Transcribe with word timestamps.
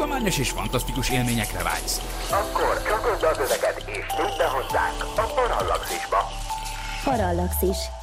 tudományos 0.00 0.38
és 0.38 0.50
fantasztikus 0.50 1.10
élményekre 1.10 1.62
vágysz. 1.62 2.00
Akkor 2.30 2.82
csatold 2.82 3.22
az 3.22 3.38
öveket 3.38 3.82
és 3.86 4.04
nyújt 4.18 4.36
be 4.36 4.44
hozzánk 4.44 5.02
a 5.16 5.22
Parallaxisba. 5.34 6.28
Parallaxis. 7.04 7.99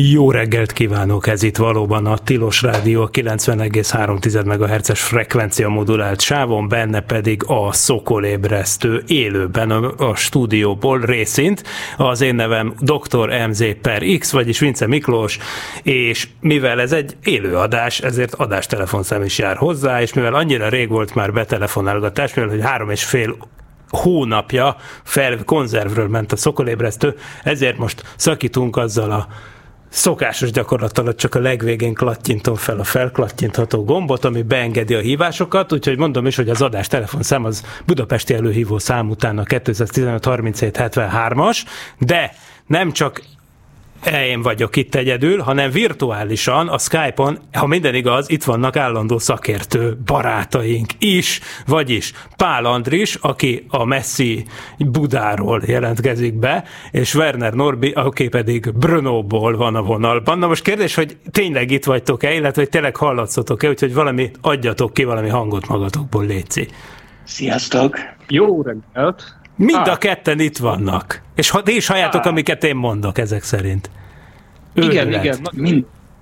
Jó 0.00 0.30
reggelt 0.30 0.72
kívánok, 0.72 1.26
ez 1.26 1.42
itt 1.42 1.56
valóban 1.56 2.06
a 2.06 2.18
Tilos 2.18 2.62
Rádió 2.62 3.02
a 3.02 3.10
90,3 3.10 4.44
MHz-es 4.44 5.02
frekvencia 5.02 5.68
modulált 5.68 6.20
sávon, 6.20 6.68
benne 6.68 7.00
pedig 7.00 7.42
a 7.46 7.72
Szokolébresztő 7.72 9.02
élőben 9.06 9.70
a, 9.70 10.14
stúdióból 10.14 11.00
részint. 11.00 11.62
Az 11.96 12.20
én 12.20 12.34
nevem 12.34 12.74
Dr. 12.80 13.46
MZ 13.48 13.64
per 13.82 14.02
X, 14.18 14.32
vagyis 14.32 14.58
Vince 14.58 14.86
Miklós, 14.86 15.38
és 15.82 16.28
mivel 16.40 16.80
ez 16.80 16.92
egy 16.92 17.16
élőadás, 17.22 18.00
ezért 18.00 18.34
adástelefonszám 18.34 19.22
is 19.22 19.38
jár 19.38 19.56
hozzá, 19.56 20.02
és 20.02 20.12
mivel 20.12 20.34
annyira 20.34 20.68
rég 20.68 20.88
volt 20.88 21.14
már 21.14 21.32
betelefonálgatás, 21.32 22.34
mivel 22.34 22.50
hogy 22.50 22.62
három 22.62 22.90
és 22.90 23.04
fél 23.04 23.36
hónapja 23.88 24.76
fel 25.02 25.44
konzervről 25.44 26.08
ment 26.08 26.32
a 26.32 26.36
szokolébresztő, 26.36 27.14
ezért 27.42 27.78
most 27.78 28.02
szakítunk 28.16 28.76
azzal 28.76 29.10
a 29.10 29.28
szokásos 29.88 30.50
gyakorlat 30.50 31.16
csak 31.16 31.34
a 31.34 31.40
legvégén 31.40 31.94
klattyintom 31.94 32.54
fel 32.54 32.78
a 32.78 32.84
felklattyintható 32.84 33.84
gombot, 33.84 34.24
ami 34.24 34.42
beengedi 34.42 34.94
a 34.94 35.00
hívásokat, 35.00 35.72
úgyhogy 35.72 35.98
mondom 35.98 36.26
is, 36.26 36.36
hogy 36.36 36.48
az 36.48 36.62
adás 36.62 36.86
telefonszám 36.86 37.44
az 37.44 37.64
budapesti 37.86 38.34
előhívó 38.34 38.78
szám 38.78 39.10
után 39.10 39.38
a 39.38 39.42
215 39.42 40.24
37 40.24 40.78
73-as, 40.80 41.58
de 41.98 42.34
nem 42.66 42.92
csak 42.92 43.22
én 44.06 44.42
vagyok 44.42 44.76
itt 44.76 44.94
egyedül, 44.94 45.40
hanem 45.40 45.70
virtuálisan 45.70 46.68
a 46.68 46.78
Skype-on, 46.78 47.38
ha 47.52 47.66
minden 47.66 47.94
igaz, 47.94 48.30
itt 48.30 48.44
vannak 48.44 48.76
állandó 48.76 49.18
szakértő 49.18 49.98
barátaink 50.04 50.90
is, 50.98 51.40
vagyis 51.66 52.12
Pál 52.36 52.64
Andris, 52.64 53.14
aki 53.14 53.66
a 53.68 53.84
Messi 53.84 54.44
Budáról 54.78 55.62
jelentkezik 55.66 56.34
be, 56.34 56.64
és 56.90 57.14
Werner 57.14 57.52
Norbi, 57.52 57.90
aki 57.90 58.28
pedig 58.28 58.72
Brnóból 58.72 59.56
van 59.56 59.74
a 59.74 59.82
vonalban. 59.82 60.38
Na 60.38 60.46
most 60.46 60.62
kérdés, 60.62 60.94
hogy 60.94 61.16
tényleg 61.30 61.70
itt 61.70 61.84
vagytok-e, 61.84 62.34
illetve 62.34 62.60
hogy 62.62 62.70
tényleg 62.70 62.96
hallatszotok-e, 62.96 63.68
úgyhogy 63.68 63.94
valami 63.94 64.30
adjatok 64.40 64.92
ki 64.92 65.04
valami 65.04 65.28
hangot 65.28 65.68
magatokból, 65.68 66.26
Léci. 66.26 66.68
Sziasztok! 67.24 67.98
Jó 68.28 68.62
reggelt! 68.62 69.37
Mind 69.58 69.86
a 69.88 69.96
ketten 69.96 70.40
itt 70.40 70.56
vannak. 70.56 71.22
És 71.34 71.50
ha, 71.50 71.62
ti 71.62 71.76
is 71.76 71.86
halljátok, 71.86 72.24
amiket 72.24 72.64
én 72.64 72.76
mondok 72.76 73.18
ezek 73.18 73.42
szerint. 73.42 73.90
Igen, 74.74 74.90
Őrület. 75.06 75.24
igen. 75.24 75.38
na- 75.42 75.50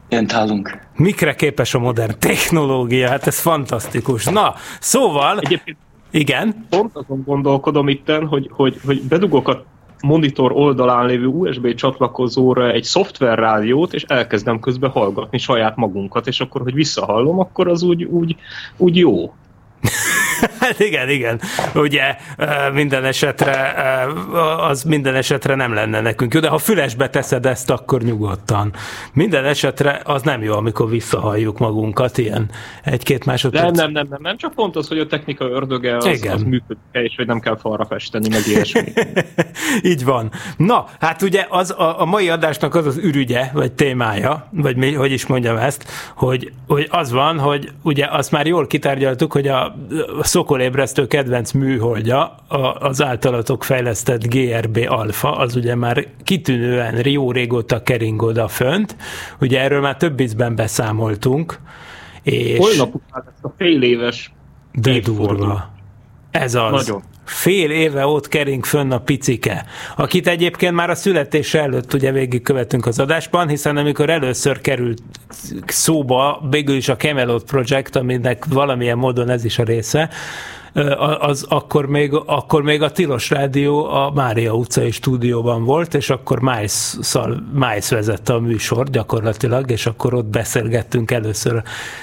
Mindent 0.09 0.33
hallunk. 0.33 0.78
Mikre 0.97 1.34
képes 1.34 1.75
a 1.75 1.78
modern 1.78 2.15
technológia? 2.19 3.09
Hát 3.09 3.27
ez 3.27 3.39
fantasztikus. 3.41 4.25
Na, 4.25 4.55
szóval, 4.81 5.39
Egyébként 5.39 5.77
igen, 6.11 6.67
pont 6.70 6.97
azon 6.97 7.23
gondolkodom 7.27 7.89
itten, 7.89 8.27
hogy, 8.27 8.51
hogy, 8.53 8.81
hogy 8.87 9.03
bedugok 9.03 9.48
a 9.48 9.65
monitor 10.03 10.53
oldalán 10.53 11.06
lévő 11.06 11.27
USB 11.27 11.75
csatlakozóra 11.75 12.71
egy 12.71 12.84
szoftverrádiót, 12.84 13.95
és 13.95 14.03
elkezdem 14.03 14.61
közben 14.61 14.91
hallgatni 14.91 15.38
saját 15.38 15.77
magunkat, 15.77 16.27
és 16.27 16.41
akkor, 16.41 16.62
hogy 16.62 16.75
visszahallom, 16.75 17.38
akkor 17.38 17.69
az 17.69 17.82
úgy, 17.82 18.05
úgy, 18.05 18.37
úgy 18.77 18.97
jó. 18.97 19.34
hát 20.61 20.81
igen, 20.89 21.09
igen. 21.09 21.41
Ugye 21.75 22.17
minden 22.73 23.05
esetre 23.05 23.75
az 24.61 24.83
minden 24.83 25.15
esetre 25.15 25.55
nem 25.55 25.75
lenne 25.75 26.01
nekünk 26.01 26.35
jó, 26.35 26.41
de 26.41 26.49
ha 26.49 26.59
fülesbe 26.59 27.11
teszed 27.11 27.47
ezt, 27.47 27.71
akkor 27.71 28.03
nyugodtan. 28.03 28.73
Minden 29.13 29.45
esetre 29.45 30.01
az 30.05 30.23
nem 30.23 30.43
jó, 30.43 30.55
amikor 30.55 30.91
visszahalljuk 30.91 31.59
magunkat, 31.59 32.19
ilyen 32.19 32.51
egy-két 32.85 33.25
másodperc. 33.25 33.77
nem, 33.77 33.91
nem, 33.91 34.07
nem, 34.11 34.19
nem, 34.23 34.37
csak 34.37 34.55
pont 34.55 34.77
az, 34.77 34.89
hogy 34.89 34.99
a 34.99 35.07
technika 35.07 35.45
ördöge 35.45 35.97
az, 35.97 36.07
Igen. 36.07 36.35
az 36.35 36.43
működik, 36.43 36.83
és 36.93 37.13
hogy 37.17 37.27
nem 37.27 37.41
kell 37.41 37.57
falra 37.57 37.85
festeni, 37.85 38.29
meg 38.29 38.47
ilyesmi. 38.47 38.93
Így 39.93 40.05
van. 40.05 40.31
Na, 40.57 40.87
hát 41.01 41.23
ugye 41.23 41.47
az 41.49 41.71
a, 41.71 42.01
a 42.01 42.05
mai 42.05 42.29
adásnak 42.29 42.75
az 42.75 42.87
az 42.87 42.97
ürügye, 42.97 43.51
vagy 43.53 43.73
témája, 43.73 44.49
vagy 44.51 44.77
mi, 44.77 44.93
hogy 44.93 45.13
is 45.13 45.27
mondjam 45.27 45.57
ezt, 45.57 45.85
hogy, 46.15 46.53
hogy 46.67 46.87
az 46.91 47.11
van, 47.11 47.39
hogy 47.39 47.71
ugye 47.83 48.07
azt 48.07 48.31
már 48.31 48.47
jól 48.47 48.67
kitárgyaltuk, 48.67 49.33
hogy 49.33 49.49
a, 49.49 49.65
a 50.19 50.25
szokolébresztő 50.26 51.06
kedvenc 51.06 51.53
műholdja, 51.53 52.37
a, 52.48 52.75
az 52.75 53.03
általatok 53.03 53.64
fejlesztett 53.64 54.26
GRB 54.26 54.78
Alpha, 54.88 55.28
az 55.28 55.56
ugye 55.56 55.75
már 55.75 56.06
kitűnően 56.25 57.09
jó 57.09 57.32
régóta 57.32 57.82
kering 57.82 58.22
oda 58.22 58.48
fönt, 58.48 58.97
ugye 59.41 59.60
erről 59.60 59.81
már 59.81 59.97
több 59.97 60.20
ízben 60.20 60.54
beszámoltunk, 60.54 61.59
és 62.22 62.59
Holnap 62.59 62.94
után 62.94 63.25
ezt 63.34 63.44
a 63.44 63.54
fél 63.56 63.82
éves 63.82 64.32
de 64.72 65.00
durva. 65.00 65.70
Ez 66.31 66.54
az. 66.54 66.87
Nagyon. 66.87 67.03
Fél 67.26 67.70
éve 67.70 68.06
ott 68.06 68.28
kering 68.28 68.64
fönn 68.64 68.91
a 68.91 68.98
picike, 68.98 69.66
akit 69.97 70.28
egyébként 70.28 70.75
már 70.75 70.91
a 70.91 70.94
születése 70.94 71.60
előtt 71.60 71.94
ugye 71.94 72.12
végigkövetünk 72.12 72.87
az 72.87 72.98
adásban, 72.98 73.48
hiszen 73.48 73.76
amikor 73.76 74.10
először 74.10 74.60
került 74.60 75.03
szóba 75.66 76.47
végül 76.50 76.76
is 76.76 76.88
a 76.88 76.97
Camelot 76.97 77.44
Project, 77.44 77.97
aminek 77.97 78.44
valamilyen 78.44 78.98
módon 78.98 79.31
ez 79.31 79.44
is 79.44 79.59
a 79.59 79.62
része, 79.62 80.10
az 81.19 81.47
akkor 81.48 81.87
még, 81.87 82.14
akkor 82.26 82.62
még 82.62 82.82
a 82.82 82.91
Tilos 82.91 83.31
Rádió 83.31 83.84
a 83.84 84.10
Mária 84.14 84.53
utcai 84.53 84.91
stúdióban 84.91 85.64
volt, 85.64 85.94
és 85.94 86.10
akkor 86.10 86.41
Miles 87.53 87.88
vezette 87.88 88.32
a 88.32 88.38
műsor 88.38 88.91
gyakorlatilag, 88.91 89.70
és 89.70 89.87
akkor 89.87 90.14
ott 90.14 90.26
beszélgettünk 90.26 91.10
először 91.10 91.62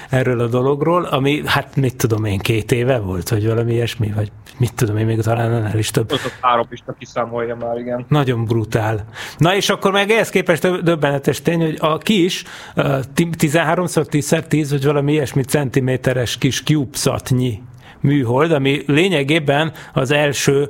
erről 0.10 0.40
a 0.40 0.48
dologról, 0.48 1.04
ami 1.04 1.42
hát 1.46 1.76
mit 1.76 1.96
tudom 1.96 2.26
én, 2.26 2.40
két 2.40 2.72
éve 2.72 3.00
volt, 3.00 3.30
vagy 3.30 3.48
valami 3.48 3.74
ilyesmi, 3.74 4.12
vagy 4.16 4.32
mit 4.58 4.74
tudom 4.74 4.98
én, 4.98 5.06
még 5.06 5.22
talán 5.22 5.54
annál 5.54 5.78
is 5.78 5.92
több. 5.92 6.12
az 6.12 6.26
a 6.26 6.48
három 6.48 6.68
is 6.70 6.84
kiszámolja 7.00 7.56
már, 7.56 7.78
igen. 7.78 8.06
Nagyon 8.08 8.46
brutál. 8.46 9.06
Na 9.38 9.56
és 9.56 9.70
akkor 9.70 9.92
meg 9.92 10.10
ehhez 10.12 10.30
képest 10.30 10.62
dö- 10.62 10.84
döbbenetes 10.84 11.42
tény, 11.42 11.62
hogy 11.62 11.78
a 11.80 11.98
kis 11.98 12.44
uh, 12.76 13.00
13x 13.16 14.06
10x10, 14.12 14.68
vagy 14.70 14.86
valami 14.86 15.12
ilyesmi 15.12 15.44
centiméteres 15.44 16.38
kis 16.38 16.64
CubeSatnyi 16.64 17.62
műhold, 18.04 18.52
ami 18.52 18.82
lényegében 18.86 19.72
az 19.94 20.12
első 20.12 20.70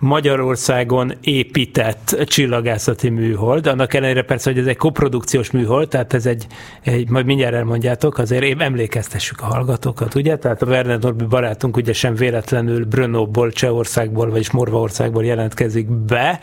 Magyarországon 0.00 1.12
épített 1.20 2.16
csillagászati 2.24 3.08
műhold, 3.08 3.66
annak 3.66 3.94
ellenére 3.94 4.22
persze, 4.22 4.50
hogy 4.50 4.58
ez 4.58 4.66
egy 4.66 4.76
koprodukciós 4.76 5.50
műhold, 5.50 5.88
tehát 5.88 6.14
ez 6.14 6.26
egy, 6.26 6.46
egy 6.82 7.08
majd 7.08 7.26
mindjárt 7.26 7.54
elmondjátok, 7.54 8.18
azért 8.18 8.42
én 8.42 8.60
emlékeztessük 8.60 9.40
a 9.40 9.44
hallgatókat, 9.44 10.14
ugye? 10.14 10.36
Tehát 10.36 10.62
a 10.62 10.66
Werner 10.66 10.98
Norbi 10.98 11.24
barátunk 11.24 11.76
ugye 11.76 11.92
sem 11.92 12.14
véletlenül 12.14 12.84
Brnóból, 12.84 13.50
Csehországból, 13.50 14.30
vagyis 14.30 14.50
Morvaországból 14.50 15.24
jelentkezik 15.24 15.90
be, 15.90 16.40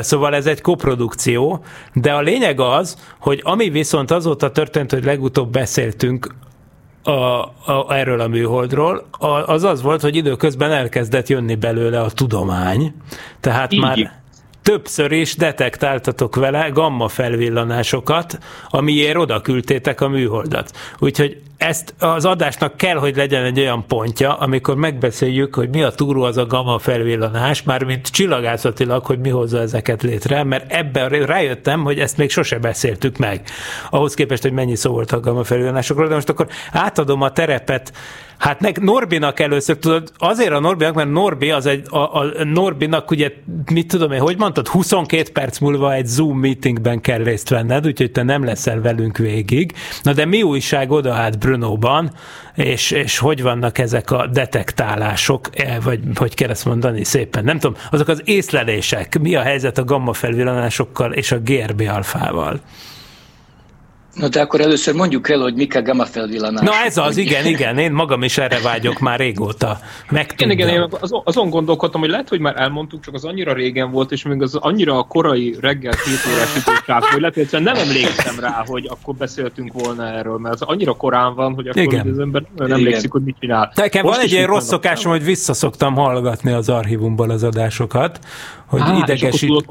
szóval 0.00 0.34
ez 0.34 0.46
egy 0.46 0.60
koprodukció, 0.60 1.64
de 1.94 2.12
a 2.12 2.20
lényeg 2.20 2.60
az, 2.60 2.96
hogy 3.18 3.40
ami 3.44 3.70
viszont 3.70 4.10
azóta 4.10 4.50
történt, 4.50 4.90
hogy 4.92 5.04
legutóbb 5.04 5.52
beszéltünk 5.52 6.34
a, 7.02 7.10
a, 7.10 7.86
erről 7.88 8.20
a 8.20 8.28
műholdról, 8.28 9.06
a, 9.10 9.26
az 9.26 9.64
az 9.64 9.82
volt, 9.82 10.00
hogy 10.00 10.16
időközben 10.16 10.72
elkezdett 10.72 11.28
jönni 11.28 11.54
belőle 11.54 12.00
a 12.00 12.10
tudomány, 12.10 12.94
tehát 13.40 13.72
Így. 13.72 13.80
már 13.80 14.20
többször 14.62 15.12
is 15.12 15.36
detektáltatok 15.36 16.36
vele 16.36 16.68
gamma 16.68 17.08
felvillanásokat, 17.08 18.38
amiért 18.68 19.16
oda 19.16 19.40
küldtétek 19.40 20.00
a 20.00 20.08
műholdat. 20.08 20.70
Úgyhogy 20.98 21.40
ezt 21.62 21.94
az 21.98 22.24
adásnak 22.24 22.76
kell, 22.76 22.96
hogy 22.96 23.16
legyen 23.16 23.44
egy 23.44 23.58
olyan 23.58 23.86
pontja, 23.86 24.34
amikor 24.34 24.76
megbeszéljük, 24.76 25.54
hogy 25.54 25.68
mi 25.68 25.82
a 25.82 25.90
túró 25.90 26.22
az 26.22 26.36
a 26.36 26.46
gamma 26.46 26.78
felvillanás, 26.78 27.62
mármint 27.62 28.08
csillagászatilag, 28.08 29.04
hogy 29.04 29.18
mi 29.18 29.28
hozza 29.28 29.60
ezeket 29.60 30.02
létre, 30.02 30.44
mert 30.44 30.72
ebben 30.72 31.08
rájöttem, 31.08 31.82
hogy 31.82 31.98
ezt 31.98 32.16
még 32.16 32.30
sose 32.30 32.58
beszéltük 32.58 33.16
meg. 33.16 33.42
Ahhoz 33.90 34.14
képest, 34.14 34.42
hogy 34.42 34.52
mennyi 34.52 34.76
szó 34.76 34.90
volt 34.90 35.12
a 35.12 35.20
gamma 35.20 35.44
felvillanásokról, 35.44 36.08
de 36.08 36.14
most 36.14 36.28
akkor 36.28 36.46
átadom 36.72 37.22
a 37.22 37.32
terepet 37.32 37.92
Hát 38.42 38.60
meg 38.60 38.78
Norbinak 38.78 39.40
először, 39.40 39.76
tudod, 39.76 40.12
azért 40.18 40.52
a 40.52 40.60
Norbinak, 40.60 40.94
mert 40.94 41.10
Norbi 41.10 41.50
az 41.50 41.66
egy, 41.66 41.86
a, 41.88 41.96
a 41.96 42.44
Norbinak 42.44 43.10
ugye, 43.10 43.32
mit 43.72 43.86
tudom 43.86 44.12
én, 44.12 44.20
hogy 44.20 44.38
mondtad, 44.38 44.68
22 44.68 45.30
perc 45.32 45.58
múlva 45.58 45.92
egy 45.92 46.06
Zoom 46.06 46.38
meetingben 46.38 47.00
kell 47.00 47.22
részt 47.22 47.48
venned, 47.48 47.86
úgyhogy 47.86 48.12
te 48.12 48.22
nem 48.22 48.44
leszel 48.44 48.80
velünk 48.80 49.16
végig. 49.16 49.72
Na 50.02 50.12
de 50.12 50.24
mi 50.24 50.42
újság 50.42 50.90
oda 50.90 51.12
hát 51.12 51.38
Brunóban, 51.38 52.12
és, 52.54 52.90
és 52.90 53.18
hogy 53.18 53.42
vannak 53.42 53.78
ezek 53.78 54.10
a 54.10 54.26
detektálások, 54.26 55.48
e, 55.52 55.80
vagy 55.80 56.00
hogy 56.14 56.34
kell 56.34 56.50
ezt 56.50 56.64
mondani 56.64 57.04
szépen, 57.04 57.44
nem 57.44 57.58
tudom, 57.58 57.76
azok 57.90 58.08
az 58.08 58.22
észlelések, 58.24 59.18
mi 59.18 59.34
a 59.34 59.42
helyzet 59.42 59.78
a 59.78 59.84
gamma 59.84 60.12
felvillanásokkal 60.12 61.12
és 61.12 61.32
a 61.32 61.38
GRB 61.38 61.82
alfával? 61.88 62.60
Na 64.14 64.28
de 64.28 64.40
akkor 64.40 64.60
először 64.60 64.94
mondjuk 64.94 65.28
el, 65.30 65.38
hogy 65.38 65.54
mik 65.54 65.76
a 65.76 65.82
gamma 65.82 66.04
felvillanások. 66.04 66.68
Na 66.68 66.84
ez 66.84 66.96
az, 66.96 67.16
igen, 67.16 67.46
igen, 67.46 67.78
én 67.78 67.92
magam 67.92 68.22
is 68.22 68.38
erre 68.38 68.60
vágyok 68.60 68.98
már 68.98 69.18
régóta. 69.18 69.78
Igen, 70.10 70.50
igen, 70.50 70.68
én 70.68 70.88
azon 71.24 71.50
gondolkodtam, 71.50 72.00
hogy 72.00 72.10
lehet, 72.10 72.28
hogy 72.28 72.40
már 72.40 72.60
elmondtuk, 72.60 73.04
csak 73.04 73.14
az 73.14 73.24
annyira 73.24 73.52
régen 73.52 73.90
volt, 73.90 74.12
és 74.12 74.22
még 74.22 74.42
az 74.42 74.54
annyira 74.54 74.98
a 74.98 75.02
korai 75.02 75.56
reggel 75.60 75.92
két 75.92 76.32
órás 76.32 76.56
idősák, 76.56 77.02
hogy 77.02 77.20
lehet, 77.20 77.50
hogy 77.50 77.62
nem 77.62 77.76
emlékszem 77.76 78.40
rá, 78.40 78.64
hogy 78.66 78.88
akkor 78.90 79.14
beszéltünk 79.14 79.72
volna 79.72 80.06
erről, 80.06 80.38
mert 80.38 80.54
az 80.54 80.62
annyira 80.62 80.92
korán 80.92 81.34
van, 81.34 81.54
hogy 81.54 81.66
akkor 81.66 81.82
igen. 81.82 82.08
az 82.08 82.18
ember 82.18 82.42
nem 82.56 82.72
emlékszik, 82.72 83.10
hogy 83.10 83.22
mit 83.22 83.36
csinál. 83.40 83.72
Nekem 83.74 84.04
van 84.04 84.20
egy 84.20 84.32
ilyen 84.32 84.46
rossz 84.46 84.66
szokásom, 84.66 85.12
hogy 85.12 85.24
visszaszoktam 85.24 85.94
hallgatni 85.94 86.52
az 86.52 86.68
archívumból 86.68 87.30
az 87.30 87.42
adásokat, 87.42 88.18
hogy 88.72 88.80
Á, 88.84 88.96
idegesít, 88.96 89.64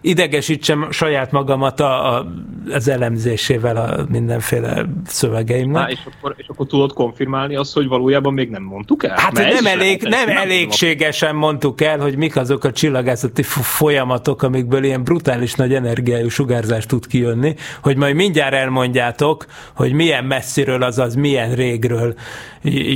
idegesítsem 0.00 0.90
saját 0.90 1.30
magamat 1.30 1.80
a, 1.80 2.16
a, 2.16 2.26
az 2.70 2.88
elemzésével 2.88 3.76
a 3.76 4.06
mindenféle 4.08 4.86
szövegeimnek. 5.06 5.82
Á, 5.82 5.90
és, 5.90 5.98
akkor, 6.16 6.34
és 6.36 6.46
akkor 6.48 6.66
tudod 6.66 6.92
konfirmálni 6.92 7.56
azt, 7.56 7.74
hogy 7.74 7.86
valójában 7.86 8.32
még 8.32 8.50
nem 8.50 8.62
mondtuk 8.62 9.04
el? 9.04 9.14
Hát 9.18 9.32
Mert 9.32 9.52
nem, 9.52 9.66
elég, 9.66 10.02
nem, 10.02 10.26
nem 10.26 10.36
elégségesen 10.36 11.34
mondtuk 11.34 11.80
el, 11.80 11.98
hogy 11.98 12.16
mik 12.16 12.36
azok 12.36 12.64
a 12.64 12.72
csillagászati 12.72 13.42
folyamatok, 13.42 14.42
amikből 14.42 14.84
ilyen 14.84 15.04
brutális 15.04 15.54
nagy 15.54 15.74
energiájú 15.74 16.28
sugárzás 16.28 16.86
tud 16.86 17.06
kijönni, 17.06 17.54
hogy 17.82 17.96
majd 17.96 18.14
mindjárt 18.14 18.54
elmondjátok, 18.54 19.46
hogy 19.74 19.92
milyen 19.92 20.24
messziről, 20.24 20.82
azaz 20.82 21.14
milyen 21.14 21.54
régről 21.54 22.14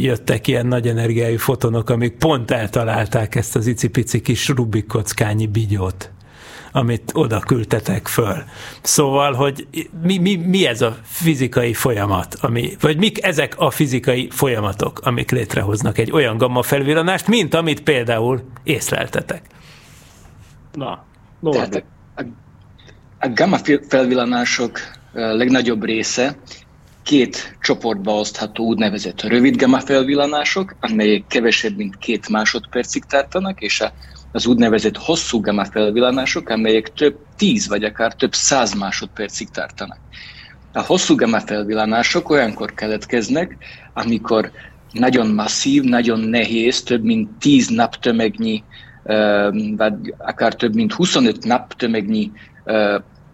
jöttek 0.03 0.47
ilyen 0.47 0.67
nagy 0.67 0.89
energiájú 0.89 1.39
fotonok, 1.39 1.91
amik 1.91 2.17
pont 2.17 2.51
eltalálták 2.51 3.35
ezt 3.35 3.57
az 3.57 3.67
icipici 3.67 4.21
kis 4.21 4.49
Rubik 4.49 4.87
kockányi 4.87 5.47
bigyót 5.47 6.11
amit 6.73 7.11
oda 7.15 7.41
küldtetek 7.41 8.07
föl. 8.07 8.43
Szóval, 8.83 9.33
hogy 9.33 9.67
mi, 10.03 10.19
mi, 10.19 10.35
mi 10.35 10.67
ez 10.67 10.83
a 10.83 10.97
fizikai 11.03 11.75
folyamat, 11.75 12.35
ami, 12.41 12.77
vagy 12.81 12.97
mik 12.97 13.25
ezek 13.25 13.55
a 13.59 13.71
fizikai 13.71 14.29
folyamatok, 14.31 15.01
amik 15.05 15.31
létrehoznak 15.31 15.99
egy 15.99 16.11
olyan 16.11 16.37
gamma 16.37 16.63
felvillanást, 16.63 17.27
mint 17.27 17.55
amit 17.55 17.83
például 17.83 18.43
észleltetek? 18.63 19.43
Na, 20.73 21.05
Tehát 21.51 21.85
a, 22.15 22.23
a 23.19 23.29
gamma 23.29 23.59
felvillanások 23.89 24.79
legnagyobb 25.13 25.85
része 25.85 26.37
két 27.11 27.57
csoportba 27.61 28.19
osztható 28.19 28.65
úgynevezett 28.65 29.23
rövid 29.23 29.57
gamma 29.57 29.81
felvillanások, 29.81 30.77
amelyek 30.81 31.27
kevesebb, 31.27 31.77
mint 31.77 31.97
két 31.97 32.29
másodpercig 32.29 33.05
tartanak, 33.05 33.61
és 33.61 33.85
az 34.31 34.47
úgynevezett 34.47 34.97
hosszú 34.97 35.41
gamma 35.41 35.65
felvillanások, 35.65 36.49
amelyek 36.49 36.89
több 36.89 37.17
tíz 37.37 37.69
vagy 37.69 37.85
akár 37.85 38.15
több 38.15 38.35
száz 38.35 38.75
másodpercig 38.75 39.51
tartanak. 39.51 39.99
A 40.73 40.83
hosszú 40.83 41.15
gamma 41.15 41.41
felvillanások 41.41 42.31
olyankor 42.31 42.75
keletkeznek, 42.75 43.57
amikor 43.93 44.53
nagyon 44.93 45.27
masszív, 45.27 45.83
nagyon 45.83 46.21
nehéz, 46.21 46.83
több 46.83 47.03
mint 47.03 47.39
10 47.39 47.69
naptömegnyi, 47.69 48.65
vagy 49.77 50.15
akár 50.19 50.55
több 50.55 50.75
mint 50.75 50.93
25 50.93 51.45
naptömegnyi 51.45 52.33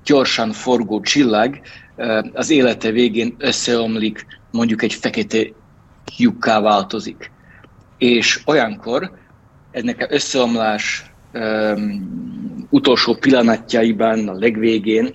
gyorsan 0.04 0.52
forgó 0.52 1.00
csillag 1.00 1.60
az 2.32 2.50
élete 2.50 2.90
végén 2.90 3.34
összeomlik, 3.38 4.26
mondjuk 4.50 4.82
egy 4.82 4.92
fekete 4.94 5.38
lyukká 6.16 6.60
változik. 6.60 7.30
És 7.98 8.42
olyankor 8.44 9.10
ennek 9.70 10.00
a 10.00 10.06
összeomlás 10.14 11.12
um, 11.32 12.66
utolsó 12.70 13.14
pillanatjaiban, 13.14 14.28
a 14.28 14.32
legvégén 14.32 15.14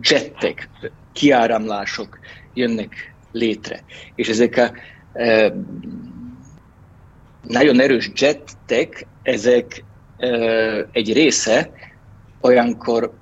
jettek, 0.00 0.68
kiáramlások 1.12 2.18
jönnek 2.54 3.14
létre. 3.32 3.84
És 4.14 4.28
ezek 4.28 4.56
a 4.56 4.72
uh, 5.14 5.54
nagyon 7.42 7.80
erős 7.80 8.10
jettek, 8.14 9.06
ezek 9.22 9.84
uh, 10.18 10.86
egy 10.92 11.12
része 11.12 11.70
olyankor 12.40 13.20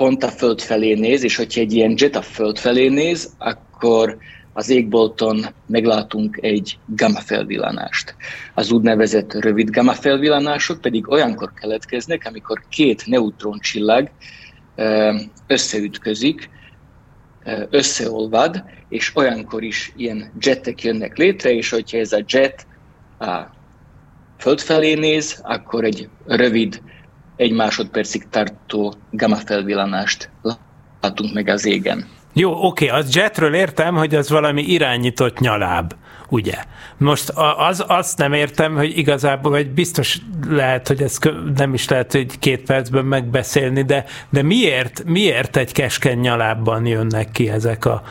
pont 0.00 0.22
a 0.22 0.28
föld 0.28 0.60
felé 0.60 0.94
néz, 0.94 1.22
és 1.22 1.36
hogyha 1.36 1.60
egy 1.60 1.72
ilyen 1.72 1.94
jet 1.96 2.16
a 2.16 2.22
föld 2.22 2.58
felé 2.58 2.88
néz, 2.88 3.34
akkor 3.38 4.16
az 4.52 4.68
égbolton 4.68 5.46
meglátunk 5.66 6.38
egy 6.40 6.78
gamma 6.86 7.20
felvillanást. 7.20 8.14
Az 8.54 8.70
úgynevezett 8.70 9.32
rövid 9.32 9.70
gamma 9.70 9.92
felvillanások 9.92 10.80
pedig 10.80 11.10
olyankor 11.10 11.52
keletkeznek, 11.52 12.26
amikor 12.26 12.62
két 12.68 13.06
neutroncsillag 13.06 14.10
összeütközik, 15.46 16.50
összeolvad, 17.70 18.64
és 18.88 19.16
olyankor 19.16 19.62
is 19.62 19.92
ilyen 19.96 20.32
jetek 20.40 20.82
jönnek 20.82 21.16
létre, 21.16 21.50
és 21.50 21.70
hogyha 21.70 21.98
ez 21.98 22.12
a 22.12 22.24
jet 22.26 22.66
a 23.18 23.40
föld 24.38 24.60
felé 24.60 24.94
néz, 24.94 25.40
akkor 25.42 25.84
egy 25.84 26.08
rövid 26.26 26.82
egy 27.40 27.52
másodpercig 27.52 28.28
tartó 28.30 28.94
gamma 29.10 29.36
felvillanást 29.36 30.30
látunk 31.00 31.34
meg 31.34 31.48
az 31.48 31.66
égen. 31.66 32.08
Jó, 32.32 32.66
oké, 32.66 32.88
az 32.88 33.14
jetről 33.14 33.54
értem, 33.54 33.94
hogy 33.94 34.14
az 34.14 34.30
valami 34.30 34.62
irányított 34.62 35.38
nyaláb, 35.38 35.94
ugye? 36.28 36.54
Most 36.96 37.32
az, 37.56 37.84
azt 37.86 38.18
nem 38.18 38.32
értem, 38.32 38.76
hogy 38.76 38.98
igazából, 38.98 39.50
vagy 39.50 39.70
biztos 39.70 40.18
lehet, 40.48 40.88
hogy 40.88 41.02
ez 41.02 41.18
nem 41.56 41.74
is 41.74 41.88
lehet, 41.88 42.12
hogy 42.12 42.38
két 42.38 42.62
percben 42.62 43.04
megbeszélni, 43.04 43.82
de, 43.82 44.04
de 44.30 44.42
miért, 44.42 45.04
miért 45.04 45.56
egy 45.56 45.72
keskeny 45.72 46.18
nyalábban 46.18 46.86
jönnek 46.86 47.30
ki 47.30 47.50
ezek 47.50 47.84
a, 47.84 48.02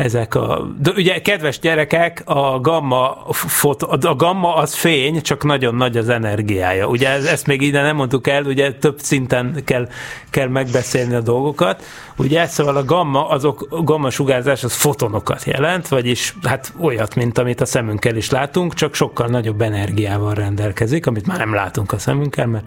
ezek 0.00 0.34
a... 0.34 0.66
De 0.78 0.90
ugye, 0.96 1.20
kedves 1.20 1.58
gyerekek, 1.58 2.22
a 2.24 2.60
gamma, 2.60 3.26
foto, 3.30 3.86
a 4.08 4.14
gamma 4.16 4.54
az 4.54 4.74
fény, 4.74 5.22
csak 5.22 5.44
nagyon 5.44 5.74
nagy 5.74 5.96
az 5.96 6.08
energiája. 6.08 6.86
Ugye 6.86 7.08
ezt 7.08 7.46
még 7.46 7.62
ide 7.62 7.82
nem 7.82 7.96
mondtuk 7.96 8.28
el, 8.28 8.44
ugye 8.44 8.72
több 8.72 8.98
szinten 9.00 9.62
kell, 9.64 9.88
kell 10.30 10.48
megbeszélni 10.48 11.14
a 11.14 11.20
dolgokat. 11.20 11.84
Ugye, 12.16 12.46
szóval 12.46 12.76
a 12.76 12.84
gamma, 12.84 13.28
azok, 13.28 13.66
a 13.70 13.82
gamma 13.82 14.10
sugárzás 14.10 14.64
az 14.64 14.74
fotonokat 14.74 15.44
jelent, 15.44 15.88
vagyis 15.88 16.34
hát 16.42 16.72
olyat, 16.80 17.14
mint 17.14 17.38
amit 17.38 17.60
a 17.60 17.64
szemünkkel 17.64 18.16
is 18.16 18.30
látunk, 18.30 18.74
csak 18.74 18.94
sokkal 18.94 19.26
nagyobb 19.26 19.60
energiával 19.60 20.34
rendelkezik, 20.34 21.06
amit 21.06 21.26
már 21.26 21.38
nem 21.38 21.54
látunk 21.54 21.92
a 21.92 21.98
szemünkkel, 21.98 22.46
mert 22.46 22.64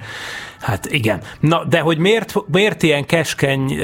Hát 0.63 0.85
igen. 0.91 1.21
Na, 1.39 1.63
de 1.65 1.79
hogy 1.79 1.97
miért, 1.97 2.33
miért 2.51 2.83
ilyen 2.83 3.05
keskeny 3.05 3.75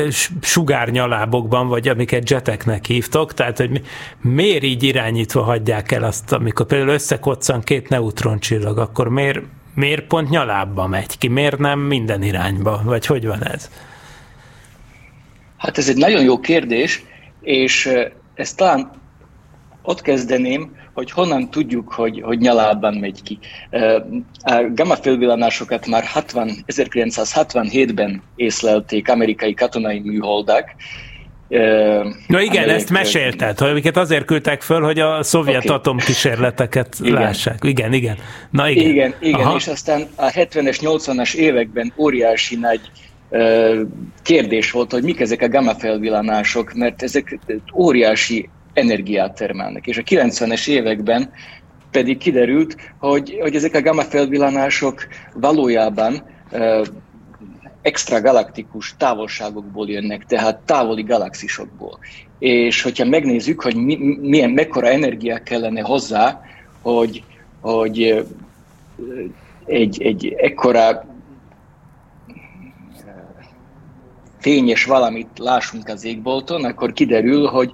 sugárnyalábokban, 0.42 1.68
vagy 1.68 1.88
amiket 1.88 2.30
jeteknek 2.30 2.86
hívtok, 2.86 3.34
tehát 3.40 3.58
hogy 3.58 3.82
miért 4.22 4.64
így 4.64 4.84
irányítva 4.84 5.42
hagyják 5.42 5.92
el 5.92 6.04
azt, 6.04 6.32
amikor 6.32 6.66
például 6.66 6.92
összekoccan 6.92 7.62
két 7.62 7.90
neutroncsillag, 7.90 8.78
akkor 8.78 9.08
miért, 9.08 9.40
miért 9.76 10.08
pont 10.08 10.30
nyalábba 10.30 10.88
megy 10.88 11.18
ki, 11.18 11.28
miért 11.28 11.58
nem 11.58 11.80
minden 11.80 12.24
irányba, 12.24 12.82
vagy 12.84 13.06
hogy 13.06 13.26
van 13.26 13.46
ez? 13.46 13.70
Hát 15.58 15.78
ez 15.78 15.90
egy 15.90 15.98
nagyon 15.98 16.24
jó 16.24 16.40
kérdés, 16.40 17.04
és 17.42 17.90
ezt 18.36 18.58
talán 18.58 18.92
ott 19.82 20.02
kezdeném, 20.02 20.76
hogy 20.94 21.12
honnan 21.12 21.50
tudjuk, 21.50 21.94
hogy, 21.94 22.22
hogy 22.22 22.40
nyalában 22.40 22.94
megy 22.94 23.22
ki. 23.24 23.40
A 24.42 24.64
gamma 24.74 24.96
fölvillanásokat 24.96 25.88
már 25.88 26.04
60, 26.04 26.50
1967-ben 26.68 28.22
észlelték 28.36 29.10
amerikai 29.10 29.54
katonai 29.54 30.00
műholdak, 30.00 30.76
Na 32.28 32.42
igen, 32.42 32.64
amelyek, 32.64 32.70
ezt 32.70 32.90
mesélted, 32.90 33.60
hogy 33.60 33.70
amiket 33.70 33.98
azért 33.98 34.26
küldtek 34.26 34.62
föl, 34.62 34.82
hogy 34.82 35.00
a 35.00 35.24
szovjet 35.24 35.64
okay. 35.64 35.76
atomkísérleteket 35.76 36.96
igen. 37.02 37.14
lássák. 37.14 37.60
Igen, 37.62 37.94
igen. 37.94 38.18
Na 38.50 38.70
igen. 38.70 38.90
Igen, 38.90 39.14
igen 39.20 39.56
és 39.56 39.68
aztán 39.68 40.08
a 40.16 40.30
70-es, 40.30 40.78
80-as 40.82 41.34
években 41.34 41.94
óriási 41.98 42.56
nagy 42.56 42.82
uh, 43.30 43.80
kérdés 44.24 44.72
volt, 44.72 44.92
hogy 44.92 45.04
mik 45.04 45.20
ezek 45.20 45.42
a 45.42 45.50
gamma 45.50 45.76
felvillanások, 45.76 46.74
mert 46.74 47.04
ezek 47.04 47.40
óriási 47.76 48.50
energiát 48.74 49.36
termelnek. 49.36 49.88
És 49.88 49.98
a 49.98 50.02
90-es 50.02 50.68
években 50.68 51.32
pedig 51.92 52.18
kiderült, 52.18 52.76
hogy, 53.00 53.38
hogy 53.42 53.56
ezek 53.56 53.76
a 53.76 53.82
gamma 53.82 54.02
felvillanások 54.02 55.08
valójában 55.34 56.24
extragalaktikus 57.82 58.96
távolságokból 58.98 59.90
jönnek, 59.90 60.26
tehát 60.26 60.60
távoli 60.60 61.04
galaxisokból. 61.04 62.00
És 62.40 62.82
hogyha 62.82 63.06
megnézzük, 63.06 63.62
hogy 63.62 63.76
mi, 63.76 64.18
milyen, 64.22 64.50
mekkora 64.50 64.88
energia 64.88 65.44
kellene 65.44 65.82
hozzá, 65.82 66.42
hogy, 66.82 67.24
hogy 67.62 68.26
egy, 69.66 70.02
egy 70.02 70.34
ekkora 70.38 71.06
fényes 74.40 74.86
valamit 74.86 75.30
lássunk 75.38 75.88
az 75.88 76.06
égbolton, 76.06 76.66
akkor 76.66 76.94
kiderül, 76.94 77.48
hogy, 77.48 77.72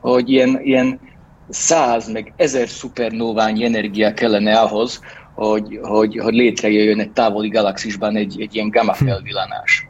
hogy 0.00 0.30
ilyen, 0.30 0.60
ilyen 0.62 1.00
száz 1.48 2.12
meg 2.12 2.32
ezer 2.36 2.68
szupernóványi 2.68 3.64
energia 3.64 4.14
kellene 4.14 4.58
ahhoz, 4.58 5.00
hogy, 5.38 5.78
hogy, 5.82 6.18
hogy 6.18 6.34
létrejöjjön 6.34 7.00
egy 7.00 7.10
távoli 7.10 7.48
galaxisban 7.48 8.16
egy, 8.16 8.40
egy 8.40 8.54
ilyen 8.54 8.68
gamma 8.68 8.92
felvillanás. 8.92 9.88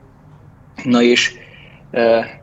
Na 0.85 1.03
és 1.03 1.35
e, 1.91 2.01
e, 2.01 2.41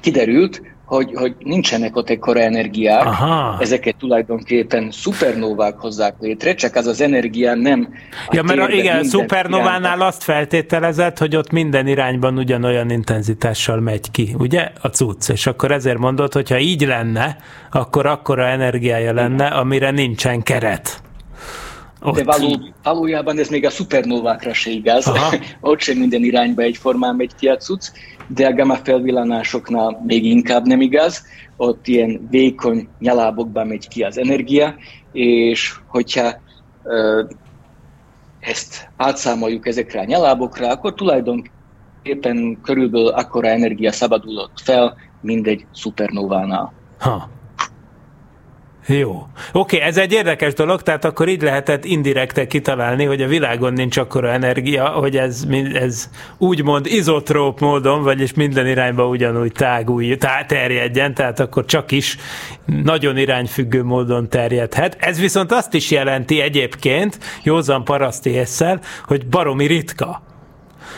kiderült, 0.00 0.62
hogy, 0.86 1.10
hogy 1.14 1.34
nincsenek 1.38 1.96
ott 1.96 2.10
ekkora 2.10 2.40
energiák, 2.40 3.04
Aha. 3.04 3.56
ezeket 3.60 3.96
tulajdonképpen 3.96 4.90
szupernóvák 4.90 5.78
hozzák 5.78 6.14
létre, 6.20 6.54
csak 6.54 6.74
az 6.74 6.86
az 6.86 7.00
energia 7.00 7.54
nem... 7.54 7.88
Ja, 8.30 8.42
mert 8.42 8.60
a, 8.60 8.68
igen, 8.68 9.04
szupernovánál 9.04 10.00
azt 10.00 10.22
feltételezett, 10.22 11.18
hogy 11.18 11.36
ott 11.36 11.50
minden 11.50 11.86
irányban 11.86 12.38
ugyanolyan 12.38 12.90
intenzitással 12.90 13.80
megy 13.80 14.10
ki, 14.10 14.34
ugye, 14.38 14.70
a 14.82 14.88
cucc, 14.88 15.28
és 15.28 15.46
akkor 15.46 15.70
ezért 15.70 15.98
mondod, 15.98 16.32
hogy 16.32 16.48
ha 16.48 16.58
így 16.58 16.86
lenne, 16.86 17.36
akkor 17.70 18.06
akkora 18.06 18.46
energiája 18.46 19.12
lenne, 19.12 19.46
amire 19.46 19.90
nincsen 19.90 20.42
keret. 20.42 21.04
Ott. 22.06 22.14
De 22.14 22.24
való, 22.24 22.58
valójában 22.82 23.38
ez 23.38 23.48
még 23.48 23.64
a 23.64 23.70
szupernovákra 23.70 24.54
se 24.54 24.70
igaz, 24.70 25.10
ott 25.60 25.80
sem 25.80 25.98
minden 25.98 26.22
irányba 26.22 26.62
egyformán 26.62 27.14
megy 27.14 27.34
ki 27.34 27.48
a 27.48 27.56
cucc, 27.56 27.88
de 28.26 28.46
a 28.46 28.52
gamma 28.52 28.74
felvillanásoknál 28.74 30.02
még 30.06 30.24
inkább 30.24 30.66
nem 30.66 30.80
igaz, 30.80 31.24
ott 31.56 31.86
ilyen 31.86 32.26
vékony 32.30 32.88
nyalábokban 32.98 33.66
megy 33.66 33.88
ki 33.88 34.02
az 34.02 34.18
energia, 34.18 34.74
és 35.12 35.74
hogyha 35.86 36.32
ö, 36.84 37.24
ezt 38.40 38.88
átszámoljuk 38.96 39.66
ezekre 39.66 40.00
a 40.00 40.04
nyalábokra, 40.04 40.68
akkor 40.68 40.94
tulajdonképpen 40.94 42.58
körülbelül 42.62 43.08
akkora 43.08 43.48
energia 43.48 43.92
szabadulott 43.92 44.60
fel, 44.62 44.96
mint 45.20 45.46
egy 45.46 45.66
szupernovánál. 45.72 46.72
Ha. 46.98 47.28
Jó. 48.86 49.26
Oké, 49.52 49.80
ez 49.80 49.96
egy 49.96 50.12
érdekes 50.12 50.54
dolog, 50.54 50.82
tehát 50.82 51.04
akkor 51.04 51.28
így 51.28 51.42
lehetett 51.42 51.84
indirekte 51.84 52.46
kitalálni, 52.46 53.04
hogy 53.04 53.22
a 53.22 53.26
világon 53.26 53.72
nincs 53.72 53.96
akkora 53.96 54.30
energia, 54.30 54.88
hogy 54.88 55.16
ez, 55.16 55.44
ez 55.72 56.10
úgymond 56.38 56.86
izotróp 56.86 57.60
módon, 57.60 58.02
vagyis 58.02 58.34
minden 58.34 58.66
irányba 58.66 59.06
ugyanúgy 59.06 59.52
tágulj, 59.52 60.16
tá, 60.16 60.44
terjedjen, 60.44 61.14
tehát 61.14 61.40
akkor 61.40 61.64
csak 61.64 61.92
is 61.92 62.16
nagyon 62.64 63.16
irányfüggő 63.16 63.82
módon 63.82 64.28
terjedhet. 64.28 64.96
Ez 65.00 65.20
viszont 65.20 65.52
azt 65.52 65.74
is 65.74 65.90
jelenti 65.90 66.40
egyébként, 66.40 67.18
józan 67.42 67.84
paraszti 67.84 68.30
észsel, 68.30 68.80
hogy 69.04 69.26
baromi 69.26 69.66
ritka 69.66 70.22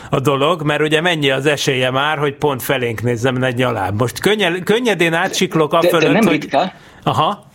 a 0.09 0.19
dolog, 0.19 0.63
mert 0.63 0.81
ugye 0.81 1.01
mennyi 1.01 1.29
az 1.29 1.45
esélye 1.45 1.91
már, 1.91 2.17
hogy 2.17 2.35
pont 2.35 2.63
felénk 2.63 3.01
nézzem 3.01 3.43
egy 3.43 3.55
nyaláb. 3.55 3.99
Most 3.99 4.19
könnyed, 4.19 4.63
könnyedén 4.63 5.13
átsiklok 5.13 5.73
a 5.73 5.81
fölött, 5.81 6.01
de 6.01 6.11
nem 6.11 6.23
hogy... 6.23 6.41
Ritka. 6.41 6.71
Aha 7.03 7.47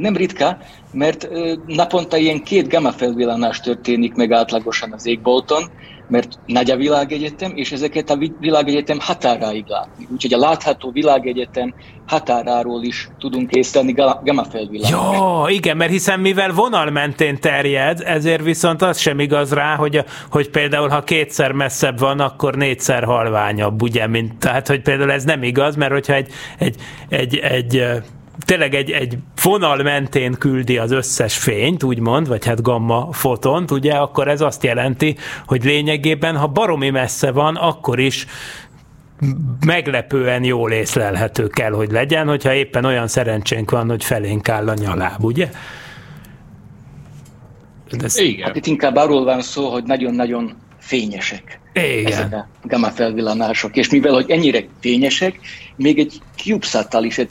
nem 0.00 0.16
ritka, 0.16 0.58
mert 0.92 1.28
naponta 1.66 2.16
ilyen 2.16 2.42
két 2.42 2.68
gamma 2.68 2.92
felvillanás 2.92 3.60
történik 3.60 4.14
meg 4.14 4.32
átlagosan 4.32 4.92
az 4.92 5.06
égbolton, 5.06 5.70
mert 6.08 6.38
nagy 6.46 6.70
a 6.70 6.76
világegyetem, 6.76 7.52
és 7.54 7.72
ezeket 7.72 8.10
a 8.10 8.18
világegyetem 8.40 8.98
határáig 9.00 9.64
látni. 9.66 10.06
Úgyhogy 10.12 10.32
a 10.32 10.38
látható 10.38 10.90
világegyetem 10.90 11.74
határáról 12.06 12.82
is 12.82 13.08
tudunk 13.18 13.52
észlelni 13.52 13.92
gamma 14.24 14.44
felvillanást. 14.44 15.14
Jó, 15.14 15.48
igen, 15.48 15.76
mert 15.76 15.90
hiszen 15.90 16.20
mivel 16.20 16.52
vonal 16.52 16.90
mentén 16.90 17.40
terjed, 17.40 18.02
ezért 18.04 18.42
viszont 18.42 18.82
az 18.82 18.98
sem 18.98 19.20
igaz 19.20 19.52
rá, 19.52 19.74
hogy, 19.74 20.04
hogy 20.30 20.50
például 20.50 20.88
ha 20.88 21.02
kétszer 21.02 21.52
messzebb 21.52 21.98
van, 21.98 22.20
akkor 22.20 22.54
négyszer 22.54 23.04
halványabb, 23.04 23.82
ugye, 23.82 24.06
mint, 24.06 24.38
tehát 24.38 24.66
hogy 24.66 24.82
például 24.82 25.12
ez 25.12 25.24
nem 25.24 25.42
igaz, 25.42 25.76
mert 25.76 25.92
hogyha 25.92 26.14
egy, 26.14 26.32
egy, 26.58 26.76
egy, 27.08 27.36
egy 27.36 27.82
tényleg 28.44 28.74
egy, 28.74 28.90
egy 28.90 29.18
fonal 29.34 29.82
mentén 29.82 30.32
küldi 30.32 30.78
az 30.78 30.90
összes 30.90 31.36
fényt, 31.36 31.82
úgymond, 31.82 32.28
vagy 32.28 32.46
hát 32.46 32.62
gamma 32.62 33.08
fotont, 33.12 33.70
ugye, 33.70 33.92
akkor 33.92 34.28
ez 34.28 34.40
azt 34.40 34.64
jelenti, 34.64 35.16
hogy 35.46 35.64
lényegében, 35.64 36.36
ha 36.36 36.46
baromi 36.46 36.90
messze 36.90 37.30
van, 37.30 37.56
akkor 37.56 37.98
is 37.98 38.26
meglepően 39.66 40.44
jól 40.44 40.72
észlelhető 40.72 41.46
kell, 41.46 41.72
hogy 41.72 41.90
legyen, 41.90 42.28
hogyha 42.28 42.54
éppen 42.54 42.84
olyan 42.84 43.08
szerencsénk 43.08 43.70
van, 43.70 43.88
hogy 43.88 44.04
felénk 44.04 44.48
áll 44.48 44.68
a 44.68 44.74
nyaláb, 44.74 45.24
ugye? 45.24 45.50
Ez... 48.02 48.18
Igen. 48.18 48.46
Hát 48.46 48.56
itt 48.56 48.66
inkább 48.66 48.96
arról 48.96 49.24
van 49.24 49.42
szó, 49.42 49.70
hogy 49.70 49.84
nagyon-nagyon 49.84 50.54
fényesek 50.78 51.60
Igen. 51.72 52.12
ezek 52.12 52.32
a 52.32 52.46
gamma 52.62 52.90
felvillanások, 52.90 53.76
és 53.76 53.90
mivel 53.90 54.12
hogy 54.12 54.30
ennyire 54.30 54.64
fényesek, 54.80 55.38
még 55.76 55.98
egy 55.98 56.20
CubeSat-tal 56.36 57.04
is, 57.04 57.18
egy 57.18 57.28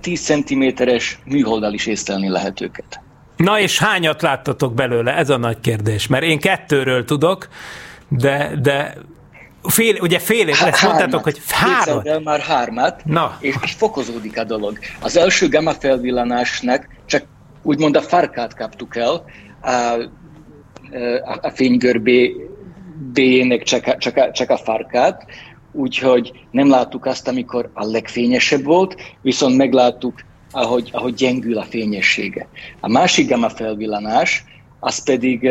10 0.00 0.20
cm-es 0.20 1.18
műholddal 1.24 1.72
is 1.72 1.86
észlelni 1.86 2.28
lehet 2.28 2.60
őket. 2.60 3.00
Na 3.36 3.60
és 3.60 3.78
hányat 3.78 4.22
láttatok 4.22 4.74
belőle? 4.74 5.16
Ez 5.16 5.30
a 5.30 5.36
nagy 5.36 5.60
kérdés. 5.60 6.06
Mert 6.06 6.24
én 6.24 6.38
kettőről 6.38 7.04
tudok, 7.04 7.48
de, 8.08 8.50
de 8.62 8.94
fél, 9.62 9.96
ugye 10.00 10.18
fél 10.18 10.48
év, 10.48 10.56
ezt 10.64 10.82
mondtátok, 10.82 11.22
hogy 11.22 11.40
hármat. 11.48 12.24
már 12.24 12.40
hármat, 12.40 13.04
Na. 13.04 13.36
És, 13.40 13.54
és 13.62 13.72
fokozódik 13.72 14.38
a 14.38 14.44
dolog. 14.44 14.78
Az 15.00 15.16
első 15.16 15.48
gamma 15.48 15.72
felvillanásnak 15.72 16.86
csak 17.06 17.24
úgymond 17.62 17.96
a 17.96 18.02
farkát 18.02 18.54
kaptuk 18.54 18.96
el, 18.96 19.24
a, 19.60 19.70
a, 21.24 21.38
a 21.40 21.50
fénygörbé 21.50 22.36
B-nek 23.12 23.62
csak, 23.62 23.86
a, 23.86 23.96
csak, 23.96 24.16
a, 24.16 24.30
csak 24.30 24.50
a 24.50 24.56
farkát, 24.56 25.26
úgyhogy 25.72 26.32
nem 26.50 26.68
láttuk 26.68 27.04
azt, 27.06 27.28
amikor 27.28 27.70
a 27.74 27.84
legfényesebb 27.84 28.64
volt, 28.64 28.96
viszont 29.22 29.56
megláttuk, 29.56 30.20
ahogy, 30.50 30.88
ahogy 30.92 31.14
gyengül 31.14 31.58
a 31.58 31.62
fényessége. 31.62 32.48
A 32.80 32.88
másik 32.88 33.28
gamma 33.28 33.48
felvillanás, 33.48 34.44
az 34.80 35.04
pedig 35.04 35.50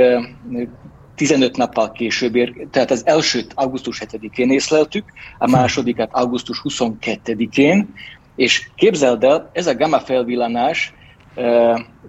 15 1.16 1.58
nappal 1.58 1.92
később 1.92 2.36
ér, 2.36 2.68
tehát 2.72 2.92
az 2.92 3.06
elsőt 3.06 3.52
augusztus 3.56 4.02
7-én 4.06 4.52
észleltük, 4.52 5.04
a 5.38 5.50
másodikat 5.50 6.10
augusztus 6.12 6.62
22-én, 6.64 7.94
és 8.36 8.70
képzeld 8.76 9.24
el, 9.24 9.50
ez 9.54 9.68
a 9.68 9.76
gamma 9.76 10.00
felvillanás 10.00 10.94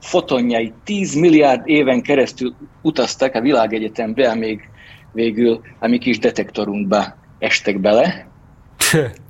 fotonjai 0.01 0.73
10 0.85 1.15
milliárd 1.15 1.69
éven 1.69 2.03
keresztül 2.03 2.55
utaztak 2.83 3.35
a 3.35 3.41
világegyetembe, 3.41 4.31
amíg 4.31 4.69
végül 5.13 5.61
a 5.79 5.87
mi 5.87 5.99
kis 5.99 6.19
detektorunkba 6.19 7.19
estek 7.41 7.81
bele. 7.81 8.27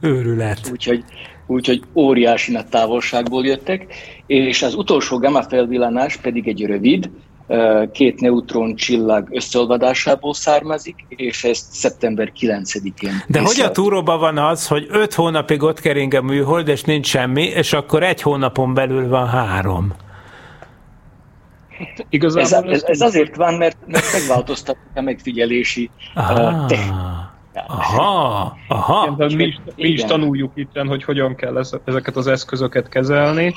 Őrület. 0.00 0.60
Úgyhogy, 0.70 1.04
úgyhogy 1.46 1.82
óriási 1.94 2.52
nagy 2.52 2.66
távolságból 2.66 3.46
jöttek, 3.46 3.86
és 4.26 4.62
az 4.62 4.74
utolsó 4.74 5.18
gamma 5.18 5.42
felvillanás 5.42 6.16
pedig 6.16 6.48
egy 6.48 6.66
rövid, 6.66 7.10
két 7.92 8.20
neutron 8.20 8.76
csillag 8.76 9.28
összeolvadásából 9.30 10.34
származik, 10.34 10.94
és 11.08 11.44
ezt 11.44 11.72
szeptember 11.72 12.32
9-én. 12.40 13.22
De 13.26 13.40
hogy 13.40 13.60
a 13.60 13.70
túróban 13.70 14.18
van 14.18 14.38
az, 14.38 14.66
hogy 14.66 14.86
öt 14.90 15.14
hónapig 15.14 15.62
ott 15.62 15.80
kering 15.80 16.14
a 16.14 16.22
műhold, 16.22 16.68
és 16.68 16.82
nincs 16.82 17.06
semmi, 17.06 17.42
és 17.42 17.72
akkor 17.72 18.02
egy 18.02 18.22
hónapon 18.22 18.74
belül 18.74 19.08
van 19.08 19.28
három? 19.28 19.92
Igazából 22.08 22.72
ez, 22.72 22.82
ez, 22.82 22.82
ez 22.82 23.00
azért 23.00 23.36
van, 23.36 23.54
mert, 23.54 23.76
mert 23.86 24.12
megváltoztatnak 24.12 24.90
a 24.94 25.00
megfigyelési 25.00 25.90
uh, 26.14 26.66
technikát 26.66 27.38
Aha, 27.52 28.56
aha. 28.68 29.16
Igen, 29.16 29.36
mi, 29.36 29.44
is, 29.44 29.60
mi 29.76 29.88
is 29.88 30.04
tanuljuk 30.04 30.52
itt, 30.54 30.78
hogy 30.78 31.04
hogyan 31.04 31.34
kell 31.34 31.58
ezeket 31.84 32.16
az 32.16 32.26
eszközöket 32.26 32.88
kezelni. 32.88 33.54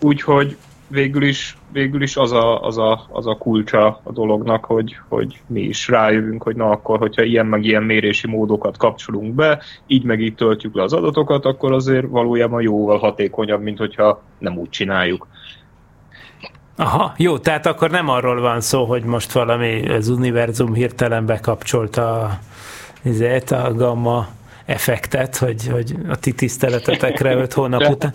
Úgyhogy 0.00 0.56
végül 0.92 1.22
is, 1.22 1.56
végül 1.72 2.02
is 2.02 2.16
az, 2.16 2.32
a, 2.32 2.62
az, 2.62 2.78
a, 2.78 3.06
az 3.12 3.26
a 3.26 3.36
kulcsa 3.36 4.00
a 4.02 4.12
dolognak, 4.12 4.64
hogy, 4.64 4.96
hogy 5.08 5.40
mi 5.46 5.60
is 5.60 5.88
rájövünk, 5.88 6.42
hogy 6.42 6.56
na 6.56 6.70
akkor, 6.70 6.98
hogyha 6.98 7.22
ilyen 7.22 7.46
meg 7.46 7.64
ilyen 7.64 7.82
mérési 7.82 8.26
módokat 8.26 8.76
kapcsolunk 8.76 9.34
be, 9.34 9.62
így 9.86 10.04
meg 10.04 10.20
így 10.20 10.34
töltjük 10.34 10.74
le 10.74 10.82
az 10.82 10.92
adatokat, 10.92 11.44
akkor 11.44 11.72
azért 11.72 12.06
valójában 12.08 12.62
jóval 12.62 12.98
hatékonyabb, 12.98 13.62
mint 13.62 13.78
hogyha 13.78 14.22
nem 14.38 14.58
úgy 14.58 14.68
csináljuk. 14.68 15.28
Aha, 16.76 17.14
jó, 17.16 17.38
tehát 17.38 17.66
akkor 17.66 17.90
nem 17.90 18.08
arról 18.08 18.40
van 18.40 18.60
szó, 18.60 18.84
hogy 18.84 19.04
most 19.04 19.32
valami 19.32 19.88
az 19.88 20.08
univerzum 20.08 20.74
hirtelen 20.74 21.26
bekapcsolta 21.26 22.20
a, 22.20 22.38
ezért 23.02 23.50
a 23.50 23.72
gamma 23.74 24.28
effektet, 24.66 25.36
hogy, 25.36 25.68
hogy 25.68 25.94
a 26.08 26.16
ti 26.16 26.32
tiszteletetekre 26.32 27.34
öt 27.42 27.52
hónap 27.52 27.88
után. 27.88 28.12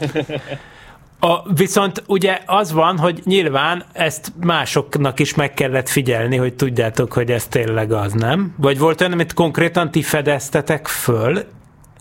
A, 1.20 1.54
viszont 1.54 2.04
ugye 2.08 2.40
az 2.46 2.72
van, 2.72 2.98
hogy 2.98 3.22
nyilván 3.24 3.84
ezt 3.92 4.32
másoknak 4.42 5.20
is 5.20 5.36
meg 5.36 5.54
kellett 5.54 5.90
figyelni, 5.90 6.38
hogy 6.38 6.54
tudjátok, 6.54 7.14
hogy 7.14 7.32
ez 7.32 7.46
tényleg 7.48 7.92
az, 7.92 8.14
nem? 8.14 8.54
Vagy 8.58 8.80
volt 8.80 9.02
olyan, 9.02 9.14
amit 9.14 9.34
konkrétan 9.34 9.92
ti 9.92 10.02
fedeztetek 10.02 10.88
föl, 10.88 11.44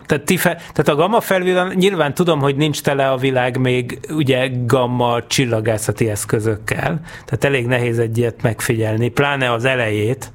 tehát, 0.07 0.25
ti 0.25 0.37
fe, 0.37 0.55
tehát 0.55 0.89
a 0.89 0.95
gamma 0.95 1.21
felvillan, 1.21 1.73
nyilván 1.75 2.15
tudom, 2.15 2.41
hogy 2.41 2.57
nincs 2.57 2.83
tele 2.83 3.11
a 3.11 3.17
világ 3.17 3.59
még 3.59 3.99
ugye 4.11 4.51
gamma 4.67 5.27
csillagászati 5.27 6.09
eszközökkel, 6.09 7.01
tehát 7.25 7.45
elég 7.45 7.67
nehéz 7.67 7.99
egy 7.99 8.19
ilyet 8.19 8.43
megfigyelni, 8.43 9.09
pláne 9.09 9.53
az 9.53 9.65
elejét, 9.65 10.33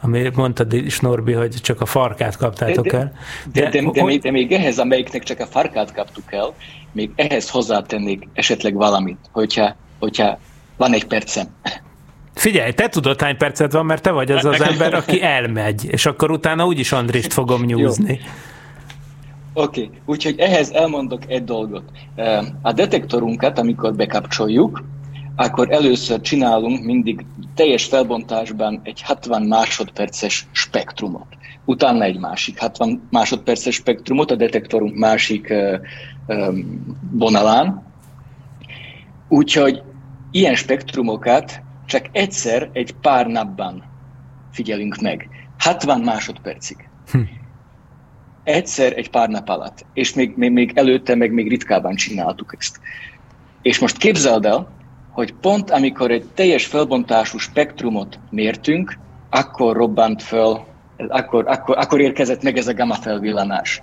ami 0.00 0.30
mondtad 0.34 0.72
is, 0.72 1.00
Norbi, 1.00 1.32
hogy 1.32 1.54
csak 1.62 1.80
a 1.80 1.86
farkát 1.86 2.36
kaptátok 2.36 2.86
de, 2.86 2.96
el. 2.96 3.12
De, 3.52 3.60
de, 3.60 3.68
de, 3.68 3.90
de, 3.92 4.04
még, 4.04 4.20
de 4.20 4.30
még 4.30 4.52
ehhez, 4.52 4.78
amelyiknek 4.78 5.22
csak 5.22 5.40
a 5.40 5.46
farkát 5.46 5.92
kaptuk 5.92 6.32
el, 6.32 6.54
még 6.92 7.10
ehhez 7.16 7.50
hozzátennék 7.50 8.28
esetleg 8.32 8.74
valamit, 8.74 9.18
hogyha, 9.32 9.76
hogyha 9.98 10.38
van 10.76 10.92
egy 10.92 11.04
percem. 11.04 11.46
Figyelj, 12.34 12.72
te 12.72 12.88
tudod, 12.88 13.20
hány 13.20 13.36
percet 13.36 13.72
van, 13.72 13.86
mert 13.86 14.02
te 14.02 14.10
vagy 14.10 14.30
az 14.30 14.44
az 14.44 14.60
ember, 14.70 14.94
aki 14.94 15.22
elmegy, 15.22 15.84
és 15.90 16.06
akkor 16.06 16.30
utána 16.30 16.66
úgyis 16.66 16.92
Andrist 16.92 17.32
fogom 17.32 17.64
nyúzni. 17.64 18.20
Oké, 19.58 19.84
okay. 19.84 19.98
úgyhogy 20.06 20.38
ehhez 20.38 20.70
elmondok 20.70 21.30
egy 21.30 21.44
dolgot. 21.44 21.90
A 22.62 22.72
detektorunkat, 22.72 23.58
amikor 23.58 23.94
bekapcsoljuk, 23.94 24.84
akkor 25.36 25.72
először 25.72 26.20
csinálunk 26.20 26.84
mindig 26.84 27.26
teljes 27.54 27.84
felbontásban 27.84 28.80
egy 28.82 29.02
60 29.02 29.42
másodperces 29.42 30.46
spektrumot. 30.52 31.26
Utána 31.64 32.02
egy 32.04 32.18
másik 32.18 32.58
60 32.60 33.08
másodperces 33.10 33.74
spektrumot 33.74 34.30
a 34.30 34.36
detektorunk 34.36 34.94
másik 34.96 35.54
vonalán. 37.10 37.82
Úgyhogy 39.28 39.82
ilyen 40.30 40.54
spektrumokat 40.54 41.60
csak 41.86 42.08
egyszer 42.12 42.70
egy 42.72 42.92
pár 42.92 43.26
napban 43.26 43.82
figyelünk 44.52 44.96
meg. 45.00 45.28
60 45.58 46.00
másodpercig. 46.00 46.88
Hm. 47.10 47.20
Egyszer 48.46 48.92
egy 48.96 49.10
pár 49.10 49.28
nap 49.28 49.48
alatt. 49.48 49.84
És 49.92 50.14
még, 50.14 50.36
még, 50.36 50.52
még 50.52 50.72
előtte, 50.74 51.14
meg 51.14 51.32
még 51.32 51.48
ritkában 51.48 51.94
csináltuk 51.94 52.54
ezt. 52.58 52.80
És 53.62 53.78
most 53.78 53.96
képzeld 53.96 54.44
el, 54.44 54.68
hogy 55.10 55.34
pont 55.34 55.70
amikor 55.70 56.10
egy 56.10 56.24
teljes 56.34 56.66
felbontású 56.66 57.38
spektrumot 57.38 58.18
mértünk, 58.30 58.98
akkor 59.30 59.76
robbant 59.76 60.22
föl, 60.22 60.64
akkor, 60.96 61.48
akkor, 61.48 61.76
akkor 61.78 62.00
érkezett 62.00 62.42
meg 62.42 62.56
ez 62.56 62.66
a 62.66 62.74
gamma 62.74 62.94
felvillanás. 62.94 63.82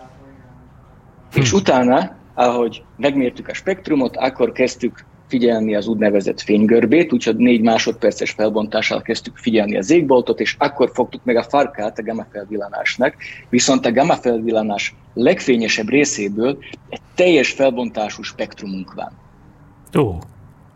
Hm. 1.34 1.40
És 1.40 1.54
utána, 1.54 2.16
ahogy 2.34 2.84
megmértük 2.98 3.48
a 3.48 3.54
spektrumot, 3.54 4.18
akkor 4.18 4.52
kezdtük 4.52 5.06
figyelni 5.34 5.76
az 5.76 5.88
úgynevezett 5.88 6.42
fénygörbét, 6.42 7.14
úgyhogy 7.14 7.36
négy 7.36 7.62
másodperces 7.62 8.32
felbontással 8.32 9.02
kezdtük 9.02 9.38
figyelni 9.38 9.78
az 9.78 9.92
égboltot, 9.92 10.40
és 10.40 10.56
akkor 10.60 10.92
fogtuk 10.94 11.24
meg 11.24 11.36
a 11.36 11.44
farkát 11.44 12.00
a 12.00 12.04
gamma 12.04 12.26
felvillanásnak, 12.32 13.16
viszont 13.50 13.86
a 13.86 13.92
gamma 13.92 14.16
felvillanás 14.16 14.96
legfényesebb 15.14 15.90
részéből 15.90 16.58
egy 16.90 17.02
teljes 17.16 17.52
felbontású 17.52 18.22
spektrumunk 18.22 18.94
van. 18.94 19.12
Ó. 20.04 20.18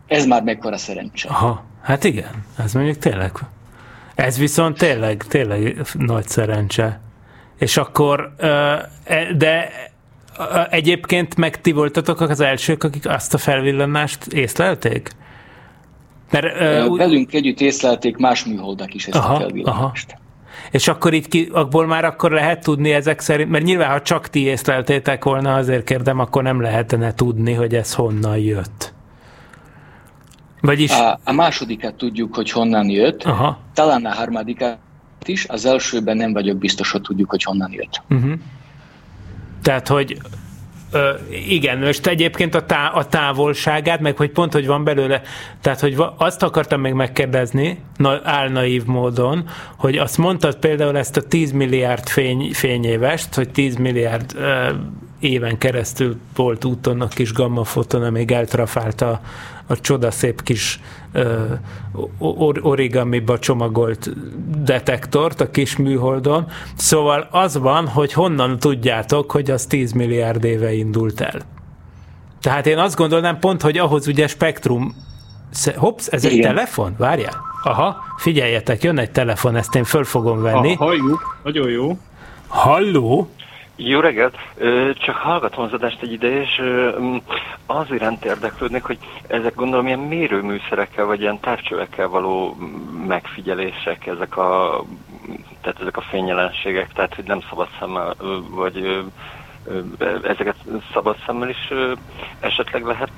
Ez 0.06 0.26
már 0.26 0.42
mekkora 0.42 0.76
szerencse. 0.76 1.28
Aha, 1.28 1.64
hát 1.82 2.04
igen, 2.04 2.44
ez 2.58 2.72
mondjuk 2.72 2.98
tényleg. 2.98 3.32
Ez 4.14 4.38
viszont 4.38 4.78
tényleg, 4.78 5.24
tényleg 5.28 5.80
nagy 5.92 6.28
szerencse. 6.28 7.00
És 7.58 7.76
akkor, 7.76 8.34
e, 8.38 9.32
de 9.36 9.70
egyébként 10.70 11.36
meg 11.36 11.60
ti 11.60 11.72
voltatok 11.72 12.20
az 12.20 12.40
elsők, 12.40 12.84
akik 12.84 13.08
azt 13.08 13.34
a 13.34 13.38
felvillanást 13.38 14.26
észlelték? 14.26 15.10
Mert, 16.30 16.44
uh, 16.86 16.96
Velünk 16.96 17.32
együtt 17.32 17.60
észlelték 17.60 18.16
más 18.16 18.44
műholdak 18.44 18.94
is 18.94 19.06
ezt 19.06 19.16
aha, 19.16 19.34
a 19.34 19.38
felvillanást. 19.38 20.10
Aha. 20.10 20.20
És 20.70 20.88
akkor 20.88 21.12
így 21.12 21.28
ki, 21.28 21.48
abból 21.52 21.86
már 21.86 22.04
akkor 22.04 22.30
lehet 22.30 22.62
tudni 22.62 22.92
ezek 22.92 23.20
szerint, 23.20 23.50
mert 23.50 23.64
nyilván 23.64 23.90
ha 23.90 24.02
csak 24.02 24.28
ti 24.28 24.40
észleltétek 24.40 25.24
volna, 25.24 25.54
azért 25.54 25.84
kérdem, 25.84 26.18
akkor 26.18 26.42
nem 26.42 26.60
lehetne 26.60 27.14
tudni, 27.14 27.52
hogy 27.52 27.74
ez 27.74 27.94
honnan 27.94 28.38
jött. 28.38 28.92
Vagyis... 30.60 30.90
A, 30.90 31.18
a 31.24 31.32
másodikat 31.32 31.94
tudjuk, 31.94 32.34
hogy 32.34 32.50
honnan 32.50 32.88
jött, 32.88 33.22
Aha. 33.22 33.58
talán 33.74 34.04
a 34.04 34.14
harmadikat 34.14 34.78
is, 35.24 35.46
az 35.48 35.64
elsőben 35.64 36.16
nem 36.16 36.32
vagyok 36.32 36.56
biztos, 36.56 36.90
hogy 36.90 37.00
tudjuk, 37.00 37.30
hogy 37.30 37.42
honnan 37.42 37.72
jött. 37.72 38.02
Uh-huh. 38.10 38.32
Tehát, 39.68 39.88
hogy 39.88 40.18
Ö, 40.90 41.10
igen, 41.48 41.78
most 41.78 42.06
egyébként 42.06 42.54
a, 42.54 42.66
tá, 42.66 42.86
a 42.86 43.06
távolságát, 43.06 44.00
meg 44.00 44.16
hogy 44.16 44.30
pont, 44.30 44.52
hogy 44.52 44.66
van 44.66 44.84
belőle, 44.84 45.22
tehát, 45.60 45.80
hogy 45.80 45.96
azt 46.16 46.42
akartam 46.42 46.80
még 46.80 46.92
megkérdezni, 46.92 47.80
na, 47.96 48.20
álnaív 48.24 48.84
módon, 48.84 49.48
hogy 49.76 49.96
azt 49.96 50.18
mondtad 50.18 50.56
például 50.56 50.96
ezt 50.96 51.16
a 51.16 51.22
10 51.22 51.52
milliárd 51.52 52.08
fény, 52.08 52.52
fényévest, 52.52 53.34
hogy 53.34 53.48
10 53.50 53.76
milliárd 53.76 54.34
ö, 54.36 54.68
éven 55.20 55.58
keresztül 55.58 56.16
volt 56.34 56.64
úton 56.64 57.00
a 57.00 57.08
kis 57.08 57.32
gamma 57.32 57.64
foton, 57.64 58.02
amíg 58.02 58.30
eltrafált 58.30 59.00
a, 59.00 59.20
a 59.68 59.80
csodaszép 59.80 60.42
kis 60.42 60.80
or- 62.18 62.58
origamiba 62.62 63.38
csomagolt 63.38 64.10
detektort 64.64 65.40
a 65.40 65.50
kis 65.50 65.76
műholdon. 65.76 66.46
Szóval 66.76 67.28
az 67.30 67.58
van, 67.58 67.86
hogy 67.88 68.12
honnan 68.12 68.58
tudjátok, 68.58 69.30
hogy 69.30 69.50
az 69.50 69.66
10 69.66 69.92
milliárd 69.92 70.44
éve 70.44 70.72
indult 70.72 71.20
el. 71.20 71.40
Tehát 72.40 72.66
én 72.66 72.78
azt 72.78 72.96
gondolnám 72.96 73.38
pont, 73.38 73.62
hogy 73.62 73.78
ahhoz 73.78 74.06
ugye 74.06 74.26
spektrum 74.26 74.94
Hops, 75.76 76.06
ez 76.06 76.24
egy 76.24 76.32
Igen. 76.32 76.54
telefon? 76.54 76.94
Várjál. 76.98 77.36
Aha, 77.62 77.96
figyeljetek, 78.16 78.82
jön 78.82 78.98
egy 78.98 79.10
telefon, 79.10 79.56
ezt 79.56 79.74
én 79.74 79.84
föl 79.84 80.04
fogom 80.04 80.42
venni. 80.42 80.74
Ha, 80.74 80.84
halljuk, 80.84 81.38
nagyon 81.44 81.70
jó. 81.70 81.98
Halló? 82.48 83.28
Jó 83.80 84.00
reggelt! 84.00 84.36
Csak 84.98 85.16
hallgatom 85.16 85.64
az 85.64 85.72
adást 85.72 86.02
egy 86.02 86.12
ide, 86.12 86.40
és 86.40 86.62
az 87.66 87.86
iránt 87.90 88.24
érdeklődnék, 88.24 88.82
hogy 88.82 88.98
ezek 89.26 89.54
gondolom 89.54 89.86
ilyen 89.86 89.98
mérőműszerekkel, 89.98 91.04
vagy 91.04 91.20
ilyen 91.20 91.40
távcsövekkel 91.40 92.08
való 92.08 92.56
megfigyelések, 93.06 94.06
ezek 94.06 94.36
a, 94.36 94.82
tehát 95.60 95.80
ezek 95.80 95.96
a 95.96 96.00
fényjelenségek, 96.10 96.92
tehát 96.92 97.14
hogy 97.14 97.24
nem 97.24 97.40
szabad 97.48 97.68
szemmel, 97.78 98.14
vagy 98.50 99.04
ezeket 100.22 100.56
szabad 100.92 101.16
szemmel 101.26 101.48
is 101.48 101.72
esetleg 102.40 102.84
lehet 102.84 103.12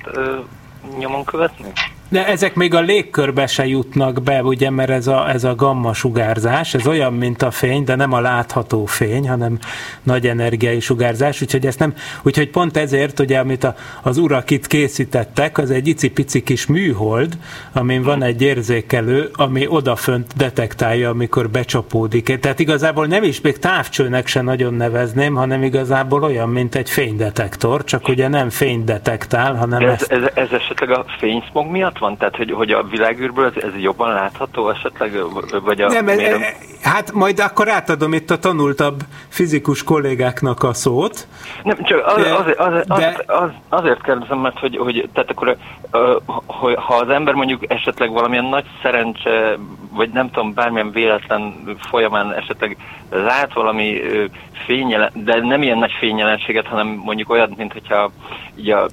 nyomon 0.99 1.25
követni? 1.25 1.71
De 2.11 2.27
ezek 2.27 2.55
még 2.55 2.73
a 2.73 2.79
légkörbe 2.79 3.47
se 3.47 3.67
jutnak 3.67 4.23
be, 4.23 4.43
ugye, 4.43 4.69
mert 4.69 4.89
ez 4.89 5.07
a, 5.07 5.29
ez 5.29 5.43
a 5.43 5.55
gamma 5.55 5.93
sugárzás, 5.93 6.73
ez 6.73 6.87
olyan, 6.87 7.13
mint 7.13 7.41
a 7.41 7.51
fény, 7.51 7.83
de 7.83 7.95
nem 7.95 8.13
a 8.13 8.19
látható 8.19 8.85
fény, 8.85 9.29
hanem 9.29 9.59
nagy 10.03 10.27
energiai 10.27 10.79
sugárzás, 10.79 11.41
úgyhogy 11.41 11.65
ezt 11.65 11.79
nem, 11.79 11.93
úgyhogy 12.21 12.49
pont 12.49 12.77
ezért, 12.77 13.19
ugye, 13.19 13.39
amit 13.39 13.63
a, 13.63 13.75
az 14.01 14.17
urak 14.17 14.49
itt 14.49 14.67
készítettek, 14.67 15.57
az 15.57 15.71
egy 15.71 15.87
icipici 15.87 16.43
kis 16.43 16.65
műhold, 16.65 17.37
amin 17.73 18.03
van 18.03 18.23
egy 18.23 18.41
érzékelő, 18.41 19.29
ami 19.33 19.67
odafönt 19.67 20.33
detektálja, 20.37 21.09
amikor 21.09 21.49
becsapódik. 21.49 22.39
Tehát 22.39 22.59
igazából 22.59 23.05
nem 23.05 23.23
is 23.23 23.41
még 23.41 23.59
távcsőnek 23.59 24.27
se 24.27 24.41
nagyon 24.41 24.73
nevezném, 24.73 25.35
hanem 25.35 25.63
igazából 25.63 26.23
olyan, 26.23 26.49
mint 26.49 26.75
egy 26.75 26.89
fénydetektor, 26.89 27.83
csak 27.83 28.07
ugye 28.07 28.27
nem 28.27 28.49
fénydetektál, 28.49 29.55
hanem 29.55 29.81
ez, 29.81 29.91
ezt... 29.91 30.11
ez, 30.11 30.23
ez 30.33 30.51
esetleg 30.51 30.91
a 30.91 31.05
fényszmog 31.19 31.71
miatt 31.71 31.99
van? 32.01 32.17
Tehát, 32.17 32.35
hogy, 32.35 32.51
hogy 32.51 32.71
a 32.71 32.83
világűrből 32.83 33.45
ez, 33.45 33.63
ez 33.63 33.81
jobban 33.81 34.13
látható 34.13 34.69
esetleg? 34.69 35.11
Vagy 35.63 35.81
a, 35.81 35.87
nem, 35.87 36.05
miért... 36.05 36.57
hát 36.83 37.11
majd 37.11 37.39
akkor 37.39 37.69
átadom 37.69 38.13
itt 38.13 38.29
a 38.29 38.37
tanultabb 38.37 39.01
fizikus 39.27 39.83
kollégáknak 39.83 40.63
a 40.63 40.73
szót. 40.73 41.27
Nem, 41.63 41.83
csak 41.83 42.05
az, 42.05 42.25
az, 42.25 42.53
az, 42.57 42.83
az, 42.87 42.97
de... 42.97 43.23
az, 43.25 43.49
azért 43.69 44.03
kérdezem, 44.03 44.39
mert 44.39 44.59
hogy, 44.59 44.77
hogy 44.77 45.09
tehát 45.13 45.29
akkor, 45.29 45.57
hogy, 46.45 46.75
ha 46.75 46.95
az 46.95 47.09
ember 47.09 47.33
mondjuk 47.33 47.71
esetleg 47.71 48.11
valamilyen 48.11 48.45
nagy 48.45 48.65
szerencse, 48.81 49.57
vagy 49.91 50.09
nem 50.09 50.31
tudom, 50.31 50.53
bármilyen 50.53 50.91
véletlen 50.91 51.63
folyamán 51.79 52.33
esetleg 52.33 52.77
lát 53.09 53.53
valami 53.53 54.01
fényjelen, 54.65 55.11
de 55.13 55.39
nem 55.41 55.61
ilyen 55.61 55.77
nagy 55.77 55.91
fényjelenséget, 55.99 56.67
hanem 56.67 56.87
mondjuk 56.87 57.29
olyat, 57.29 57.57
mint 57.57 57.73
hogyha 57.73 58.11
így 58.55 58.69
a 58.69 58.87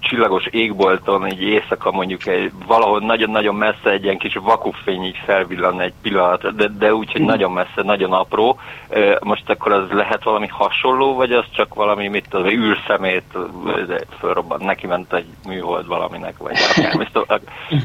csillagos 0.00 0.46
égbolton, 0.50 1.26
egy 1.26 1.42
éjszaka 1.42 1.90
mondjuk 1.90 2.26
egy, 2.26 2.52
valahol 2.66 3.00
nagyon-nagyon 3.00 3.54
messze 3.54 3.90
egy 3.90 4.04
ilyen 4.04 4.18
kis 4.18 4.34
vakufény 4.34 5.04
így 5.04 5.20
felvillan 5.24 5.80
egy 5.80 5.92
pillanat, 6.02 6.56
de, 6.56 6.68
de 6.78 6.94
úgy, 6.94 7.12
hogy 7.12 7.20
mm. 7.20 7.26
nagyon 7.26 7.52
messze, 7.52 7.82
nagyon 7.82 8.12
apró. 8.12 8.58
Most 9.20 9.50
akkor 9.50 9.72
az 9.72 9.90
lehet 9.90 10.24
valami 10.24 10.46
hasonló, 10.46 11.14
vagy 11.14 11.32
az 11.32 11.44
csak 11.50 11.74
valami, 11.74 12.08
mit 12.08 12.26
tudom, 12.28 12.46
űrszemét 12.46 13.36
fölrobban, 14.18 14.60
neki 14.64 14.86
ment 14.86 15.12
egy 15.14 15.26
műhold 15.46 15.86
valaminek, 15.86 16.38
vagy 16.38 16.56
akármi. 16.68 17.06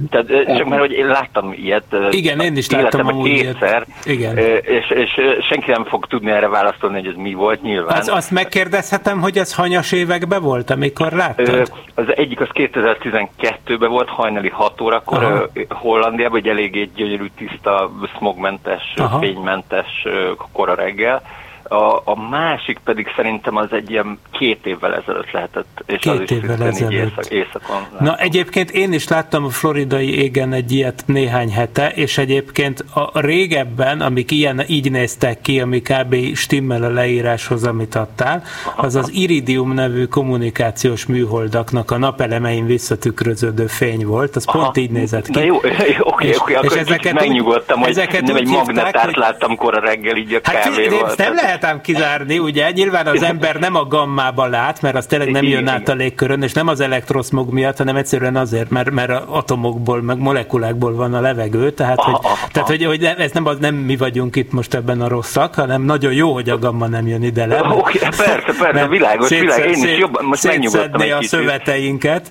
Tehát 0.09 0.57
csak 0.57 0.67
mert 0.67 0.81
hogy 0.81 0.91
én 0.91 1.07
láttam 1.07 1.53
ilyet. 1.53 1.95
Igen, 2.09 2.39
én 2.39 2.55
is 2.55 2.69
láttam 2.69 3.07
amúgy 3.07 3.31
kétszer, 3.31 3.85
Igen. 4.03 4.37
És, 4.37 4.89
és, 4.89 5.11
senki 5.49 5.71
nem 5.71 5.85
fog 5.85 6.07
tudni 6.07 6.31
erre 6.31 6.47
válaszolni, 6.47 6.99
hogy 6.99 7.07
ez 7.07 7.15
mi 7.15 7.33
volt 7.33 7.61
nyilván. 7.61 7.97
Az, 7.97 8.07
azt 8.07 8.31
megkérdezhetem, 8.31 9.21
hogy 9.21 9.37
ez 9.37 9.53
hanyas 9.53 9.91
években 9.91 10.41
volt, 10.41 10.69
amikor 10.69 11.11
láttad? 11.11 11.71
Az 11.95 12.12
egyik 12.15 12.39
az 12.39 12.47
2012-ben 12.53 13.89
volt, 13.89 14.09
hajnali 14.09 14.49
6 14.49 14.81
órakor 14.81 15.23
Aha. 15.23 15.47
Hollandiában, 15.69 16.37
egy 16.37 16.47
eléggé 16.47 16.89
gyönyörű, 16.95 17.25
tiszta, 17.37 17.91
smogmentes, 18.15 18.93
Aha. 18.95 19.19
fénymentes 19.19 20.05
kora 20.51 20.73
reggel 20.75 21.21
a, 21.63 22.01
a 22.03 22.27
másik 22.29 22.79
pedig 22.83 23.07
szerintem 23.15 23.55
az 23.55 23.71
egy 23.71 23.91
ilyen 23.91 24.19
két 24.31 24.65
évvel 24.65 24.95
ezelőtt 24.95 25.31
lehetett, 25.31 25.83
és 25.85 25.99
két 25.99 26.11
az 26.11 26.31
évvel 26.31 26.59
is 26.59 26.65
ezelőtt. 26.65 26.93
Éjszak, 26.93 27.25
éjszakon. 27.31 27.81
Láttam. 27.91 28.05
Na 28.05 28.17
egyébként 28.17 28.71
én 28.71 28.93
is 28.93 29.07
láttam 29.07 29.45
a 29.45 29.49
floridai 29.49 30.17
égen 30.17 30.53
egy 30.53 30.71
ilyet 30.71 31.03
néhány 31.05 31.51
hete, 31.51 31.89
és 31.89 32.17
egyébként 32.17 32.85
a 32.93 33.19
régebben, 33.19 34.01
amik 34.01 34.31
ilyen 34.31 34.63
így 34.67 34.91
néztek 34.91 35.41
ki, 35.41 35.59
ami 35.59 35.81
kb. 35.81 36.35
stimmel 36.35 36.83
a 36.83 36.89
leíráshoz, 36.89 37.63
amit 37.63 37.95
adtál, 37.95 38.43
az 38.75 38.95
az 38.95 39.11
Iridium 39.13 39.73
nevű 39.73 40.05
kommunikációs 40.05 41.05
műholdaknak 41.05 41.91
a 41.91 41.97
napelemein 41.97 42.65
visszatükröződő 42.65 43.67
fény 43.67 44.05
volt, 44.05 44.35
az 44.35 44.45
Aha. 44.45 44.61
pont 44.61 44.77
így 44.77 44.91
nézett 44.91 45.25
ki. 45.25 45.31
De 45.31 45.45
jó, 45.51 45.55
oké, 45.55 45.69
oké, 45.99 46.35
oké, 46.35 46.53
akkor 46.53 46.71
és 46.71 46.81
ezeket 46.81 47.13
megnyugodtam, 47.13 47.79
hogy 47.79 47.89
ezeket 47.89 48.21
nem 48.21 48.35
egy 48.35 48.47
magnetárt 48.47 49.05
hogy... 49.05 49.15
láttam 49.15 49.55
kora 49.55 49.79
reggel 49.79 50.15
így 50.15 50.33
a 50.33 50.39
hát, 50.43 50.63
kávéval. 50.63 51.13
Nem 51.17 51.35
lehet 51.35 51.52
ám 51.61 51.81
kizárni, 51.81 52.39
ugye? 52.39 52.71
Nyilván 52.71 53.07
az 53.07 53.23
ember 53.23 53.55
nem 53.55 53.75
a 53.75 53.85
gammában 53.85 54.49
lát, 54.49 54.81
mert 54.81 54.95
az 54.95 55.05
tényleg 55.05 55.31
nem 55.31 55.43
jön 55.43 55.67
át 55.67 55.89
a 55.89 55.93
légkörön, 55.93 56.41
és 56.41 56.53
nem 56.53 56.67
az 56.67 56.79
elektroszmog 56.79 57.53
miatt, 57.53 57.77
hanem 57.77 57.95
egyszerűen 57.95 58.35
azért, 58.35 58.69
mert, 58.69 58.91
mert 58.91 59.11
atomokból, 59.27 60.01
meg 60.01 60.17
molekulákból 60.17 60.95
van 60.95 61.13
a 61.13 61.21
levegő, 61.21 61.71
tehát, 61.71 62.01
hogy, 62.01 62.15
tehát, 62.51 62.69
hogy, 62.69 62.85
hogy 62.85 63.03
ez 63.03 63.31
nem, 63.31 63.45
az, 63.45 63.57
nem 63.59 63.75
mi 63.75 63.97
vagyunk 63.97 64.35
itt 64.35 64.51
most 64.51 64.73
ebben 64.73 65.01
a 65.01 65.07
rosszak, 65.07 65.55
hanem 65.55 65.81
nagyon 65.81 66.13
jó, 66.13 66.33
hogy 66.33 66.49
a 66.49 66.57
gamma 66.57 66.87
nem 66.87 67.07
jön 67.07 67.23
ide 67.23 67.45
le. 67.45 67.61
Oké, 67.61 67.99
persze, 67.99 68.53
persze, 68.59 68.87
világos, 68.87 69.29
világos, 69.29 69.65
én 69.65 69.93
is 69.93 69.97
jobban, 69.97 70.25
most 70.25 70.43
megnyugodtam 70.43 71.01
egy 71.01 71.09
a 71.09 71.17
kicsit. 71.17 71.29
szöveteinket. 71.29 72.29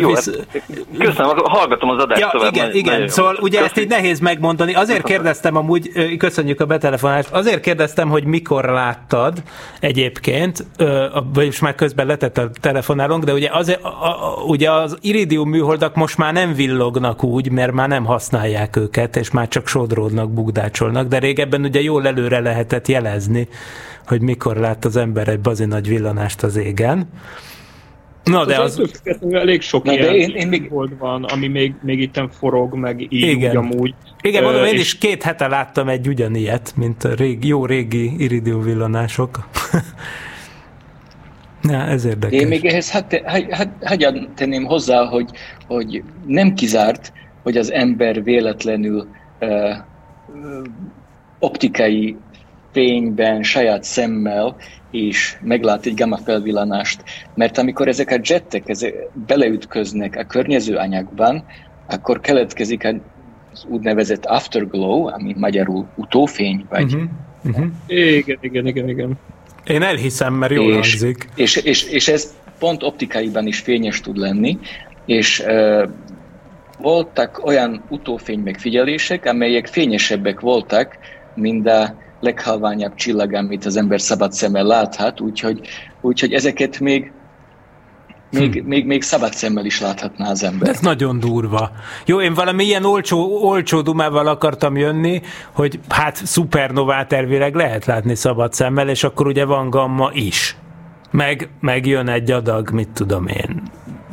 Jó, 0.00 0.08
Visz... 0.08 0.30
hát, 0.30 0.58
köszönöm, 0.98 1.36
hallgatom 1.44 1.90
az 1.90 2.02
adást 2.02 2.20
ja, 2.20 2.28
tovább. 2.32 2.54
Igen, 2.54 2.74
igen, 2.74 3.08
szóval 3.08 3.36
ugye 3.40 3.64
ezt 3.64 3.78
így 3.78 3.88
nehéz 3.88 4.20
megmondani. 4.20 4.74
Azért 4.74 5.02
kérdeztem 5.02 5.56
amúgy, 5.56 6.16
köszönjük 6.18 6.60
a 6.60 6.66
betelefonást, 6.66 7.28
azért 7.30 7.60
kérdeztem, 7.60 8.08
hogy 8.08 8.24
mikor 8.24 8.53
mikor 8.54 8.72
láttad 8.72 9.42
egyébként, 9.80 10.66
vagyis 11.32 11.58
már 11.58 11.74
közben 11.74 12.06
letett 12.06 12.38
a 12.38 12.50
telefonálónk, 12.60 13.24
de 13.24 13.32
ugye 13.32 13.48
az, 13.52 13.68
a, 13.82 13.88
a, 13.88 14.42
ugye 14.46 14.70
az 14.70 14.96
iridium 15.00 15.48
műholdak 15.48 15.94
most 15.94 16.18
már 16.18 16.32
nem 16.32 16.54
villognak 16.54 17.22
úgy, 17.22 17.50
mert 17.50 17.72
már 17.72 17.88
nem 17.88 18.04
használják 18.04 18.76
őket, 18.76 19.16
és 19.16 19.30
már 19.30 19.48
csak 19.48 19.68
sodródnak, 19.68 20.30
bugdácsolnak, 20.30 21.08
de 21.08 21.18
régebben 21.18 21.64
ugye 21.64 21.80
jól 21.80 22.06
előre 22.06 22.40
lehetett 22.40 22.88
jelezni, 22.88 23.48
hogy 24.06 24.20
mikor 24.20 24.56
lát 24.56 24.84
az 24.84 24.96
ember 24.96 25.28
egy 25.28 25.40
bazi 25.40 25.64
nagy 25.64 25.88
villanást 25.88 26.42
az 26.42 26.56
égen. 26.56 27.08
Na, 28.24 28.44
de 28.44 28.60
az... 28.60 28.78
az... 28.78 29.18
Elég 29.30 29.60
sok 29.60 29.84
Na, 29.84 29.92
ilyen 29.92 30.04
de 30.04 30.14
én, 30.14 30.30
én 30.30 30.48
még... 30.48 30.70
volt 30.70 30.92
van, 30.98 31.24
ami 31.24 31.48
még, 31.48 31.74
még 31.82 32.00
itten 32.00 32.28
forog, 32.28 32.74
meg 32.74 33.00
így 33.00 33.12
Igen. 33.12 33.56
amúgy. 33.56 33.94
Igen, 34.22 34.42
mondom, 34.42 34.64
én 34.64 34.74
és... 34.74 34.80
is 34.80 34.98
két 34.98 35.22
hete 35.22 35.46
láttam 35.46 35.88
egy 35.88 36.08
ugyanilyet, 36.08 36.72
mint 36.76 37.04
a 37.04 37.14
régi, 37.14 37.48
jó 37.48 37.66
régi 37.66 38.12
iridium 38.18 38.62
villanások. 38.62 39.38
Na, 41.60 41.86
ez 41.86 42.04
érdekes. 42.04 42.40
Én 42.40 42.46
még 42.46 42.64
ehhez 42.64 42.90
hát, 42.90 43.22
hát, 43.24 43.70
hát, 43.82 44.28
tenném 44.34 44.64
hozzá, 44.64 45.04
hogy, 45.04 45.30
hogy 45.66 46.02
nem 46.26 46.54
kizárt, 46.54 47.12
hogy 47.42 47.56
az 47.56 47.72
ember 47.72 48.22
véletlenül 48.22 49.06
uh, 49.40 49.76
optikai 51.38 52.16
fényben, 52.72 53.42
saját 53.42 53.84
szemmel 53.84 54.56
és 54.94 55.36
meglát 55.40 55.86
egy 55.86 55.94
gamma 55.94 56.16
felvillanást. 56.16 57.02
Mert 57.34 57.58
amikor 57.58 57.88
ezek 57.88 58.10
a 58.10 58.18
jettek 58.22 58.68
ezek 58.68 58.94
beleütköznek 59.26 60.16
a 60.16 60.24
környező 60.24 60.76
anyagban, 60.76 61.44
akkor 61.86 62.20
keletkezik 62.20 62.84
az 63.52 63.66
úgynevezett 63.68 64.24
afterglow, 64.24 65.06
ami 65.06 65.34
magyarul 65.38 65.86
utófény, 65.94 66.66
vagy... 66.68 66.94
Uh-huh. 66.94 67.10
Uh-huh. 67.44 67.66
Igen, 67.86 68.38
igen, 68.40 68.66
igen, 68.66 68.88
igen. 68.88 69.18
Én 69.66 69.82
elhiszem, 69.82 70.34
mert 70.34 70.52
jól 70.52 70.72
és, 70.72 70.90
hangzik. 70.90 71.28
És, 71.34 71.56
és, 71.56 71.84
és 71.84 72.08
ez 72.08 72.34
pont 72.58 72.82
optikaiban 72.82 73.46
is 73.46 73.58
fényes 73.58 74.00
tud 74.00 74.16
lenni, 74.16 74.58
és 75.06 75.42
uh, 75.46 75.88
voltak 76.78 77.40
olyan 77.44 77.82
utófény 77.88 78.38
megfigyelések, 78.38 79.26
amelyek 79.26 79.66
fényesebbek 79.66 80.40
voltak, 80.40 80.98
mint 81.34 81.68
a 81.68 82.03
leghalványabb 82.24 82.94
csillag, 82.94 83.34
amit 83.34 83.64
az 83.64 83.76
ember 83.76 84.00
szabad 84.00 84.32
szemmel 84.32 84.64
láthat, 84.64 85.20
úgyhogy, 85.20 85.60
úgyhogy 86.00 86.32
ezeket 86.32 86.80
még 86.80 87.12
még, 88.34 88.60
hm. 88.60 88.68
még, 88.68 88.86
még 88.86 89.02
szabad 89.02 89.32
szemmel 89.32 89.64
is 89.64 89.80
láthatná 89.80 90.30
az 90.30 90.42
ember. 90.42 90.68
Ez 90.68 90.80
nagyon 90.80 91.20
durva. 91.20 91.70
Jó, 92.06 92.20
én 92.20 92.34
valami 92.34 92.64
ilyen 92.64 92.84
olcsó, 92.84 93.42
olcsó 93.42 93.80
dumával 93.80 94.26
akartam 94.26 94.76
jönni, 94.76 95.22
hogy 95.52 95.80
hát 95.88 96.26
szupernovát 96.26 97.12
elvileg 97.12 97.54
lehet 97.54 97.84
látni 97.84 98.14
szabad 98.14 98.52
szemmel, 98.52 98.88
és 98.88 99.04
akkor 99.04 99.26
ugye 99.26 99.44
van 99.44 99.70
gamma 99.70 100.10
is. 100.12 100.56
Meg, 101.10 101.48
meg 101.60 101.86
jön 101.86 102.08
egy 102.08 102.30
adag, 102.30 102.70
mit 102.70 102.88
tudom 102.88 103.26
én, 103.26 103.62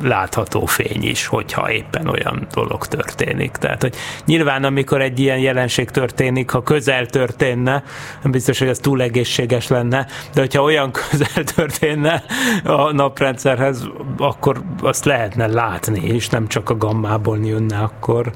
látható 0.02 0.66
fény 0.66 1.02
is, 1.02 1.26
hogyha 1.26 1.72
éppen 1.72 2.08
olyan 2.08 2.46
dolog 2.54 2.86
történik. 2.86 3.50
Tehát, 3.50 3.82
hogy 3.82 3.94
nyilván 4.24 4.64
amikor 4.64 5.00
egy 5.00 5.18
ilyen 5.18 5.38
jelenség 5.38 5.90
történik, 5.90 6.50
ha 6.50 6.62
közel 6.62 7.06
történne, 7.06 7.82
biztos, 8.24 8.58
hogy 8.58 8.68
ez 8.68 8.78
túl 8.78 9.02
egészséges 9.02 9.68
lenne, 9.68 10.06
de 10.34 10.40
hogyha 10.40 10.62
olyan 10.62 10.92
közel 11.10 11.44
történne 11.44 12.24
a 12.64 12.92
naprendszerhez, 12.92 13.88
akkor 14.18 14.62
azt 14.82 15.04
lehetne 15.04 15.46
látni, 15.46 16.00
és 16.00 16.28
nem 16.28 16.48
csak 16.48 16.70
a 16.70 16.76
gammából 16.76 17.38
jönne 17.44 17.78
akkor 17.78 18.32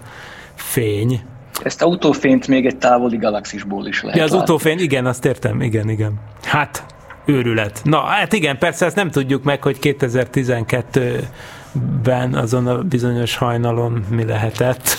fény. 0.55 1.21
Ezt 1.63 1.83
autófényt 1.83 2.49
még 2.49 2.67
egy 2.67 2.77
távoli 2.77 3.17
galaxisból 3.17 3.87
is 3.87 4.03
lehet 4.03 4.19
Ja, 4.19 4.25
az 4.25 4.33
utófény, 4.33 4.79
igen, 4.79 5.07
azt 5.07 5.25
értem, 5.25 5.61
igen, 5.61 5.89
igen. 5.89 6.21
Hát, 6.43 6.85
őrület. 7.27 7.81
Na, 7.85 8.01
hát 8.01 8.33
igen, 8.33 8.59
persze 8.59 8.87
ezt 8.87 8.97
nem 8.97 9.11
tudjuk 9.11 9.43
meg, 9.43 9.63
hogy 9.63 9.79
2012-ben 11.77 12.35
azon 12.35 12.67
a 12.67 12.83
bizonyos 12.83 13.37
hajnalon 13.37 14.05
mi 14.11 14.25
lehetett 14.25 14.97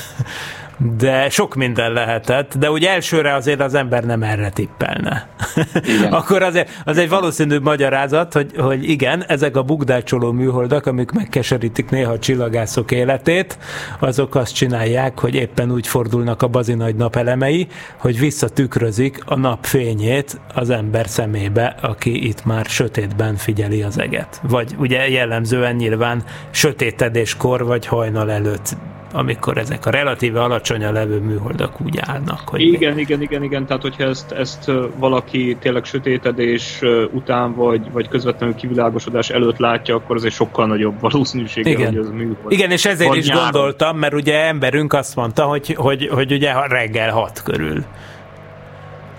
de 0.78 1.30
sok 1.30 1.56
minden 1.56 1.92
lehetett, 1.92 2.58
de 2.58 2.72
úgy 2.72 2.84
elsőre 2.84 3.34
azért 3.34 3.62
az 3.62 3.74
ember 3.74 4.04
nem 4.04 4.24
erre 4.24 4.50
tippelne. 4.50 5.28
Akkor 6.10 6.42
azért 6.44 6.70
az 6.86 6.98
egy 6.98 7.10
valószínű 7.10 7.60
magyarázat, 7.60 8.34
hogy, 8.34 8.52
hogy 8.58 8.90
igen, 8.90 9.24
ezek 9.28 9.56
a 9.56 9.64
bugdácsoló 9.64 10.32
műholdak, 10.32 10.86
amik 10.86 11.12
megkeserítik 11.12 11.90
néha 11.90 12.12
a 12.12 12.20
csillagászok 12.20 12.92
életét, 12.92 13.58
azok 14.00 14.36
azt 14.36 14.56
csinálják, 14.56 15.20
hogy 15.20 15.36
éppen 15.36 15.72
úgy 15.72 15.88
fordulnak 15.88 16.42
a 16.42 16.48
bazi 16.48 16.74
nagy 16.74 16.96
napelemei, 16.96 17.68
hogy 17.98 18.20
visszatükrözik 18.20 19.22
a 19.26 19.36
nap 19.36 19.66
fényét 19.66 20.40
az 20.54 20.70
ember 20.70 21.08
szemébe, 21.08 21.76
aki 21.82 22.28
itt 22.28 22.46
már 22.46 22.66
sötétben 22.66 23.36
figyeli 23.36 23.82
az 23.82 24.00
eget. 24.00 24.40
Vagy 24.44 24.76
ugye 24.78 25.10
jellemzően 25.10 25.76
nyilván 25.76 26.24
sötétedéskor 26.52 27.66
vagy 27.66 27.86
hajnal 27.86 28.32
előtt 28.32 28.76
amikor 29.14 29.58
ezek 29.58 29.86
a 29.86 29.90
relatíve 29.90 30.42
alacsonyan 30.42 30.94
levő 30.94 31.20
műholdak 31.20 31.82
úgy 31.82 32.00
állnak. 32.02 32.42
Hogy 32.46 32.62
igen, 32.62 32.94
még... 32.94 33.04
igen, 33.04 33.22
igen, 33.22 33.44
igen, 33.44 33.66
tehát 33.66 33.82
hogyha 33.82 34.04
ezt, 34.04 34.32
ezt 34.32 34.72
valaki 34.96 35.58
tényleg 35.60 35.86
sötétedés 35.86 36.82
után, 37.12 37.54
vagy, 37.54 37.92
vagy 37.92 38.08
közvetlenül 38.08 38.56
kivilágosodás 38.56 39.30
előtt 39.30 39.58
látja, 39.58 39.96
akkor 39.96 40.16
az 40.16 40.26
egy 40.26 40.32
sokkal 40.32 40.68
nagyobb 40.68 41.00
valószínűsége, 41.00 41.70
igen. 41.70 41.86
hogy 41.88 41.98
az 41.98 42.10
műhold. 42.10 42.52
Igen, 42.52 42.72
és 42.72 42.86
ezért 42.86 43.16
is 43.16 43.28
nyáron. 43.28 43.44
gondoltam, 43.44 43.98
mert 43.98 44.14
ugye 44.14 44.46
emberünk 44.46 44.94
azt 44.94 45.16
mondta, 45.16 45.44
hogy, 45.44 45.74
hogy, 45.74 46.08
hogy 46.08 46.32
ugye 46.32 46.54
reggel 46.68 47.12
hat 47.12 47.44
körül. 47.44 47.84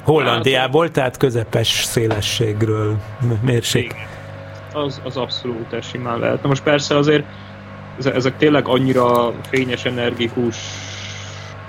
Hollandiából, 0.05 0.91
tehát 0.91 1.17
közepes 1.17 1.69
szélességről 1.69 2.97
mérsik. 3.41 3.95
Az, 4.73 5.01
az 5.05 5.17
abszolút 5.17 5.83
simán 5.83 6.19
lehet. 6.19 6.43
Na 6.43 6.49
most 6.49 6.63
persze 6.63 6.97
azért 6.97 7.25
ezek 8.07 8.37
tényleg 8.37 8.69
annyira 8.69 9.33
fényes, 9.51 9.85
energikus 9.85 10.57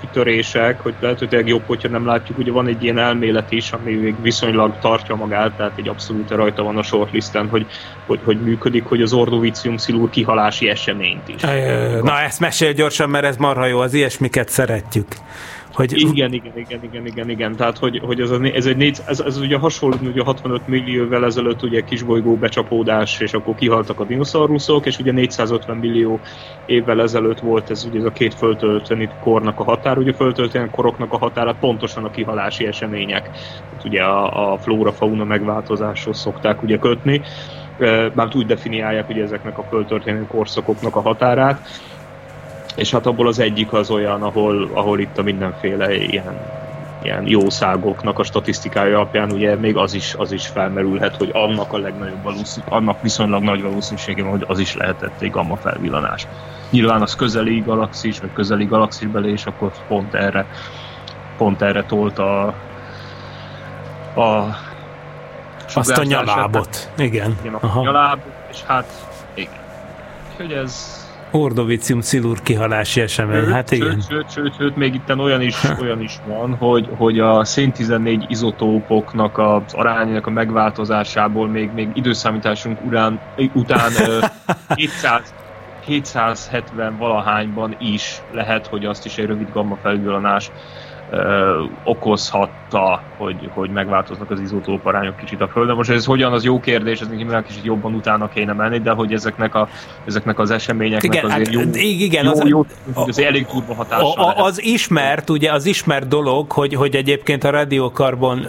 kitörések, 0.00 0.80
hogy 0.80 0.94
lehet, 1.00 1.18
hogy 1.18 1.48
jobb, 1.48 1.62
hogyha 1.66 1.88
nem 1.88 2.06
látjuk. 2.06 2.38
Ugye 2.38 2.52
van 2.52 2.66
egy 2.66 2.82
ilyen 2.82 2.98
elmélet 2.98 3.52
is, 3.52 3.72
ami 3.72 3.92
még 3.92 4.14
viszonylag 4.22 4.78
tartja 4.80 5.14
magát, 5.14 5.52
tehát 5.52 5.72
egy 5.76 5.88
abszolút 5.88 6.30
rajta 6.30 6.62
van 6.62 6.76
a 6.76 6.82
shortlisten, 6.82 7.48
hogy, 7.48 7.66
hogy, 8.06 8.20
hogy 8.24 8.40
működik, 8.40 8.84
hogy 8.84 9.02
az 9.02 9.12
Ordovicium 9.12 9.76
szilur 9.76 10.10
kihalási 10.10 10.68
eseményt 10.68 11.28
is. 11.28 11.40
Na 12.02 12.20
ezt 12.20 12.40
mesél 12.40 12.72
gyorsan, 12.72 13.10
mert 13.10 13.24
ez 13.24 13.36
marha 13.36 13.66
jó, 13.66 13.78
az 13.78 13.94
ilyesmiket 13.94 14.48
szeretjük. 14.48 15.06
Hogy... 15.72 15.98
Igen, 15.98 16.32
igen, 16.32 16.52
igen, 16.56 16.82
igen, 16.82 17.06
igen, 17.06 17.30
igen. 17.30 17.56
Tehát, 17.56 17.78
hogy, 17.78 18.00
hogy 18.04 18.20
ez, 18.20 18.30
a, 18.30 18.42
ez, 18.42 18.66
egy 18.66 18.76
négy, 18.76 18.98
ez, 19.06 19.20
ez 19.20 19.38
ugye 19.38 19.58
hasonló, 19.58 19.96
ugye 20.02 20.22
65 20.22 20.66
millióvel 20.66 21.24
ezelőtt 21.24 21.62
ugye 21.62 21.80
kisbolygó 21.80 22.36
becsapódás, 22.36 23.20
és 23.20 23.32
akkor 23.32 23.54
kihaltak 23.54 24.00
a 24.00 24.04
dinoszauruszok, 24.04 24.86
és 24.86 24.98
ugye 24.98 25.12
450 25.12 25.76
millió 25.76 26.20
évvel 26.66 27.00
ezelőtt 27.00 27.38
volt 27.38 27.70
ez 27.70 27.84
ugye 27.84 27.98
ez 27.98 28.04
a 28.04 28.12
két 28.12 28.34
föltölteni 28.34 29.08
kornak 29.20 29.60
a 29.60 29.64
határ, 29.64 29.98
ugye 29.98 30.12
föltölteni 30.12 30.68
koroknak 30.70 31.12
a 31.12 31.18
határa 31.18 31.56
pontosan 31.60 32.04
a 32.04 32.10
kihalási 32.10 32.66
események. 32.66 33.30
Hát 33.72 33.84
ugye 33.84 34.02
a, 34.02 34.52
a 34.52 34.58
flóra-fauna 34.58 35.24
megváltozáshoz 35.24 36.18
szokták 36.18 36.62
ugye 36.62 36.78
kötni 36.78 37.22
már 38.14 38.28
úgy 38.34 38.46
definiálják 38.46 39.08
ugye 39.08 39.22
ezeknek 39.22 39.58
a 39.58 39.66
földtörténelmi 39.68 40.26
korszakoknak 40.26 40.96
a 40.96 41.00
határát, 41.00 41.68
és 42.80 42.90
hát 42.90 43.06
abból 43.06 43.26
az 43.26 43.38
egyik 43.38 43.72
az 43.72 43.90
olyan, 43.90 44.22
ahol, 44.22 44.70
ahol 44.74 45.00
itt 45.00 45.18
a 45.18 45.22
mindenféle 45.22 45.94
ilyen 45.94 46.58
ilyen 47.02 47.26
jószágoknak 47.26 48.18
a 48.18 48.24
statisztikája 48.24 48.96
alapján 48.96 49.30
ugye 49.30 49.56
még 49.56 49.76
az 49.76 49.94
is, 49.94 50.14
az 50.18 50.32
is 50.32 50.46
felmerülhet, 50.46 51.16
hogy 51.16 51.30
annak 51.32 51.72
a 51.72 51.78
legnagyobb 51.78 52.22
valószínű, 52.22 52.66
annak 52.68 53.02
viszonylag 53.02 53.42
nagy 53.42 53.62
valószínűsége 53.62 54.22
van, 54.22 54.30
hogy 54.30 54.44
az 54.46 54.58
is 54.58 54.74
lehetett 54.74 55.20
egy 55.20 55.30
gamma 55.30 55.56
felvillanás. 55.56 56.26
Nyilván 56.70 57.02
az 57.02 57.14
közeli 57.14 57.60
galaxis, 57.60 58.20
vagy 58.20 58.32
közeli 58.32 58.64
galaxisbeli, 58.64 59.30
és 59.30 59.46
akkor 59.46 59.72
pont 59.88 60.14
erre, 60.14 60.46
pont 61.36 61.62
erre 61.62 61.84
tolt 61.84 62.18
a, 62.18 62.46
a 64.14 64.56
azt 65.74 65.98
a 65.98 66.04
nyalábot, 66.04 66.90
igen. 66.96 67.38
igen 67.40 67.54
a 67.54 67.58
Aha. 67.60 67.82
nyalábot, 67.82 68.32
és 68.50 68.62
hát 68.66 68.86
igen. 69.34 69.60
Úgyhogy 70.32 70.52
ez, 70.52 70.99
Ordovicium 71.30 72.00
szilur 72.00 72.42
kihalási 72.42 73.00
esemény, 73.00 73.40
sőt, 73.40 73.52
hát 73.52 73.70
igen. 73.70 73.90
Sőt, 73.90 74.08
sőt, 74.08 74.30
sőt, 74.32 74.56
sőt 74.56 74.76
még 74.76 74.94
itt 74.94 75.18
olyan 75.18 75.40
is, 75.40 75.56
olyan 75.80 76.00
is 76.00 76.18
van, 76.26 76.54
hogy, 76.54 76.88
hogy 76.96 77.18
a 77.18 77.44
szén 77.44 77.72
14 77.72 78.24
izotópoknak 78.28 79.38
az 79.38 79.72
arányának 79.72 80.26
a 80.26 80.30
megváltozásából 80.30 81.48
még, 81.48 81.70
még 81.74 81.88
időszámításunk 81.94 82.84
urán, 82.84 83.20
után 83.54 83.90
700, 84.74 85.34
770 85.84 86.96
valahányban 87.04 87.76
is 87.78 88.22
lehet, 88.32 88.66
hogy 88.66 88.84
azt 88.84 89.04
is 89.04 89.18
egy 89.18 89.26
rövid 89.26 89.48
gamma 89.52 89.76
felvillanás 89.82 90.50
ö, 91.10 91.62
okozhatta, 91.84 93.02
hogy, 93.16 93.50
hogy 93.54 93.70
megváltoznak 93.70 94.30
az 94.30 94.40
izotóp 94.40 94.86
arányok 94.86 95.16
kicsit 95.16 95.40
a 95.40 95.48
Földön. 95.48 95.76
Most 95.76 95.90
ez 95.90 96.04
hogyan, 96.04 96.32
az 96.32 96.44
jó 96.44 96.60
kérdés, 96.60 97.00
ez 97.00 97.08
nyilván 97.08 97.44
kicsit 97.44 97.64
jobban 97.64 97.94
utána 97.94 98.28
kéne 98.28 98.52
menni, 98.52 98.78
de 98.78 98.90
hogy 98.90 99.12
ezeknek, 99.12 99.54
a, 99.54 99.68
ezeknek 100.06 100.38
az 100.38 100.50
eseményeknek 100.50 101.14
igen, 101.14 101.30
azért 101.30 101.52
jó, 101.52 101.60
igen, 101.74 102.24
jó, 102.24 102.30
az, 102.30 102.42
jó, 102.44 102.66
az 102.94 103.18
elég 103.18 103.46
durva 103.52 103.74
hatással 103.74 104.24
a, 104.24 104.38
a, 104.38 104.44
Az 104.44 104.62
ismert, 104.62 105.30
ugye 105.30 105.52
az 105.52 105.66
ismert 105.66 106.08
dolog, 106.08 106.52
hogy, 106.52 106.74
hogy 106.74 106.96
egyébként 106.96 107.44
a 107.44 107.50
radiokarbon 107.50 108.46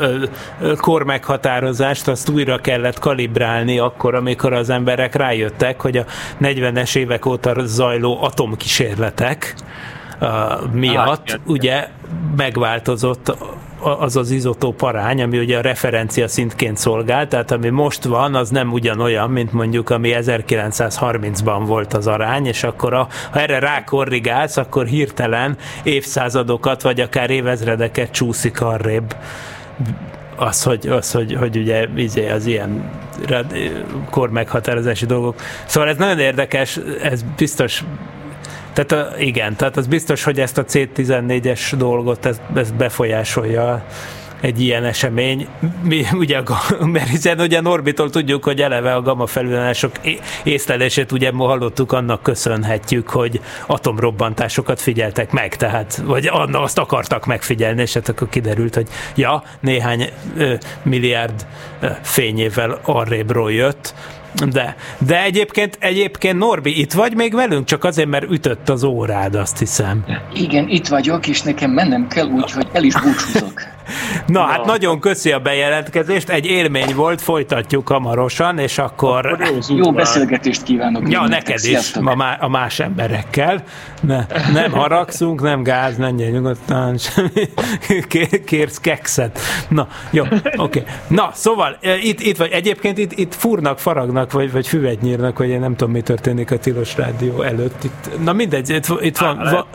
kor 0.78 1.04
meghatározást 1.04 2.08
azt 2.08 2.30
újra 2.30 2.58
kellett 2.58 3.00
kalibrálni 3.00 3.80
akkor, 3.80 4.16
amikor 4.16 4.54
az 4.54 4.70
emberek 4.70 5.16
rájöttek, 5.16 5.82
hogy 5.82 5.98
a 5.98 6.06
40-es 6.42 6.96
évek 6.96 7.26
óta 7.26 7.54
zajló 7.66 8.24
atomkísérletek, 8.24 9.56
miatt 10.72 11.30
hát, 11.30 11.40
ugye 11.46 11.88
megváltozott 12.36 13.36
az 14.00 14.16
az 14.16 14.32
izotóp 14.32 14.82
arány, 14.82 15.22
ami 15.22 15.40
ugye 15.40 15.58
a 15.58 15.62
referencia 15.62 16.28
szintként 16.28 16.78
szolgál, 16.78 17.28
tehát 17.28 17.52
ami 17.52 17.70
most 17.70 18.04
van, 18.04 18.36
az 18.36 18.50
nem 18.50 18.72
ugyanolyan, 18.72 19.30
mint 19.30 19.52
mondjuk 19.54 19.90
ami 19.90 20.16
1930-ban 20.16 21.64
volt 21.66 21.94
az 21.94 22.08
arány, 22.08 22.46
és 22.46 22.64
akkor 22.64 22.94
a, 22.94 23.08
ha 23.32 23.40
erre 23.40 23.60
rákorrigálsz, 23.60 24.58
akkor 24.58 24.86
hirtelen 24.86 25.58
évszázadokat, 25.84 26.82
vagy 26.82 27.00
akár 27.00 27.30
évezredeket 27.30 28.12
csúszik 28.12 28.62
arrébb 28.62 29.16
az, 30.36 30.64
hogy, 30.64 30.88
az, 30.88 31.12
hogy, 31.12 31.34
hogy 31.34 31.58
ugye 31.58 31.88
izé, 31.96 32.30
az 32.30 32.46
ilyen 32.46 32.92
kor 34.10 34.30
meghatározási 34.30 35.06
dolgok. 35.06 35.42
Szóval 35.66 35.90
ez 35.90 35.98
nagyon 35.98 36.20
érdekes, 36.20 36.80
ez 37.02 37.24
biztos 37.38 37.84
tehát 38.74 39.20
igen, 39.20 39.56
tehát 39.56 39.78
az 39.78 39.88
biztos, 39.88 40.24
hogy 40.24 40.40
ezt 40.40 40.58
a 40.58 40.66
C14-es 40.66 41.74
dolgot 41.78 42.26
ez, 42.26 42.42
ez 42.56 42.72
befolyásolja 42.72 43.86
egy 44.42 44.62
ilyen 44.62 44.84
esemény. 44.84 45.48
Mi, 45.84 46.06
ugye, 46.14 46.42
mert 46.80 47.10
hiszen 47.10 47.40
ugye 47.40 47.62
Norbitól 47.62 48.10
tudjuk, 48.10 48.44
hogy 48.44 48.62
eleve 48.62 48.94
a 48.94 49.02
gamma 49.02 49.26
felülánások 49.26 49.92
észlelését 50.44 51.12
ugye 51.12 51.32
ma 51.32 51.46
hallottuk, 51.46 51.92
annak 51.92 52.24
köszönhetjük, 52.24 53.10
hogy 53.10 53.42
atomrobbantásokat 53.68 54.82
figyeltek 54.82 55.32
meg, 55.32 55.56
tehát, 55.56 56.02
vagy 56.06 56.30
azt 56.52 56.78
akartak 56.78 57.26
megfigyelni, 57.26 57.82
és 57.82 57.94
hát 57.94 58.10
akkor 58.10 58.30
kiderült, 58.30 58.76
hogy 58.76 58.88
ja, 59.16 59.44
néhány 59.60 60.10
ö, 60.38 60.54
milliárd 60.84 61.46
ö, 61.80 61.88
fényével 62.02 62.80
arrébről 62.84 63.52
jött, 63.52 63.94
de, 64.50 64.76
de 64.98 65.24
egyébként, 65.24 65.78
egyébként 65.80 66.38
Norbi, 66.38 66.80
itt 66.80 66.94
vagy 66.94 67.16
még 67.16 67.34
velünk? 67.34 67.66
Csak 67.66 67.84
azért, 67.84 68.10
mert 68.10 68.32
ütött 68.32 68.70
az 68.70 68.84
órád, 68.84 69.36
azt 69.36 69.60
hiszem. 69.60 70.06
Igen, 70.34 70.68
itt 70.68 70.88
vagyok, 70.88 71.28
és 71.28 71.42
nekem 71.42 71.72
mennem 71.72 72.08
kell, 72.08 72.28
úgyhogy 72.28 72.68
el 72.72 72.84
is 72.84 72.94
búcsúzok. 73.02 73.62
Na, 74.28 74.42
hát 74.42 74.66
nagyon 74.66 75.00
köszi 75.00 75.32
a 75.32 75.40
bejelentkezést, 75.40 76.30
egy 76.30 76.46
élmény 76.46 76.96
volt, 76.96 77.22
folytatjuk 77.22 77.88
hamarosan, 77.88 78.58
és 78.58 78.78
akkor... 78.78 79.26
akkor 79.26 79.48
jó, 79.70 79.76
jó 79.76 79.92
beszélgetést 79.92 80.64
kívánok. 80.64 81.12
Ja, 81.12 81.28
neked 81.28 81.64
is, 81.64 81.94
a, 81.96 82.16
má, 82.16 82.38
a 82.40 82.48
más 82.48 82.80
emberekkel. 82.80 83.64
Ne, 84.02 84.26
nem 84.54 84.72
haragszunk, 84.72 85.42
nem 85.42 85.64
gáz, 85.64 85.98
nem 85.98 86.16
nyugodtan, 86.16 86.98
semmi. 87.14 87.50
Kérsz 88.46 88.78
kekszet. 88.78 89.40
Na, 89.68 89.88
jó, 90.10 90.24
oké. 90.24 90.52
Okay. 90.58 90.84
Na, 91.08 91.32
szóval, 91.34 91.78
e, 91.82 91.98
itt, 91.98 92.20
itt 92.20 92.38
vagy, 92.38 92.52
egyébként 92.52 92.98
itt, 92.98 93.12
itt 93.12 93.36
furnak, 93.36 93.80
faragnak, 93.80 94.32
vagy, 94.32 94.52
vagy 94.52 94.68
füvet 94.68 95.02
nyírnak, 95.02 95.38
vagy 95.38 95.50
én 95.50 95.60
nem 95.60 95.76
tudom, 95.76 95.94
mi 95.94 96.02
történik 96.02 96.52
a 96.52 96.58
Tilos 96.58 96.96
Rádió 96.96 97.42
előtt. 97.42 97.84
Itt, 97.84 98.24
na 98.24 98.34
mindegy, 98.34 98.70
itt, 98.70 98.88
itt 99.02 99.18
van, 99.18 99.38
va, 99.38 99.68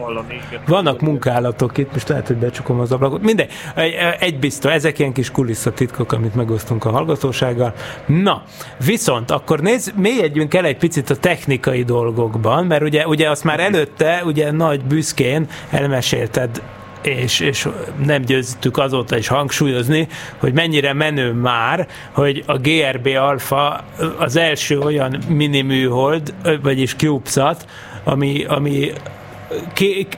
vannak 0.67 1.01
munkálatok 1.01 1.79
itt, 1.79 1.93
most 1.93 2.09
lehet, 2.09 2.27
hogy 2.27 2.37
becsukom 2.37 2.81
az 2.81 2.93
ablakot. 2.93 3.23
Mindegy, 3.23 3.51
egy 3.75 3.96
biztos, 4.41 4.73
ezek 4.73 4.99
ilyen 4.99 5.13
kis 5.13 5.31
kulisszatitkok, 5.31 6.13
amit 6.13 6.35
megosztunk 6.35 6.85
a 6.85 6.91
hallgatósággal. 6.91 7.75
Na, 8.07 8.43
viszont 8.85 9.31
akkor 9.31 9.61
nézz, 9.61 9.89
mélyedjünk 9.97 10.55
el 10.55 10.65
egy 10.65 10.77
picit 10.77 11.11
a 11.11 11.17
technikai 11.17 11.83
dolgokban, 11.83 12.67
mert 12.67 12.83
ugye, 12.83 13.07
ugye 13.07 13.31
azt 13.31 13.45
már 13.45 13.61
előtte, 13.61 14.23
ugye 14.25 14.51
nagy 14.51 14.85
büszkén 14.85 15.47
elmesélted 15.71 16.63
és, 17.07 17.41
és 17.41 17.69
nem 18.05 18.23
győztük 18.23 18.79
azóta 18.79 19.17
is 19.17 19.29
hangsúlyozni, 19.29 20.09
hogy 20.39 20.53
mennyire 20.53 20.93
menő 20.93 21.33
már, 21.33 21.89
hogy 22.13 22.43
a 22.47 22.59
GRB 22.59 23.07
Alpha 23.07 23.85
az 24.19 24.37
első 24.37 24.79
olyan 24.79 25.19
mini 25.29 25.61
műhold, 25.61 26.35
vagyis 26.63 26.95
CubeSat, 26.95 27.67
ami, 28.05 28.45
ami 28.45 28.93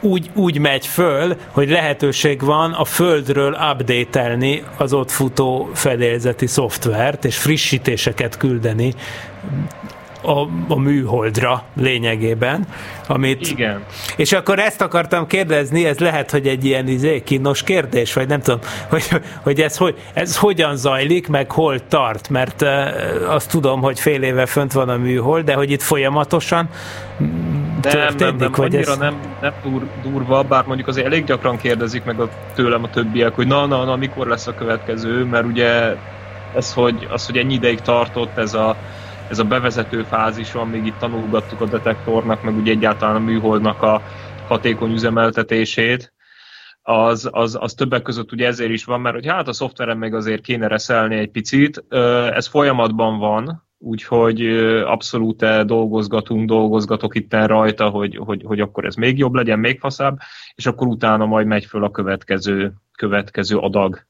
úgy, 0.01 0.31
úgy 0.35 0.59
megy 0.59 0.87
föl, 0.87 1.37
hogy 1.51 1.71
lehetőség 1.71 2.41
van 2.41 2.73
a 2.73 2.85
földről 2.85 3.57
update 3.73 4.39
az 4.77 4.93
ott 4.93 5.11
futó 5.11 5.71
fedélzeti 5.75 6.47
szoftvert, 6.47 7.25
és 7.25 7.37
frissítéseket 7.37 8.37
küldeni 8.37 8.95
a, 10.23 10.49
a 10.69 10.79
műholdra 10.79 11.63
lényegében. 11.77 12.67
Amit, 13.07 13.51
Igen. 13.51 13.85
És 14.17 14.33
akkor 14.33 14.59
ezt 14.59 14.81
akartam 14.81 15.27
kérdezni, 15.27 15.85
ez 15.85 15.99
lehet, 15.99 16.31
hogy 16.31 16.47
egy 16.47 16.65
ilyen 16.65 16.89
izé, 16.89 17.23
kínos 17.23 17.63
kérdés, 17.63 18.13
vagy 18.13 18.29
nem 18.29 18.41
tudom, 18.41 18.61
hogy, 18.91 19.09
hogy 19.43 19.61
ez, 19.61 19.77
hogy 19.77 19.97
ez 20.13 20.37
hogyan 20.37 20.77
zajlik, 20.77 21.29
meg 21.29 21.51
hol 21.51 21.87
tart, 21.89 22.29
mert 22.29 22.63
azt 23.27 23.51
tudom, 23.51 23.81
hogy 23.81 24.01
fél 24.01 24.23
éve 24.23 24.47
fönt 24.47 24.73
van 24.73 24.89
a 24.89 24.97
műhold, 24.97 25.45
de 25.45 25.55
hogy 25.55 25.71
itt 25.71 25.83
folyamatosan 25.83 26.69
nem, 27.83 28.15
nem, 28.17 28.37
nem, 28.37 28.53
vagy 28.53 28.75
annyira 28.75 28.93
ez... 28.93 28.99
nem, 28.99 29.37
nem 29.41 29.53
dur, 29.63 29.89
durva, 30.03 30.43
bár 30.43 30.65
mondjuk 30.65 30.89
azért 30.89 31.07
elég 31.07 31.25
gyakran 31.25 31.57
kérdezik 31.57 32.05
meg 32.05 32.21
a, 32.21 32.29
tőlem 32.55 32.85
a 32.85 32.91
többiek, 32.91 33.35
hogy 33.35 33.47
na, 33.47 33.67
na, 33.67 33.85
na, 33.85 33.97
mikor 33.97 34.27
lesz 34.27 34.47
a 34.47 34.55
következő, 34.55 35.25
mert 35.25 35.47
ugye 35.47 35.97
ez, 36.55 36.73
hogy, 36.73 37.07
az, 37.11 37.27
hogy 37.27 37.37
ennyi 37.37 37.55
ideig 37.55 37.81
tartott 37.81 38.37
ez 38.37 38.55
a, 38.55 38.77
ez 39.31 39.39
a 39.39 39.45
bevezető 39.45 40.03
fázis 40.03 40.53
van, 40.53 40.69
még 40.69 40.87
itt 40.87 40.99
tanulgattuk 40.99 41.61
a 41.61 41.67
detektornak, 41.67 42.43
meg 42.43 42.57
ugye 42.57 42.73
egyáltalán 42.73 43.17
a 43.17 43.19
műholdnak 43.19 43.83
a 43.83 44.03
hatékony 44.49 44.93
üzemeltetését, 44.93 46.13
az, 46.83 47.29
az, 47.33 47.57
az 47.61 47.75
többek 47.75 48.03
között 48.03 48.33
ugye 48.33 48.47
ezért 48.47 48.71
is 48.71 48.85
van, 48.85 49.01
mert 49.01 49.15
hogy 49.15 49.27
hát 49.27 49.49
a 49.49 49.53
szoftveren 49.53 49.97
még 49.97 50.15
azért 50.15 50.43
kéne 50.43 50.67
reszelni 50.67 51.17
egy 51.17 51.31
picit. 51.31 51.85
Ez 52.35 52.47
folyamatban 52.47 53.19
van, 53.19 53.68
úgyhogy 53.79 54.47
abszolút 54.85 55.65
dolgozgatunk, 55.65 56.49
dolgozgatok 56.49 57.15
itt 57.15 57.35
rajta, 57.35 57.89
hogy, 57.89 58.17
hogy, 58.17 58.43
hogy 58.45 58.61
akkor 58.61 58.85
ez 58.85 58.95
még 58.95 59.19
jobb 59.19 59.35
legyen, 59.35 59.59
még 59.59 59.79
faszább, 59.79 60.19
és 60.55 60.67
akkor 60.67 60.87
utána 60.87 61.27
majd 61.27 61.47
megy 61.47 61.65
föl 61.65 61.85
a 61.85 61.91
következő, 61.91 62.73
következő 62.97 63.57
adag 63.57 64.07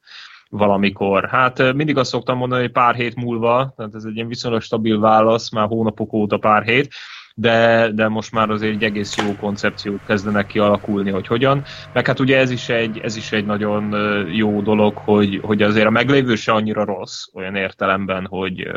valamikor. 0.51 1.29
Hát 1.29 1.73
mindig 1.73 1.97
azt 1.97 2.11
szoktam 2.11 2.37
mondani, 2.39 2.63
hogy 2.63 2.73
pár 2.73 2.95
hét 2.95 3.15
múlva, 3.15 3.73
tehát 3.77 3.95
ez 3.95 4.05
egy 4.05 4.15
ilyen 4.15 4.29
viszonylag 4.29 4.61
stabil 4.61 5.01
válasz, 5.01 5.51
már 5.51 5.67
hónapok 5.67 6.13
óta 6.13 6.39
pár 6.39 6.63
hét, 6.63 6.89
de, 7.35 7.91
de 7.93 8.09
most 8.09 8.33
már 8.33 8.51
azért 8.51 8.75
egy 8.75 8.85
egész 8.85 9.17
jó 9.17 9.37
koncepciót 9.37 10.01
kezdenek 10.07 10.47
kialakulni, 10.47 11.11
hogy 11.11 11.27
hogyan. 11.27 11.65
Meg 11.93 12.07
hát 12.07 12.21
ugye 12.21 12.39
ez 12.39 12.51
is 12.51 12.69
egy, 12.69 12.99
ez 12.99 13.17
is 13.17 13.33
egy 13.33 13.47
nagyon 13.47 13.95
jó 14.33 14.61
dolog, 14.63 14.97
hogy, 14.97 15.41
hogy 15.43 15.63
azért 15.63 15.87
a 15.87 15.91
meglévő 15.91 16.35
se 16.35 16.53
annyira 16.53 16.85
rossz, 16.85 17.27
olyan 17.33 17.55
értelemben, 17.55 18.27
hogy 18.27 18.71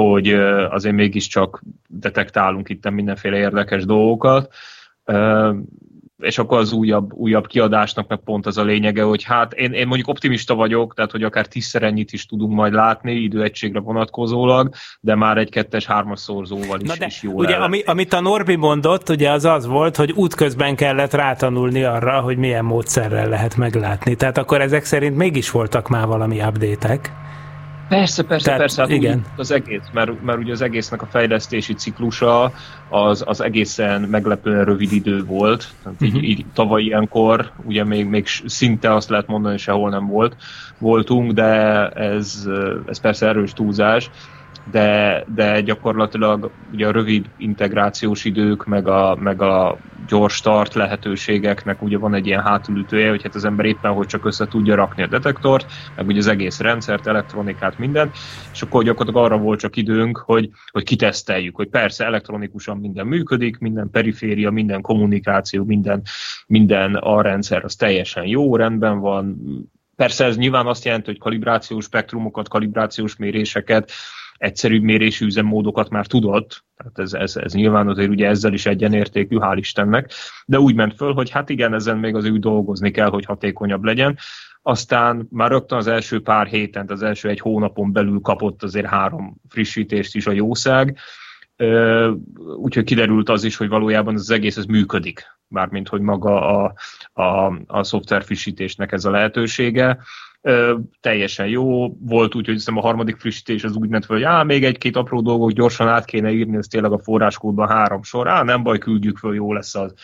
hogy 0.00 0.32
azért 0.70 0.94
mégiscsak 0.94 1.62
detektálunk 1.88 2.68
itt 2.68 2.90
mindenféle 2.90 3.36
érdekes 3.36 3.84
dolgokat 3.84 4.54
és 6.20 6.38
akkor 6.38 6.58
az 6.58 6.72
újabb, 6.72 7.12
újabb 7.12 7.46
kiadásnak 7.46 8.08
meg 8.08 8.18
pont 8.18 8.46
az 8.46 8.58
a 8.58 8.62
lényege, 8.62 9.02
hogy 9.02 9.24
hát 9.24 9.52
én, 9.52 9.72
én 9.72 9.86
mondjuk 9.86 10.08
optimista 10.08 10.54
vagyok, 10.54 10.94
tehát 10.94 11.10
hogy 11.10 11.22
akár 11.22 11.46
tízszer 11.46 11.82
ennyit 11.82 12.12
is 12.12 12.26
tudunk 12.26 12.52
majd 12.52 12.72
látni 12.72 13.12
időegységre 13.12 13.80
vonatkozólag, 13.80 14.74
de 15.00 15.14
már 15.14 15.38
egy 15.38 15.50
kettes, 15.50 15.86
hármas 15.86 16.20
szorzóval 16.20 16.80
is, 16.80 16.88
Na 16.88 16.96
de, 16.96 17.06
is 17.06 17.22
jó 17.22 17.32
ugye, 17.32 17.54
ami, 17.54 17.82
amit 17.82 18.12
a 18.12 18.20
Norbi 18.20 18.56
mondott, 18.56 19.08
ugye 19.08 19.30
az 19.30 19.44
az 19.44 19.66
volt, 19.66 19.96
hogy 19.96 20.12
útközben 20.12 20.76
kellett 20.76 21.12
rátanulni 21.12 21.82
arra, 21.82 22.20
hogy 22.20 22.36
milyen 22.36 22.64
módszerrel 22.64 23.28
lehet 23.28 23.56
meglátni. 23.56 24.14
Tehát 24.14 24.38
akkor 24.38 24.60
ezek 24.60 24.84
szerint 24.84 25.16
mégis 25.16 25.50
voltak 25.50 25.88
már 25.88 26.06
valami 26.06 26.40
update-ek. 26.42 27.12
Persze, 27.90 28.22
persze, 28.22 28.44
Tehát, 28.44 28.60
persze, 28.60 28.80
hát 28.80 28.90
igen. 28.90 29.24
az 29.36 29.50
egész, 29.50 29.82
mert, 29.92 30.22
mert 30.22 30.38
ugye 30.38 30.52
az 30.52 30.62
egésznek 30.62 31.02
a 31.02 31.06
fejlesztési 31.06 31.74
ciklusa 31.74 32.52
az, 32.88 33.24
az 33.26 33.40
egészen 33.40 34.00
meglepően 34.02 34.64
rövid 34.64 34.92
idő 34.92 35.24
volt. 35.24 35.68
Tehát 35.82 36.00
uh-huh. 36.00 36.16
így, 36.16 36.24
így 36.24 36.44
tavaly 36.52 36.82
ilyenkor, 36.82 37.50
ugye 37.64 37.84
még, 37.84 38.06
még 38.06 38.26
szinte 38.46 38.94
azt 38.94 39.08
lehet 39.08 39.26
mondani, 39.26 39.52
hogy 39.52 39.62
sehol 39.62 39.90
nem 39.90 40.06
volt, 40.06 40.36
voltunk, 40.78 41.32
de 41.32 41.88
ez, 41.88 42.48
ez 42.86 43.00
persze 43.00 43.26
erős 43.26 43.52
túlzás 43.52 44.10
de, 44.70 45.24
de 45.34 45.60
gyakorlatilag 45.60 46.50
ugye 46.72 46.86
a 46.86 46.90
rövid 46.90 47.26
integrációs 47.36 48.24
idők, 48.24 48.66
meg 48.66 48.88
a, 48.88 49.16
meg 49.20 49.42
a 49.42 49.76
gyors 50.10 50.34
start 50.34 50.74
lehetőségeknek 50.74 51.82
ugye 51.82 51.98
van 51.98 52.14
egy 52.14 52.26
ilyen 52.26 52.42
hátulütője, 52.42 53.08
hogy 53.08 53.22
hát 53.22 53.34
az 53.34 53.44
ember 53.44 53.66
éppen 53.66 53.92
hogy 53.92 54.06
csak 54.06 54.24
össze 54.24 54.46
tudja 54.46 54.74
rakni 54.74 55.02
a 55.02 55.06
detektort, 55.06 55.66
meg 55.94 56.06
ugye 56.06 56.18
az 56.18 56.26
egész 56.26 56.60
rendszert, 56.60 57.06
elektronikát, 57.06 57.76
mindent, 57.76 58.16
és 58.52 58.62
akkor 58.62 58.84
gyakorlatilag 58.84 59.26
arra 59.26 59.38
volt 59.38 59.60
csak 59.60 59.76
időnk, 59.76 60.16
hogy, 60.16 60.50
hogy 60.70 60.82
kiteszteljük, 60.82 61.56
hogy 61.56 61.68
persze 61.68 62.04
elektronikusan 62.04 62.76
minden 62.76 63.06
működik, 63.06 63.58
minden 63.58 63.90
periféria, 63.90 64.50
minden 64.50 64.80
kommunikáció, 64.80 65.64
minden, 65.64 66.02
minden 66.46 66.94
a 66.94 67.22
rendszer 67.22 67.64
az 67.64 67.74
teljesen 67.74 68.26
jó, 68.26 68.56
rendben 68.56 68.98
van, 68.98 69.38
Persze 69.96 70.24
ez 70.24 70.36
nyilván 70.36 70.66
azt 70.66 70.84
jelenti, 70.84 71.06
hogy 71.06 71.18
kalibrációs 71.18 71.84
spektrumokat, 71.84 72.48
kalibrációs 72.48 73.16
méréseket, 73.16 73.92
egyszerűbb 74.40 74.82
mérési 74.82 75.24
üzemmódokat 75.24 75.88
már 75.88 76.06
tudott, 76.06 76.64
tehát 76.76 76.98
ez, 76.98 77.12
ez, 77.12 77.36
ez 77.36 77.52
nyilván 77.52 77.88
azért 77.88 78.10
ugye 78.10 78.28
ezzel 78.28 78.52
is 78.52 78.66
egyenértékű, 78.66 79.36
hál' 79.40 79.56
Istennek, 79.56 80.12
de 80.46 80.60
úgy 80.60 80.74
ment 80.74 80.94
föl, 80.94 81.12
hogy 81.12 81.30
hát 81.30 81.48
igen, 81.48 81.74
ezen 81.74 81.98
még 81.98 82.14
az 82.14 82.24
úgy 82.24 82.40
dolgozni 82.40 82.90
kell, 82.90 83.08
hogy 83.08 83.24
hatékonyabb 83.24 83.84
legyen. 83.84 84.18
Aztán 84.62 85.26
már 85.30 85.50
rögtön 85.50 85.78
az 85.78 85.86
első 85.86 86.22
pár 86.22 86.46
héten, 86.46 86.86
az 86.88 87.02
első 87.02 87.28
egy 87.28 87.40
hónapon 87.40 87.92
belül 87.92 88.20
kapott 88.20 88.62
azért 88.62 88.86
három 88.86 89.40
frissítést 89.48 90.14
is 90.14 90.26
a 90.26 90.32
jószág, 90.32 90.96
úgyhogy 92.56 92.84
kiderült 92.84 93.28
az 93.28 93.44
is, 93.44 93.56
hogy 93.56 93.68
valójában 93.68 94.14
az 94.14 94.30
egész 94.30 94.56
ez 94.56 94.64
működik, 94.64 95.24
mármint 95.48 95.88
hogy 95.88 96.00
maga 96.00 96.62
a, 96.62 96.74
a, 97.22 97.52
a 97.66 97.82
szoftver 97.82 98.24
frissítésnek 98.24 98.92
ez 98.92 99.04
a 99.04 99.10
lehetősége 99.10 99.98
ö, 100.42 100.76
teljesen 101.00 101.46
jó. 101.46 101.88
Volt 102.00 102.34
úgy, 102.34 102.46
hogy 102.46 102.54
hiszem 102.54 102.76
a 102.76 102.80
harmadik 102.80 103.16
frissítés 103.16 103.64
az 103.64 103.76
úgy 103.76 103.88
ment 103.88 104.04
fel, 104.04 104.16
hogy 104.16 104.24
á, 104.24 104.42
még 104.42 104.64
egy-két 104.64 104.96
apró 104.96 105.20
dolgot 105.20 105.52
gyorsan 105.52 105.88
át 105.88 106.04
kéne 106.04 106.30
írni, 106.30 106.56
ez 106.56 106.66
tényleg 106.66 106.92
a 106.92 106.98
forráskódban 106.98 107.68
három 107.68 108.02
sor. 108.02 108.28
Á, 108.28 108.42
nem 108.42 108.62
baj, 108.62 108.78
küldjük 108.78 109.18
föl, 109.18 109.34
jó 109.34 109.52
lesz 109.52 109.74
az. 109.74 109.94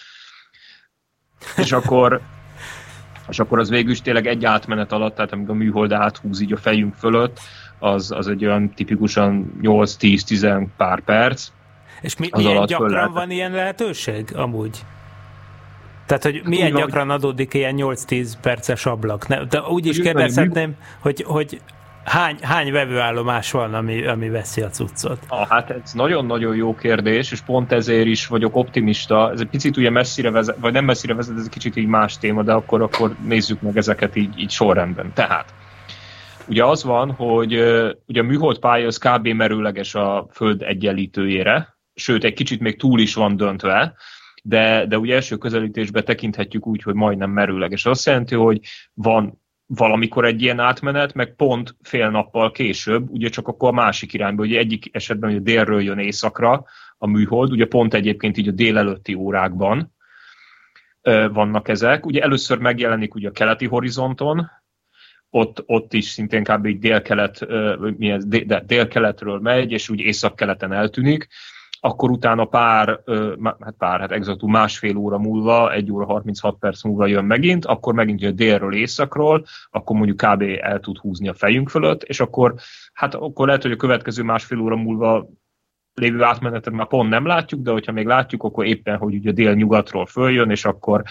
És 1.57 1.73
akkor, 1.73 2.21
és 3.29 3.39
akkor 3.39 3.59
az 3.59 3.69
végül 3.69 3.91
is 3.91 4.03
tényleg 4.03 4.27
egy 4.27 4.45
átmenet 4.45 4.93
alatt, 4.93 5.15
tehát 5.15 5.33
amíg 5.33 5.49
a 5.49 5.55
műhold 5.55 5.93
áthúz 5.93 6.41
így 6.41 6.53
a 6.53 6.57
fejünk 6.57 6.95
fölött, 6.95 7.41
az, 7.79 8.11
az 8.11 8.29
egy 8.29 8.45
olyan 8.45 8.71
tipikusan 8.75 9.53
8-10-10 9.63 10.67
pár 10.77 11.01
perc. 11.01 11.49
És 12.01 12.17
mi, 12.17 12.29
milyen 12.37 12.67
gyakran 12.67 13.13
van 13.13 13.31
ilyen 13.31 13.53
lehetőség 13.53 14.35
amúgy? 14.35 14.85
Tehát, 16.07 16.23
hogy 16.23 16.37
hát 16.37 16.47
milyen 16.47 16.73
gyakran 16.73 17.07
van, 17.07 17.17
adódik 17.17 17.55
ilyen 17.55 17.75
8-10 17.79 18.33
perces 18.41 18.87
ablak? 18.87 19.29
Ne, 19.29 19.45
de 19.45 19.61
úgy 19.61 19.87
is 19.87 20.01
kérdezhetném, 20.01 20.75
hogy, 21.01 21.25
hogy 21.27 21.61
hány, 22.05 22.37
hány 22.43 22.73
vevőállomás 22.73 23.51
van, 23.51 23.75
ami, 23.75 24.07
ami 24.07 24.29
veszi 24.29 24.61
a 24.61 24.69
cuccot? 24.69 25.19
Ah, 25.29 25.49
hát 25.49 25.71
ez 25.71 25.93
nagyon-nagyon 25.93 26.57
jó 26.57 26.75
kérdés, 26.75 27.33
és 27.33 27.41
pont 27.41 27.73
ezért 27.73 28.07
is 28.07 28.27
vagyok 28.27 28.57
optimista. 28.57 29.31
Ez 29.33 29.41
egy 29.41 29.49
picit 29.49 29.77
ugye 29.77 29.91
messzire 29.91 30.31
vezet, 30.31 30.57
vagy 30.61 30.73
nem 30.73 30.85
messzire 30.85 31.15
vezet, 31.15 31.37
ez 31.37 31.45
egy 31.45 31.51
kicsit 31.51 31.77
így 31.77 31.87
más 31.87 32.19
téma, 32.19 32.43
de 32.43 32.53
akkor, 32.53 32.83
akkor 32.83 33.15
nézzük 33.25 33.61
meg 33.61 33.77
ezeket 33.77 34.17
így, 34.17 34.41
így 34.41 34.51
sorrendben. 34.51 35.13
Tehát, 35.15 35.55
ugye 36.49 36.65
az 36.65 36.85
van, 36.85 37.13
hogy 37.13 37.53
ugye 38.07 38.21
a 38.21 38.25
műhold 38.25 38.59
pálya 38.59 38.87
az 38.87 38.99
kb. 38.99 39.29
merőleges 39.29 39.95
a 39.95 40.27
Föld 40.33 40.63
egyenlítőjére, 40.63 41.77
sőt, 41.95 42.25
egy 42.25 42.35
kicsit 42.35 42.61
még 42.61 42.79
túl 42.79 43.01
is 43.01 43.15
van 43.15 43.37
döntve, 43.37 43.95
de, 44.49 44.87
de 44.87 44.99
ugye 44.99 45.15
első 45.15 45.37
közelítésben 45.37 46.05
tekinthetjük 46.05 46.67
úgy, 46.67 46.83
hogy 46.83 46.95
majdnem 46.95 47.31
merőleges. 47.31 47.87
Azt 47.87 48.07
jelenti, 48.07 48.35
hogy 48.35 48.61
van 48.95 49.41
valamikor 49.67 50.25
egy 50.25 50.43
ilyen 50.43 50.61
átmenet, 50.61 51.15
meg 51.15 51.35
pont 51.35 51.77
fél 51.83 52.11
nappal 52.11 52.51
később, 52.51 53.11
ugye 53.11 53.29
csak 53.29 53.49
akkor 53.49 53.69
a 53.69 53.73
másik 53.73 54.13
irányba, 54.13 54.43
ugye 54.43 54.59
egyik 54.59 54.89
esetben 54.93 55.31
ugye 55.31 55.39
délről 55.39 55.83
jön 55.83 55.99
északra 55.99 56.65
a 56.99 57.07
műhold, 57.07 57.51
ugye 57.51 57.67
pont 57.67 57.95
egyébként 57.95 58.37
így 58.37 58.49
a 58.49 58.53
délelőtti 58.53 59.15
órákban 59.15 59.95
vannak 61.31 61.69
ezek. 61.69 62.07
Ugye 62.07 62.23
először 62.23 62.59
megjelenik 62.59 63.15
ugye 63.15 63.29
a 63.29 63.33
keleti 63.33 63.67
horizonton, 63.67 64.51
ott, 65.31 65.63
ott 65.67 65.93
is 65.93 66.05
szintén 66.05 66.45
kb. 66.45 66.69
délkelet, 66.69 67.47
mi 67.97 68.11
ez, 68.11 68.27
délkeletről 68.67 69.39
megy, 69.39 69.73
és 69.73 69.89
úgy 69.89 70.01
északkeleten 70.01 70.73
eltűnik 70.73 71.29
akkor 71.81 72.11
utána 72.11 72.45
pár, 72.45 73.01
hát 73.61 73.75
pár, 73.79 74.01
hát 74.01 74.13
exaktú 74.13 74.47
másfél 74.47 74.97
óra 74.97 75.19
múlva, 75.19 75.73
egy 75.73 75.93
óra 75.93 76.05
36 76.05 76.59
perc 76.59 76.85
múlva 76.85 77.07
jön 77.07 77.25
megint, 77.25 77.65
akkor 77.65 77.95
megint 77.95 78.21
jön 78.21 78.37
délről, 78.37 78.75
északról, 78.75 79.45
akkor 79.71 79.97
mondjuk 79.97 80.17
kb. 80.17 80.43
el 80.61 80.81
tud 80.81 80.99
húzni 80.99 81.29
a 81.29 81.35
fejünk 81.35 81.69
fölött, 81.69 82.03
és 82.03 82.21
akkor, 82.21 82.55
hát 82.93 83.15
akkor 83.15 83.47
lehet, 83.47 83.63
hogy 83.63 83.73
a 83.73 83.77
következő 83.77 84.23
másfél 84.23 84.61
óra 84.61 84.77
múlva 84.77 85.29
lévő 85.95 86.23
átmenetet 86.23 86.73
már 86.73 86.87
pont 86.87 87.11
nem 87.11 87.27
látjuk, 87.27 87.61
de 87.61 87.71
hogyha 87.71 87.93
még 87.93 88.07
látjuk, 88.07 88.43
akkor 88.43 88.67
éppen, 88.67 88.97
hogy 88.97 89.15
ugye 89.15 89.33
dél-nyugatról 89.33 90.07
följön, 90.07 90.51
és 90.51 90.65
akkor 90.65 91.03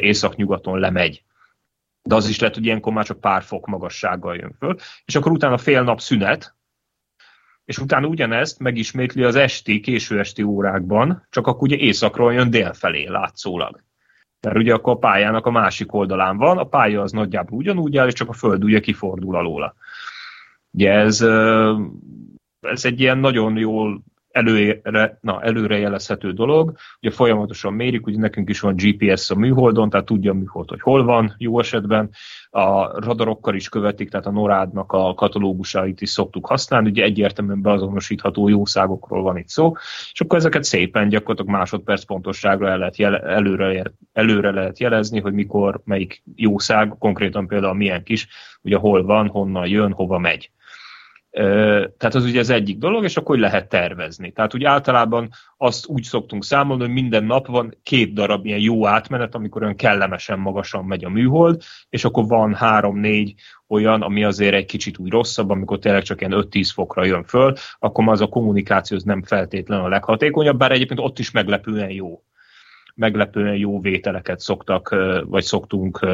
észak-nyugaton 0.00 0.78
lemegy. 0.78 1.24
De 2.02 2.14
az 2.14 2.28
is 2.28 2.38
lehet, 2.38 2.54
hogy 2.54 2.64
ilyenkor 2.64 2.92
már 2.92 3.04
csak 3.04 3.20
pár 3.20 3.42
fok 3.42 3.66
magassággal 3.66 4.36
jön 4.36 4.54
föl. 4.58 4.76
És 5.04 5.16
akkor 5.16 5.32
utána 5.32 5.58
fél 5.58 5.82
nap 5.82 6.00
szünet, 6.00 6.56
és 7.68 7.78
utána 7.78 8.06
ugyanezt 8.06 8.58
megismétli 8.58 9.22
az 9.22 9.34
esti, 9.34 9.80
késő 9.80 10.18
esti 10.18 10.42
órákban, 10.42 11.26
csak 11.30 11.46
akkor 11.46 11.62
ugye 11.62 11.76
északról 11.76 12.32
jön 12.32 12.50
dél 12.50 12.72
felé 12.72 13.06
látszólag. 13.06 13.82
Mert 14.40 14.56
ugye 14.56 14.74
akkor 14.74 14.92
a 14.92 14.98
pályának 14.98 15.46
a 15.46 15.50
másik 15.50 15.92
oldalán 15.92 16.36
van, 16.36 16.58
a 16.58 16.64
pálya 16.64 17.02
az 17.02 17.12
nagyjából 17.12 17.58
ugyanúgy 17.58 17.96
áll, 17.96 18.06
és 18.06 18.12
csak 18.12 18.28
a 18.28 18.32
föld 18.32 18.64
ugye 18.64 18.80
kifordul 18.80 19.36
alóla. 19.36 19.74
Ugye 20.70 20.92
ez, 20.92 21.20
ez 22.60 22.84
egy 22.84 23.00
ilyen 23.00 23.18
nagyon 23.18 23.56
jól 23.56 24.02
előre, 24.38 25.18
na, 25.20 25.42
előrejelezhető 25.42 26.32
dolog. 26.32 26.76
Ugye 27.00 27.10
folyamatosan 27.10 27.72
mérik, 27.72 28.06
ugye 28.06 28.18
nekünk 28.18 28.48
is 28.48 28.60
van 28.60 28.74
GPS 28.76 29.30
a 29.30 29.34
műholdon, 29.34 29.90
tehát 29.90 30.06
tudja 30.06 30.30
a 30.30 30.34
műhold, 30.34 30.68
hogy 30.68 30.80
hol 30.80 31.04
van 31.04 31.34
jó 31.38 31.58
esetben. 31.58 32.10
A 32.50 33.00
radarokkal 33.00 33.54
is 33.54 33.68
követik, 33.68 34.10
tehát 34.10 34.26
a 34.26 34.30
NORAD-nak 34.30 34.92
a 34.92 35.14
katalógusait 35.14 36.00
is 36.00 36.10
szoktuk 36.10 36.46
használni, 36.46 36.88
ugye 36.88 37.02
egyértelműen 37.02 37.62
beazonosítható 37.62 38.48
jószágokról 38.48 39.22
van 39.22 39.36
itt 39.36 39.48
szó, 39.48 39.72
és 40.12 40.20
akkor 40.20 40.38
ezeket 40.38 40.64
szépen 40.64 41.08
gyakorlatilag 41.08 41.58
másodperc 41.58 42.04
pontosságra 42.04 42.68
el 42.68 42.78
lehet 42.78 42.96
jele, 42.96 43.18
előre, 43.18 43.92
előre 44.12 44.50
lehet 44.50 44.78
jelezni, 44.78 45.20
hogy 45.20 45.32
mikor 45.32 45.80
melyik 45.84 46.22
jószág, 46.34 46.94
konkrétan 46.98 47.46
például 47.46 47.74
milyen 47.74 48.02
kis, 48.02 48.28
ugye 48.62 48.76
hol 48.76 49.04
van, 49.04 49.28
honnan 49.28 49.66
jön, 49.66 49.92
hova 49.92 50.18
megy. 50.18 50.50
Tehát 51.30 52.14
az 52.14 52.24
ugye 52.24 52.40
az 52.40 52.50
egyik 52.50 52.78
dolog, 52.78 53.04
és 53.04 53.16
akkor 53.16 53.38
lehet 53.38 53.68
tervezni. 53.68 54.32
Tehát 54.32 54.54
úgy 54.54 54.64
általában 54.64 55.28
azt 55.56 55.86
úgy 55.86 56.02
szoktunk 56.02 56.44
számolni, 56.44 56.82
hogy 56.82 56.92
minden 56.92 57.24
nap 57.24 57.46
van 57.46 57.74
két 57.82 58.12
darab 58.12 58.46
ilyen 58.46 58.58
jó 58.58 58.86
átmenet, 58.86 59.34
amikor 59.34 59.62
olyan 59.62 59.76
kellemesen 59.76 60.38
magasan 60.38 60.84
megy 60.84 61.04
a 61.04 61.08
műhold, 61.08 61.62
és 61.88 62.04
akkor 62.04 62.26
van 62.26 62.54
három-négy 62.54 63.34
olyan, 63.66 64.02
ami 64.02 64.24
azért 64.24 64.54
egy 64.54 64.66
kicsit 64.66 64.98
úgy 64.98 65.10
rosszabb, 65.10 65.50
amikor 65.50 65.78
tényleg 65.78 66.02
csak 66.02 66.20
ilyen 66.20 66.46
5-10 66.50 66.70
fokra 66.72 67.04
jön 67.04 67.24
föl, 67.24 67.54
akkor 67.78 68.08
az 68.08 68.20
a 68.20 68.26
kommunikáció 68.26 68.98
nem 69.04 69.22
feltétlenül 69.22 69.84
a 69.84 69.88
leghatékonyabb, 69.88 70.58
bár 70.58 70.72
egyébként 70.72 71.00
ott 71.00 71.18
is 71.18 71.30
meglepően 71.30 71.90
jó 71.90 72.22
meglepően 72.98 73.56
jó 73.56 73.80
vételeket 73.80 74.40
szoktak, 74.40 74.96
vagy 75.26 75.44
szoktunk 75.44 76.06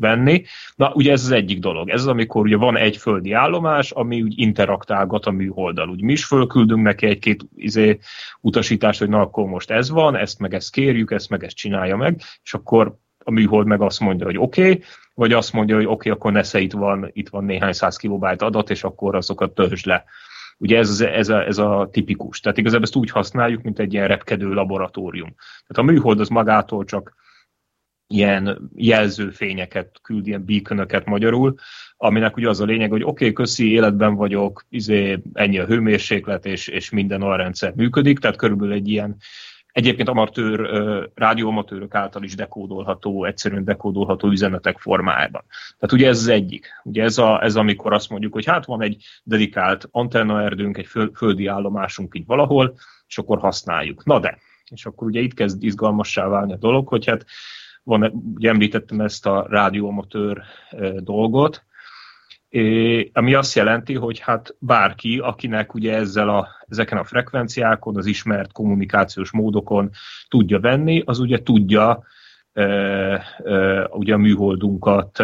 venni. 0.00 0.42
Na, 0.76 0.92
ugye 0.94 1.12
ez 1.12 1.24
az 1.24 1.30
egyik 1.30 1.58
dolog. 1.58 1.88
Ez 1.88 2.00
az, 2.00 2.06
amikor 2.06 2.42
ugye 2.42 2.56
van 2.56 2.76
egy 2.76 2.96
földi 2.96 3.32
állomás, 3.32 3.90
ami 3.90 4.22
úgy 4.22 4.38
interaktálgat 4.38 5.26
a 5.26 5.30
műholddal. 5.30 5.88
Úgy 5.88 6.02
mi 6.02 6.12
is 6.12 6.24
fölküldünk 6.24 6.82
neki 6.82 7.06
egy-két 7.06 7.44
izé, 7.56 7.98
utasítást, 8.40 8.98
hogy 8.98 9.08
na, 9.08 9.20
akkor 9.20 9.46
most 9.46 9.70
ez 9.70 9.90
van, 9.90 10.16
ezt 10.16 10.38
meg 10.38 10.54
ezt 10.54 10.72
kérjük, 10.72 11.10
ezt 11.10 11.30
meg 11.30 11.44
ezt 11.44 11.56
csinálja 11.56 11.96
meg, 11.96 12.20
és 12.42 12.54
akkor 12.54 12.96
a 13.24 13.30
műhold 13.30 13.66
meg 13.66 13.80
azt 13.80 14.00
mondja, 14.00 14.26
hogy 14.26 14.38
oké, 14.38 14.60
okay, 14.60 14.82
vagy 15.14 15.32
azt 15.32 15.52
mondja, 15.52 15.74
hogy 15.74 15.84
oké, 15.84 15.94
okay, 15.94 16.12
akkor 16.12 16.32
nesze 16.32 16.60
itt 16.60 16.72
van, 16.72 17.10
itt 17.12 17.28
van 17.28 17.44
néhány 17.44 17.72
száz 17.72 17.96
kilobájt 17.96 18.42
adat, 18.42 18.70
és 18.70 18.84
akkor 18.84 19.14
azokat 19.16 19.54
töltsd 19.54 19.86
le 19.86 20.04
Ugye 20.60 20.78
ez, 20.78 21.00
ez, 21.00 21.28
a, 21.28 21.46
ez 21.46 21.58
a 21.58 21.88
tipikus. 21.92 22.40
Tehát 22.40 22.58
igazából 22.58 22.84
ezt 22.84 22.96
úgy 22.96 23.10
használjuk, 23.10 23.62
mint 23.62 23.78
egy 23.78 23.92
ilyen 23.92 24.08
repkedő 24.08 24.52
laboratórium. 24.52 25.34
Tehát 25.66 25.88
a 25.88 25.92
műhold 25.92 26.20
az 26.20 26.28
magától 26.28 26.84
csak 26.84 27.14
ilyen 28.06 28.70
jelzőfényeket 28.74 29.98
küld, 30.02 30.26
ilyen 30.26 30.44
beaconöket 30.44 31.04
magyarul, 31.04 31.54
aminek 31.96 32.36
ugye 32.36 32.48
az 32.48 32.60
a 32.60 32.64
lényeg, 32.64 32.90
hogy 32.90 33.02
oké, 33.02 33.10
okay, 33.10 33.32
köszi, 33.32 33.72
életben 33.72 34.14
vagyok, 34.14 34.64
izé, 34.68 35.22
ennyi 35.32 35.58
a 35.58 35.66
hőmérséklet, 35.66 36.46
és, 36.46 36.68
és 36.68 36.90
minden 36.90 37.36
rendszer 37.36 37.72
működik, 37.74 38.18
tehát 38.18 38.36
körülbelül 38.36 38.74
egy 38.74 38.88
ilyen 38.88 39.16
egyébként 39.72 40.08
amatőr, 40.08 40.70
rádióamatőrök 41.14 41.94
által 41.94 42.22
is 42.22 42.34
dekódolható, 42.34 43.24
egyszerűen 43.24 43.64
dekódolható 43.64 44.28
üzenetek 44.28 44.78
formájában. 44.78 45.44
Tehát 45.78 45.92
ugye 45.92 46.08
ez 46.08 46.18
az 46.18 46.28
egyik. 46.28 46.68
Ugye 46.82 47.02
ez, 47.02 47.18
a, 47.18 47.42
ez 47.42 47.56
amikor 47.56 47.92
azt 47.92 48.10
mondjuk, 48.10 48.32
hogy 48.32 48.46
hát 48.46 48.64
van 48.64 48.82
egy 48.82 49.04
dedikált 49.22 49.88
antennaerdőnk, 49.90 50.78
egy 50.78 50.88
földi 51.14 51.46
állomásunk 51.46 52.14
így 52.14 52.26
valahol, 52.26 52.74
és 53.06 53.18
akkor 53.18 53.38
használjuk. 53.38 54.04
Na 54.04 54.20
de, 54.20 54.38
és 54.70 54.86
akkor 54.86 55.06
ugye 55.06 55.20
itt 55.20 55.34
kezd 55.34 55.62
izgalmassá 55.62 56.26
válni 56.26 56.52
a 56.52 56.56
dolog, 56.56 56.88
hogy 56.88 57.06
hát 57.06 57.24
van, 57.82 58.32
ugye 58.34 58.48
említettem 58.48 59.00
ezt 59.00 59.26
a 59.26 59.46
rádióamatőr 59.48 60.42
dolgot, 60.98 61.64
ami 63.12 63.34
azt 63.34 63.54
jelenti, 63.54 63.94
hogy 63.94 64.18
hát 64.18 64.56
bárki, 64.58 65.18
akinek 65.18 65.74
ugye 65.74 65.94
ezzel 65.94 66.28
a, 66.28 66.48
ezeken 66.68 66.98
a 66.98 67.04
frekvenciákon, 67.04 67.96
az 67.96 68.06
ismert 68.06 68.52
kommunikációs 68.52 69.30
módokon 69.30 69.90
tudja 70.28 70.60
venni, 70.60 71.02
az 71.04 71.18
ugye 71.18 71.42
tudja 71.42 72.02
ugye 73.90 74.14
a 74.14 74.18
műholdunkat 74.18 75.22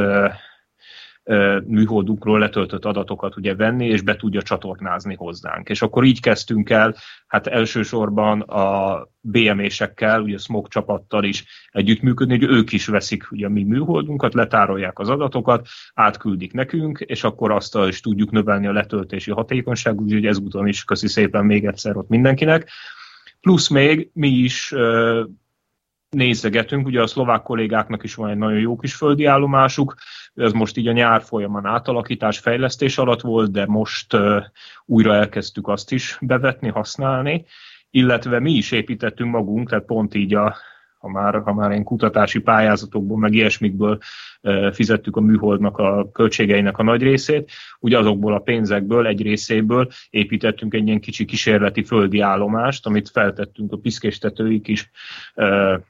műholdunkról 1.67 2.39
letöltött 2.39 2.85
adatokat 2.85 3.37
ugye 3.37 3.55
venni, 3.55 3.87
és 3.87 4.01
be 4.01 4.17
tudja 4.17 4.43
csatornázni 4.43 5.15
hozzánk. 5.15 5.69
És 5.69 5.83
akkor 5.83 6.05
így 6.05 6.21
kezdtünk 6.21 6.71
el, 6.71 6.95
hát 7.27 7.47
elsősorban 7.47 8.41
a 8.41 9.09
BMS-ekkel, 9.21 10.21
ugye 10.21 10.35
a 10.35 10.39
SMOG 10.39 10.69
csapattal 10.69 11.25
is 11.25 11.69
együttműködni, 11.71 12.39
hogy 12.39 12.57
ők 12.57 12.73
is 12.73 12.87
veszik 12.87 13.31
ugye 13.31 13.47
a 13.47 13.51
mi 13.51 13.63
műholdunkat, 13.63 14.35
letárolják 14.35 14.99
az 14.99 15.09
adatokat, 15.09 15.67
átküldik 15.95 16.53
nekünk, 16.53 17.01
és 17.01 17.25
akkor 17.25 17.51
azt 17.51 17.79
is 17.89 18.01
tudjuk 18.01 18.31
növelni 18.31 18.67
a 18.67 18.73
letöltési 18.73 19.31
hatékonyságot, 19.31 20.05
úgyhogy 20.05 20.27
ezúton 20.27 20.67
is 20.67 20.85
köszi 20.85 21.09
szépen 21.09 21.45
még 21.45 21.67
egyszer 21.67 21.97
ott 21.97 22.09
mindenkinek. 22.09 22.71
Plusz 23.41 23.69
még 23.69 24.11
mi 24.13 24.29
is 24.29 24.75
nézegetünk, 26.11 26.87
ugye 26.87 27.03
a 27.03 27.07
szlovák 27.07 27.43
kollégáknak 27.43 28.03
is 28.03 28.15
van 28.15 28.31
egy 28.31 28.37
nagyon 28.37 28.59
jó 28.59 28.77
kis 28.77 28.95
földi 28.95 29.25
állomásuk, 29.25 29.95
ez 30.35 30.53
most 30.53 30.77
így 30.77 30.89
a 30.89 30.93
nyár 30.93 31.23
folyamán 31.23 31.67
átalakítás, 31.67 32.39
fejlesztés 32.39 32.99
alatt 32.99 33.21
volt, 33.21 33.51
de 33.51 33.67
most 33.67 34.17
újra 34.85 35.15
elkezdtük 35.15 35.69
azt 35.69 35.93
is 35.93 36.19
bevetni, 36.21 36.69
használni, 36.69 37.45
illetve 37.91 38.39
mi 38.39 38.53
is 38.53 38.73
építettünk 38.73 39.31
magunk, 39.31 39.69
tehát 39.69 39.85
pont 39.85 40.15
így 40.15 40.35
a, 40.35 40.57
ha 40.99 41.09
már, 41.09 41.43
ha 41.43 41.55
már 41.55 41.71
ilyen 41.71 41.85
kutatási 41.85 42.39
pályázatokból, 42.39 43.19
meg 43.19 43.35
ilyesmikből 43.35 43.99
uh, 44.43 44.73
fizettük 44.73 45.17
a 45.17 45.21
műholdnak 45.21 45.79
a 45.79 46.11
költségeinek 46.13 46.79
a 46.79 46.83
nagy 46.83 47.03
részét, 47.03 47.51
ugye 47.81 47.99
azokból 47.99 48.35
a 48.35 48.39
pénzekből, 48.39 49.07
egy 49.07 49.23
részéből 49.23 49.89
építettünk 50.11 50.75
egy 50.75 50.87
ilyen 50.87 51.01
kicsi 51.01 51.25
kísérleti 51.25 51.85
földi 51.85 52.21
állomást, 52.21 52.87
amit 52.87 53.11
feltettünk 53.11 53.73
a 53.73 53.77
piszkéstetőik 53.77 54.69
is 54.69 54.91
uh, 55.35 55.81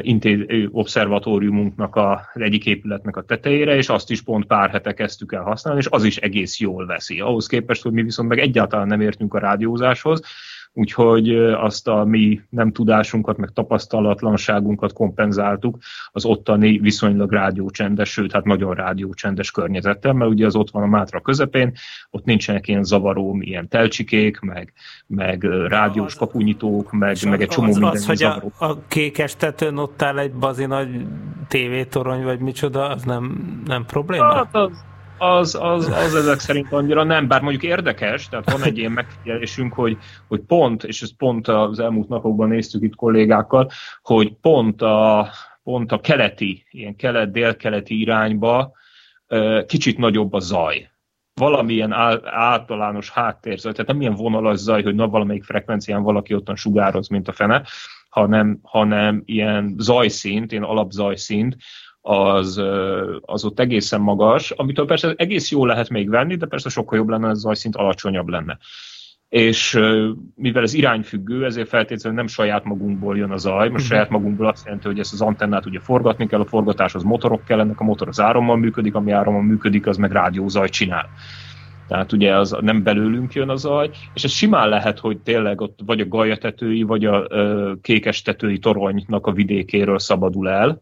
intéz, 0.00 0.68
obszervatóriumunknak 0.70 1.96
az 1.96 2.40
egyik 2.40 2.66
épületnek 2.66 3.16
a 3.16 3.22
tetejére, 3.22 3.76
és 3.76 3.88
azt 3.88 4.10
is 4.10 4.22
pont 4.22 4.46
pár 4.46 4.70
hete 4.70 4.94
kezdtük 4.94 5.32
el 5.32 5.42
használni, 5.42 5.80
és 5.80 5.86
az 5.90 6.04
is 6.04 6.16
egész 6.16 6.60
jól 6.60 6.86
veszi. 6.86 7.20
Ahhoz 7.20 7.46
képest, 7.46 7.82
hogy 7.82 7.92
mi 7.92 8.02
viszont 8.02 8.28
meg 8.28 8.38
egyáltalán 8.38 8.86
nem 8.86 9.00
értünk 9.00 9.34
a 9.34 9.38
rádiózáshoz, 9.38 10.22
úgyhogy 10.72 11.34
azt 11.36 11.88
a 11.88 12.04
mi 12.04 12.40
nem 12.48 12.72
tudásunkat, 12.72 13.36
meg 13.36 13.50
tapasztalatlanságunkat 13.54 14.92
kompenzáltuk 14.92 15.78
az 16.12 16.24
ottani 16.24 16.78
viszonylag 16.78 17.32
rádiócsendes, 17.32 18.10
sőt, 18.10 18.32
hát 18.32 18.44
nagyon 18.44 18.74
rádiócsendes 18.74 19.50
környezettel, 19.50 20.12
mert 20.12 20.30
ugye 20.30 20.46
az 20.46 20.56
ott 20.56 20.70
van 20.70 20.82
a 20.82 20.86
Mátra 20.86 21.20
közepén, 21.20 21.72
ott 22.10 22.24
nincsenek 22.24 22.68
ilyen 22.68 22.84
zavaró, 22.84 23.36
ilyen 23.40 23.68
telcsikék, 23.68 24.40
meg, 24.40 24.72
meg 25.06 25.42
rádiós 25.68 26.14
kapunyitók, 26.14 26.92
meg, 26.92 27.16
meg 27.28 27.42
egy 27.42 27.48
csomó 27.48 27.68
az, 27.68 27.76
minden 27.76 27.92
az, 27.92 28.06
hogy 28.06 28.22
a, 28.22 28.42
a 28.58 28.78
kékes 28.88 29.36
tetőn 29.36 29.76
ott 29.76 30.02
áll 30.02 30.18
egy 30.18 30.32
bazi 30.32 30.66
nagy 30.66 31.06
tévétorony, 31.48 32.22
vagy 32.22 32.40
micsoda, 32.40 32.88
az 32.88 33.02
nem, 33.02 33.62
nem 33.64 33.84
probléma? 33.84 34.34
Hát 34.34 34.54
az, 34.54 34.70
az, 35.20 35.58
az, 35.60 35.88
az 35.88 36.14
ezek 36.14 36.38
szerint 36.38 36.72
annyira 36.72 37.04
nem, 37.04 37.28
bár 37.28 37.40
mondjuk 37.40 37.62
érdekes, 37.62 38.28
tehát 38.28 38.50
van 38.50 38.62
egy 38.62 38.78
ilyen 38.78 38.92
megfigyelésünk, 38.92 39.72
hogy, 39.72 39.98
hogy 40.28 40.40
pont, 40.40 40.84
és 40.84 41.02
ezt 41.02 41.16
pont 41.16 41.48
az 41.48 41.78
elmúlt 41.78 42.08
napokban 42.08 42.48
néztük 42.48 42.82
itt 42.82 42.94
kollégákkal, 42.94 43.70
hogy 44.02 44.32
pont 44.40 44.82
a, 44.82 45.30
pont 45.62 45.92
a 45.92 46.00
keleti, 46.00 46.66
ilyen 46.70 46.96
kelet-dél-keleti 46.96 48.00
irányba 48.00 48.72
kicsit 49.66 49.98
nagyobb 49.98 50.32
a 50.32 50.40
zaj. 50.40 50.90
Valamilyen 51.34 51.92
általános 52.24 53.10
háttérzaj, 53.10 53.72
tehát 53.72 53.90
nem 53.90 54.00
ilyen 54.00 54.14
vonalas 54.14 54.58
zaj, 54.58 54.82
hogy 54.82 54.94
na 54.94 55.08
valamelyik 55.08 55.44
frekvencián 55.44 56.02
valaki 56.02 56.34
ottan 56.34 56.56
sugároz, 56.56 57.08
mint 57.08 57.28
a 57.28 57.32
fene, 57.32 57.62
hanem, 58.08 58.58
hanem 58.62 59.22
ilyen 59.24 59.74
zajszint, 59.78 60.52
ilyen 60.52 60.64
alapzajszint, 60.64 61.56
az, 62.00 62.62
az 63.20 63.44
ott 63.44 63.60
egészen 63.60 64.00
magas, 64.00 64.50
amitől 64.50 64.86
persze 64.86 65.14
egész 65.16 65.50
jó 65.50 65.66
lehet 65.66 65.88
még 65.88 66.10
venni, 66.10 66.36
de 66.36 66.46
persze 66.46 66.68
sokkal 66.68 66.98
jobb 66.98 67.08
lenne, 67.08 67.28
ez 67.28 67.38
zajszint 67.38 67.76
alacsonyabb 67.76 68.28
lenne. 68.28 68.58
És 69.28 69.80
mivel 70.34 70.62
ez 70.62 70.74
irányfüggő, 70.74 71.44
ezért 71.44 71.68
feltétlenül 71.68 72.18
nem 72.18 72.26
saját 72.26 72.64
magunkból 72.64 73.16
jön 73.16 73.30
a 73.30 73.36
zaj. 73.36 73.68
Most 73.68 73.70
uh-huh. 73.70 73.86
saját 73.86 74.10
magunkból 74.10 74.46
azt 74.46 74.64
jelenti, 74.64 74.86
hogy 74.86 74.98
ezt 74.98 75.12
az 75.12 75.20
antennát 75.20 75.66
ugye 75.66 75.80
forgatni 75.80 76.26
kell, 76.26 76.40
a 76.40 76.44
forgatáshoz 76.44 77.02
motorok 77.02 77.44
kellenek, 77.44 77.80
a 77.80 77.84
motor 77.84 78.08
az 78.08 78.20
árammal 78.20 78.56
működik, 78.56 78.94
ami 78.94 79.10
árammal 79.10 79.42
működik, 79.42 79.86
az 79.86 79.96
meg 79.96 80.12
rádiózaj 80.12 80.68
csinál. 80.68 81.08
Tehát 81.88 82.12
ugye 82.12 82.36
az 82.36 82.56
nem 82.60 82.82
belőlünk 82.82 83.32
jön 83.32 83.48
a 83.48 83.56
zaj, 83.56 83.90
és 84.14 84.24
ez 84.24 84.30
simán 84.30 84.68
lehet, 84.68 84.98
hogy 84.98 85.18
tényleg 85.18 85.60
ott 85.60 85.78
vagy 85.86 86.00
a 86.00 86.08
galjatetői, 86.08 86.82
vagy 86.82 87.04
a 87.04 87.26
ö, 87.28 87.72
kékestetői 87.82 88.58
toronynak 88.58 89.26
a 89.26 89.32
vidékéről 89.32 89.98
szabadul 89.98 90.48
el, 90.48 90.80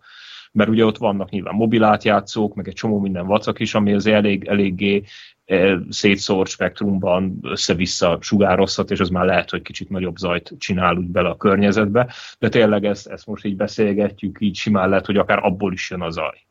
mert 0.59 0.71
ugye 0.71 0.85
ott 0.85 0.99
vannak 0.99 1.31
nyilván 1.31 1.55
mobilátjátszók, 1.55 2.55
meg 2.55 2.69
egy 2.69 2.75
csomó 2.75 3.01
minden 3.01 3.27
vacak 3.27 3.61
is, 3.61 3.75
ami 3.75 3.95
az 3.95 4.07
elég, 4.07 4.45
eléggé 4.45 5.03
e, 5.45 5.79
szétszórt 5.89 6.51
spektrumban 6.51 7.39
össze-vissza 7.43 8.19
sugározhat, 8.21 8.91
és 8.91 9.01
az 9.01 9.09
már 9.09 9.25
lehet, 9.25 9.51
hogy 9.51 9.63
kicsit 9.63 9.89
nagyobb 9.89 10.17
zajt 10.17 10.53
csinál 10.59 10.97
úgy 10.97 11.07
bele 11.07 11.29
a 11.29 11.37
környezetbe, 11.37 12.13
de 12.39 12.49
tényleg 12.49 12.85
ezt, 12.85 13.07
ezt 13.07 13.27
most 13.27 13.45
így 13.45 13.57
beszélgetjük, 13.57 14.37
így 14.41 14.57
simán 14.57 14.89
lehet, 14.89 15.07
hogy 15.07 15.17
akár 15.17 15.39
abból 15.45 15.73
is 15.73 15.91
jön 15.91 16.01
a 16.01 16.11
zaj. 16.11 16.48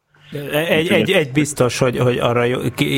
Egy, 0.52 0.88
egy, 0.88 1.12
egy 1.12 1.32
biztos, 1.32 1.78
hogy, 1.78 1.98
hogy 1.98 2.18
arra 2.18 2.46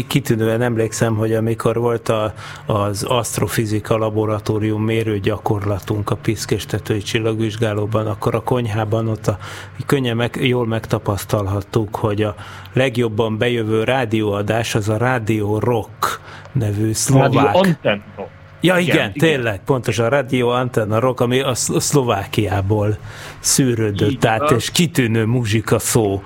kitűnően 0.07 0.61
emlékszem, 0.61 1.15
hogy 1.15 1.33
amikor 1.33 1.77
volt 1.77 2.09
a, 2.09 2.33
az 2.65 3.03
asztrofizika 3.03 3.97
laboratórium 3.97 4.83
mérő 4.83 5.19
gyakorlatunk 5.19 6.09
a 6.09 6.15
piszkéstetői 6.15 7.01
csillagvizsgálóban, 7.01 8.07
akkor 8.07 8.35
a 8.35 8.41
konyhában 8.43 9.07
ott 9.07 9.27
a, 9.27 9.37
könnyen 9.85 10.15
meg, 10.15 10.37
jól 10.41 10.67
megtapasztalhattuk, 10.67 11.95
hogy 11.95 12.21
a 12.21 12.35
legjobban 12.73 13.37
bejövő 13.37 13.83
rádióadás 13.83 14.75
az 14.75 14.89
a 14.89 14.97
Rádió 14.97 15.59
Rock 15.59 16.21
nevű 16.51 16.93
szlovák. 16.93 17.33
Rádió 17.33 17.59
Antenna. 17.59 18.27
Ja, 18.61 18.77
igen, 18.77 18.95
igen, 18.95 19.13
tényleg, 19.13 19.53
igen. 19.53 19.65
pontosan 19.65 20.05
a 20.05 20.09
Radio 20.09 20.47
Antenna 20.47 20.99
Rock, 20.99 21.19
ami 21.19 21.39
a 21.39 21.53
Szlovákiából 21.55 22.97
szűrődött 23.39 24.25
át, 24.25 24.51
és 24.51 24.71
kitűnő 24.71 25.25
muzsika 25.25 25.79
szó 25.79 26.23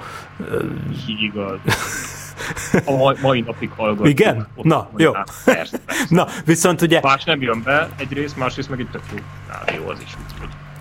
Igaz. 1.20 1.60
A 2.86 3.16
mai, 3.22 3.42
napig 3.42 3.70
hallgatunk. 3.76 4.10
Igen? 4.10 4.48
Na, 4.62 4.90
jó. 4.98 5.12
Persze, 5.12 5.44
persze. 5.46 5.80
Na, 6.10 6.28
viszont 6.46 6.82
ugye... 6.82 7.00
Más 7.02 7.24
nem 7.24 7.42
jön 7.42 7.62
be, 7.64 7.90
egyrészt, 7.98 8.38
másrészt 8.38 8.70
meg 8.70 8.80
egy 8.80 8.88
tök 8.92 9.02
jó 9.12 9.18
jó 9.76 9.90
az 9.90 10.00
is. 10.02 10.16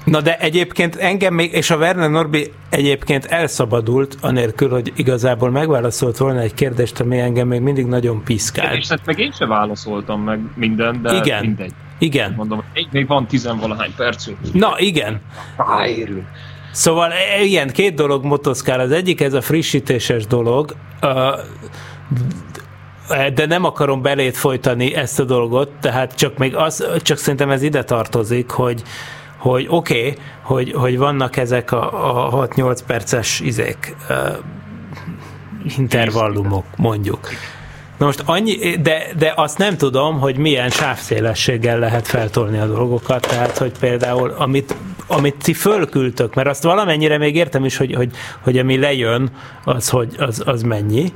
Na 0.04 0.20
de 0.20 0.38
egyébként 0.38 0.96
engem 0.96 1.34
még, 1.34 1.52
és 1.52 1.70
a 1.70 1.76
Werner 1.76 2.10
Norbi 2.10 2.52
egyébként 2.68 3.24
elszabadult, 3.24 4.16
anélkül, 4.20 4.70
hogy 4.70 4.92
igazából 4.96 5.50
megválaszolt 5.50 6.16
volna 6.16 6.40
egy 6.40 6.54
kérdést, 6.54 7.00
ami 7.00 7.18
engem 7.18 7.48
még 7.48 7.60
mindig 7.60 7.86
nagyon 7.86 8.22
piszkál. 8.24 8.76
És 8.76 8.88
hát 8.88 9.06
meg 9.06 9.18
én 9.18 9.32
sem 9.32 9.48
válaszoltam 9.48 10.22
meg 10.22 10.40
minden, 10.54 11.02
de 11.02 11.14
igen. 11.14 11.44
mindegy. 11.44 11.72
Igen. 11.98 12.32
Mondom, 12.36 12.62
még 12.90 13.06
van 13.06 13.26
tizenvalahány 13.26 13.94
percünk. 13.96 14.38
Na, 14.52 14.74
igen. 14.78 15.20
Ráérünk. 15.56 16.26
Szóval 16.72 17.12
e, 17.12 17.42
ilyen 17.42 17.68
két 17.68 17.94
dolog 17.94 18.24
motoszkál. 18.24 18.80
Az 18.80 18.90
egyik 18.90 19.20
ez 19.20 19.32
a 19.32 19.40
frissítéses 19.40 20.26
dolog, 20.26 20.74
de 23.34 23.46
nem 23.46 23.64
akarom 23.64 24.02
belét 24.02 24.36
folytani 24.36 24.94
ezt 24.94 25.20
a 25.20 25.24
dolgot, 25.24 25.70
tehát 25.80 26.14
csak 26.14 26.38
még 26.38 26.56
az, 26.56 26.86
csak 27.02 27.18
szerintem 27.18 27.50
ez 27.50 27.62
ide 27.62 27.84
tartozik, 27.84 28.50
hogy 28.50 28.82
hogy 29.42 29.66
oké, 29.68 29.98
okay, 29.98 30.14
hogy, 30.42 30.72
hogy 30.72 30.98
vannak 30.98 31.36
ezek 31.36 31.72
a, 31.72 32.36
a 32.40 32.48
6-8 32.48 32.78
perces 32.86 33.40
izék, 33.40 33.96
intervallumok, 35.78 36.64
mondjuk. 36.76 37.28
Na 37.98 38.06
most 38.06 38.22
annyi, 38.26 38.76
de, 38.76 39.06
de 39.18 39.32
azt 39.36 39.58
nem 39.58 39.76
tudom, 39.76 40.18
hogy 40.20 40.36
milyen 40.36 40.70
sávszélességgel 40.70 41.78
lehet 41.78 42.06
feltolni 42.06 42.58
a 42.58 42.66
dolgokat, 42.66 43.20
tehát 43.28 43.58
hogy 43.58 43.72
például 43.78 44.34
amit, 44.38 44.74
amit 45.06 45.36
ti 45.42 45.52
fölküldtök, 45.52 46.34
mert 46.34 46.48
azt 46.48 46.62
valamennyire 46.62 47.18
még 47.18 47.36
értem 47.36 47.64
is, 47.64 47.76
hogy, 47.76 47.94
hogy, 47.94 48.10
hogy 48.40 48.58
ami 48.58 48.78
lejön, 48.78 49.30
az, 49.64 49.88
hogy 49.88 50.14
az, 50.18 50.42
az 50.46 50.62
mennyi, 50.62 51.12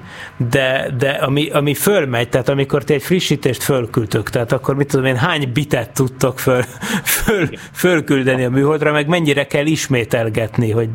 de, 0.51 0.91
de 0.99 1.11
ami, 1.11 1.51
ami 1.51 1.75
fölmegy, 1.75 2.29
tehát 2.29 2.49
amikor 2.49 2.85
ti 2.85 2.95
egy 2.95 3.03
frissítést 3.03 3.63
fölküldtök, 3.63 4.31
tehát 4.31 4.53
akkor 4.53 4.75
mit 4.75 4.89
tudom 4.89 5.07
én, 5.07 5.17
hány 5.17 5.51
bitet 5.53 5.91
tudtok 5.91 6.39
föl, 6.39 6.63
föl, 7.05 7.49
fölküldeni 7.73 8.45
a 8.45 8.51
műholdra, 8.51 8.93
meg 8.93 9.07
mennyire 9.07 9.47
kell 9.47 9.67
ismételgetni, 9.67 10.71
hogy 10.71 10.89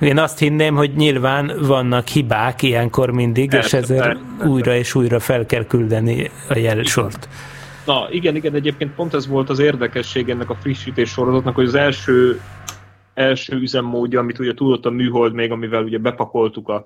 én 0.00 0.18
azt 0.18 0.38
hinném, 0.38 0.74
hogy 0.74 0.94
nyilván 0.94 1.52
vannak 1.60 2.08
hibák 2.08 2.62
ilyenkor 2.62 3.10
mindig, 3.10 3.52
és 3.52 3.72
ezért 3.72 4.16
újra 4.46 4.74
és 4.74 4.94
újra 4.94 5.20
fel 5.20 5.46
kell 5.46 5.64
küldeni 5.66 6.30
a 6.48 6.58
jelsort. 6.58 7.28
Na 7.86 8.08
igen, 8.10 8.36
igen, 8.36 8.54
egyébként 8.54 8.94
pont 8.94 9.14
ez 9.14 9.26
volt 9.26 9.48
az 9.48 9.58
érdekesség 9.58 10.28
ennek 10.28 10.50
a 10.50 10.54
frissítés 10.54 11.10
sorozatnak, 11.10 11.54
hogy 11.54 11.66
az 11.66 11.74
első 11.74 12.40
első 13.14 13.56
üzemmódja, 13.56 14.20
amit 14.20 14.38
ugye 14.38 14.54
tudott 14.54 14.86
a 14.86 14.90
műhold 14.90 15.32
még, 15.32 15.50
amivel 15.50 15.82
ugye 15.82 15.98
bepakoltuk 15.98 16.68
a 16.68 16.84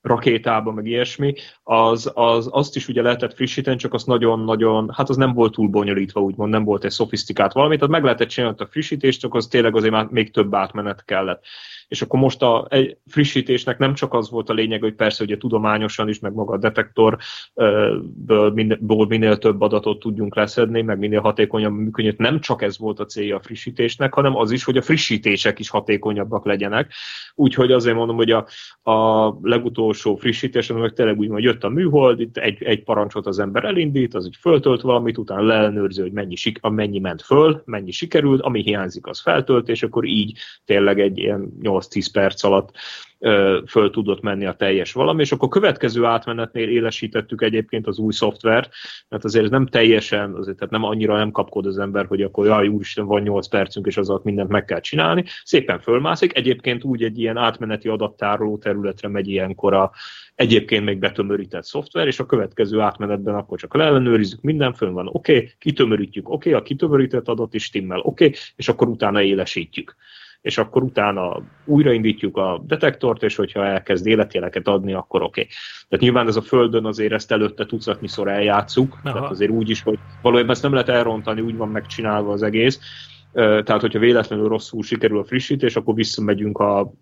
rakétába, 0.00 0.72
meg 0.72 0.86
ilyesmi, 0.86 1.34
az, 1.62 2.10
az, 2.14 2.48
azt 2.50 2.76
is 2.76 2.88
ugye 2.88 3.02
lehetett 3.02 3.34
frissíteni, 3.34 3.76
csak 3.76 3.94
az 3.94 4.04
nagyon-nagyon, 4.04 4.90
hát 4.94 5.08
az 5.08 5.16
nem 5.16 5.32
volt 5.32 5.52
túl 5.52 5.68
bonyolítva, 5.68 6.20
úgymond 6.20 6.50
nem 6.50 6.64
volt 6.64 6.84
egy 6.84 6.90
szofisztikált 6.90 7.52
valami, 7.52 7.74
tehát 7.76 7.90
meg 7.90 8.02
lehetett 8.02 8.28
csinálni 8.28 8.56
a 8.58 8.66
frissítést, 8.66 9.20
csak 9.20 9.34
az 9.34 9.46
tényleg 9.46 9.76
azért 9.76 9.92
már 9.92 10.06
még 10.10 10.32
több 10.32 10.54
átmenet 10.54 11.04
kellett 11.04 11.44
és 11.90 12.02
akkor 12.02 12.20
most 12.20 12.42
a 12.42 12.66
egy 12.68 12.96
frissítésnek 13.06 13.78
nem 13.78 13.94
csak 13.94 14.14
az 14.14 14.30
volt 14.30 14.48
a 14.48 14.52
lényeg, 14.52 14.80
hogy 14.80 14.94
persze 14.94 15.24
ugye 15.24 15.36
tudományosan 15.36 16.08
is, 16.08 16.18
meg 16.18 16.32
maga 16.32 16.52
a 16.52 16.58
detektorből 16.58 18.50
minél, 18.54 18.78
minél 19.08 19.38
több 19.38 19.60
adatot 19.60 19.98
tudjunk 19.98 20.34
leszedni, 20.36 20.82
meg 20.82 20.98
minél 20.98 21.20
hatékonyabb 21.20 21.72
működjön. 21.72 22.14
Nem 22.18 22.40
csak 22.40 22.62
ez 22.62 22.78
volt 22.78 23.00
a 23.00 23.04
célja 23.04 23.36
a 23.36 23.40
frissítésnek, 23.40 24.14
hanem 24.14 24.36
az 24.36 24.50
is, 24.50 24.64
hogy 24.64 24.76
a 24.76 24.82
frissítések 24.82 25.58
is 25.58 25.68
hatékonyabbak 25.68 26.46
legyenek. 26.46 26.92
Úgyhogy 27.34 27.72
azért 27.72 27.96
mondom, 27.96 28.16
hogy 28.16 28.30
a, 28.30 28.46
a 28.90 29.28
legutolsó 29.42 30.16
frissítésen, 30.16 30.76
meg 30.76 30.92
tényleg 30.92 31.18
úgy, 31.18 31.28
hogy 31.28 31.42
jött 31.42 31.64
a 31.64 31.68
műhold, 31.68 32.20
itt 32.20 32.36
egy, 32.36 32.62
egy 32.62 32.82
parancsot 32.82 33.26
az 33.26 33.38
ember 33.38 33.64
elindít, 33.64 34.14
az 34.14 34.26
így 34.26 34.36
föltölt 34.40 34.80
valamit, 34.80 35.18
utána 35.18 35.42
leellenőrzi, 35.42 36.00
hogy 36.00 36.12
mennyi, 36.12 36.34
mennyi 36.70 36.98
ment 36.98 37.22
föl, 37.22 37.62
mennyi 37.64 37.90
sikerült, 37.90 38.40
ami 38.40 38.62
hiányzik, 38.62 39.06
az 39.06 39.20
feltölt, 39.20 39.68
és 39.68 39.82
akkor 39.82 40.04
így 40.04 40.38
tényleg 40.64 41.00
egy 41.00 41.18
ilyen 41.18 41.52
8-10 41.80 42.06
perc 42.12 42.42
alatt 42.42 42.70
föl 43.66 43.90
tudott 43.90 44.20
menni 44.20 44.46
a 44.46 44.52
teljes 44.52 44.92
valami, 44.92 45.20
és 45.20 45.32
akkor 45.32 45.48
következő 45.48 46.04
átmenetnél 46.04 46.68
élesítettük 46.68 47.42
egyébként 47.42 47.86
az 47.86 47.98
új 47.98 48.12
szoftvert, 48.12 48.72
mert 49.08 49.24
azért 49.24 49.50
nem 49.50 49.66
teljesen, 49.66 50.34
azért 50.34 50.56
tehát 50.56 50.72
nem 50.72 50.84
annyira 50.84 51.16
nem 51.16 51.30
kapkod 51.30 51.66
az 51.66 51.78
ember, 51.78 52.06
hogy 52.06 52.22
akkor 52.22 52.46
jaj, 52.46 52.68
úristen, 52.68 53.06
van 53.06 53.22
8 53.22 53.48
percünk, 53.48 53.86
és 53.86 53.96
az 53.96 54.08
alatt 54.08 54.24
mindent 54.24 54.48
meg 54.48 54.64
kell 54.64 54.80
csinálni. 54.80 55.24
Szépen 55.44 55.80
fölmászik, 55.80 56.36
egyébként 56.36 56.84
úgy 56.84 57.02
egy 57.02 57.18
ilyen 57.18 57.36
átmeneti 57.36 57.88
adattároló 57.88 58.58
területre 58.58 59.08
megy 59.08 59.28
ilyenkor 59.28 59.74
a 59.74 59.90
egyébként 60.34 60.84
még 60.84 60.98
betömörített 60.98 61.64
szoftver, 61.64 62.06
és 62.06 62.20
a 62.20 62.26
következő 62.26 62.80
átmenetben 62.80 63.34
akkor 63.34 63.58
csak 63.58 63.74
leellenőrizzük, 63.74 64.40
minden 64.40 64.72
fönn 64.72 64.92
van, 64.92 65.06
oké, 65.06 65.36
okay, 65.36 65.52
kitömörítjük, 65.58 66.28
oké, 66.28 66.48
okay, 66.48 66.60
a 66.60 66.64
kitömörített 66.64 67.28
adat 67.28 67.54
is 67.54 67.64
stimmel, 67.64 67.98
oké, 67.98 68.24
okay, 68.24 68.38
és 68.56 68.68
akkor 68.68 68.88
utána 68.88 69.22
élesítjük 69.22 69.96
és 70.40 70.58
akkor 70.58 70.82
utána 70.82 71.42
újraindítjuk 71.64 72.36
a 72.36 72.62
detektort, 72.66 73.22
és 73.22 73.36
hogyha 73.36 73.66
elkezd 73.66 74.06
életjeleket 74.06 74.68
adni, 74.68 74.92
akkor 74.92 75.22
oké. 75.22 75.40
Okay. 75.40 75.52
Tehát 75.88 76.04
nyilván 76.04 76.26
ez 76.26 76.36
a 76.36 76.42
Földön 76.42 76.84
azért 76.84 77.12
ezt 77.12 77.32
előtte 77.32 77.66
tucatnyiszor 77.66 78.28
eljátszuk, 78.28 78.92
Aha. 78.92 79.12
tehát 79.12 79.30
azért 79.30 79.50
úgy 79.50 79.70
is, 79.70 79.82
hogy 79.82 79.98
valójában 80.22 80.50
ezt 80.50 80.62
nem 80.62 80.72
lehet 80.72 80.88
elrontani, 80.88 81.40
úgy 81.40 81.56
van 81.56 81.68
megcsinálva 81.68 82.32
az 82.32 82.42
egész, 82.42 82.80
tehát, 83.32 83.80
hogyha 83.80 83.98
véletlenül 83.98 84.48
rosszul 84.48 84.82
sikerül 84.82 85.18
a 85.18 85.24
frissítés, 85.24 85.76
akkor 85.76 85.94
visszamegyünk 85.94 86.58
a 86.58 86.92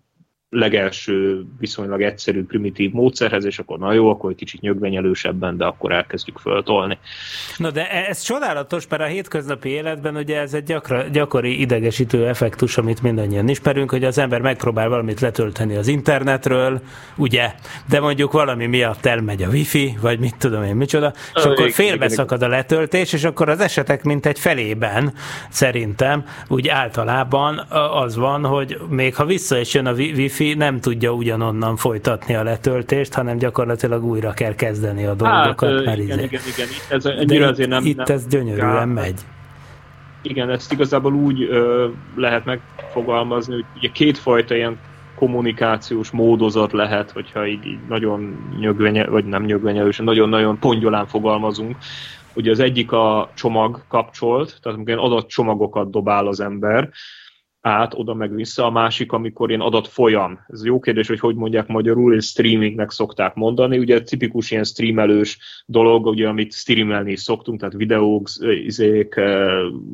legelső 0.49 1.45
viszonylag 1.59 2.01
egyszerű, 2.01 2.43
primitív 2.43 2.91
módszerhez, 2.91 3.45
és 3.45 3.59
akkor 3.59 3.79
na 3.79 3.93
jó, 3.93 4.09
akkor 4.09 4.29
egy 4.29 4.35
kicsit 4.35 4.61
nyögvenyelősebben, 4.61 5.57
de 5.57 5.65
akkor 5.65 5.91
elkezdjük 5.91 6.37
föltolni. 6.37 6.97
Na 7.57 7.71
de 7.71 7.91
e- 7.91 8.09
ez 8.09 8.21
csodálatos, 8.21 8.87
mert 8.87 9.01
a 9.01 9.05
hétköznapi 9.05 9.69
életben 9.69 10.15
ugye 10.15 10.39
ez 10.39 10.53
egy 10.53 10.63
gyakra, 10.63 11.03
gyakori 11.03 11.59
idegesítő 11.59 12.27
effektus, 12.27 12.77
amit 12.77 13.01
mindannyian 13.01 13.49
ismerünk, 13.49 13.91
hogy 13.91 14.03
az 14.03 14.17
ember 14.17 14.41
megpróbál 14.41 14.89
valamit 14.89 15.19
letölteni 15.19 15.75
az 15.75 15.87
internetről, 15.87 16.81
ugye, 17.15 17.53
de 17.89 17.99
mondjuk 17.99 18.31
valami 18.31 18.65
miatt 18.65 19.05
elmegy 19.05 19.43
a 19.43 19.49
wifi, 19.49 19.97
vagy 20.01 20.19
mit 20.19 20.35
tudom 20.37 20.63
én 20.63 20.75
micsoda, 20.75 21.13
és 21.35 21.43
a, 21.43 21.49
akkor 21.49 21.71
félbeszakad 21.71 22.41
a 22.41 22.47
letöltés, 22.47 23.13
és 23.13 23.23
akkor 23.23 23.49
az 23.49 23.59
esetek 23.59 24.03
mint 24.03 24.25
egy 24.25 24.39
felében 24.39 25.13
szerintem 25.49 26.25
úgy 26.47 26.67
általában 26.67 27.57
az 27.93 28.15
van, 28.15 28.45
hogy 28.45 28.77
még 28.89 29.15
ha 29.15 29.25
vissza 29.25 29.59
is 29.59 29.73
jön 29.73 29.85
a 29.85 29.91
wifi, 29.91 30.38
wifi 30.39 30.53
nem 30.53 30.79
tudja 30.79 31.11
ugyanonnan 31.11 31.75
folytatni 31.75 32.35
a 32.35 32.43
letöltést, 32.43 33.13
hanem 33.13 33.37
gyakorlatilag 33.37 34.03
újra 34.03 34.31
kell 34.31 34.55
kezdeni 34.55 35.05
a 35.05 35.13
dolgokat. 35.13 35.75
Hát, 35.75 35.85
mert 35.85 35.99
igen, 35.99 36.17
izé. 36.17 36.27
igen, 36.27 36.41
igen, 36.55 36.67
Itt 36.67 36.91
ez, 36.91 37.05
ennyire 37.05 37.47
azért 37.47 37.69
nem, 37.69 37.85
itt 37.85 37.97
nem, 37.97 38.05
ez 38.09 38.27
gyönyörűen 38.27 38.73
gál. 38.73 38.85
megy. 38.85 39.19
Igen, 40.21 40.49
ezt 40.49 40.71
igazából 40.71 41.13
úgy 41.13 41.41
ö, 41.43 41.87
lehet 42.15 42.45
megfogalmazni, 42.45 43.53
hogy 43.53 43.65
ugye 43.75 43.89
kétfajta 43.91 44.55
ilyen 44.55 44.77
kommunikációs 45.15 46.11
módozat 46.11 46.71
lehet, 46.71 47.11
hogyha 47.11 47.47
így, 47.47 47.65
így 47.65 47.79
nagyon 47.89 48.37
nyögvenye, 48.59 49.05
vagy 49.05 49.25
nem 49.25 49.43
nyögvenyelősen, 49.43 50.05
nagyon-nagyon 50.05 50.59
pongyolán 50.59 51.07
fogalmazunk. 51.07 51.77
Ugye 52.33 52.51
az 52.51 52.59
egyik 52.59 52.91
a 52.91 53.29
csomag 53.33 53.83
kapcsolt, 53.87 54.59
tehát 54.61 54.77
amikor 54.77 54.97
adat 54.97 55.27
csomagokat 55.27 55.89
dobál 55.89 56.27
az 56.27 56.39
ember, 56.39 56.89
át, 57.61 57.93
oda 57.93 58.13
meg 58.13 58.35
vissza, 58.35 58.65
a 58.65 58.71
másik, 58.71 59.11
amikor 59.11 59.49
ilyen 59.49 59.61
adat 59.61 59.87
folyam. 59.87 60.39
Ez 60.47 60.65
jó 60.65 60.79
kérdés, 60.79 61.07
hogy 61.07 61.19
hogy 61.19 61.35
mondják 61.35 61.67
magyarul, 61.67 62.15
és 62.15 62.25
streamingnek 62.25 62.91
szokták 62.91 63.35
mondani. 63.35 63.77
Ugye 63.77 64.01
tipikus 64.01 64.51
ilyen 64.51 64.63
streamelős 64.63 65.63
dolog, 65.65 66.05
ugye, 66.05 66.27
amit 66.27 66.53
streamelni 66.53 67.15
szoktunk, 67.15 67.59
tehát 67.59 67.75
videók, 67.75 68.29
izék, 68.65 69.21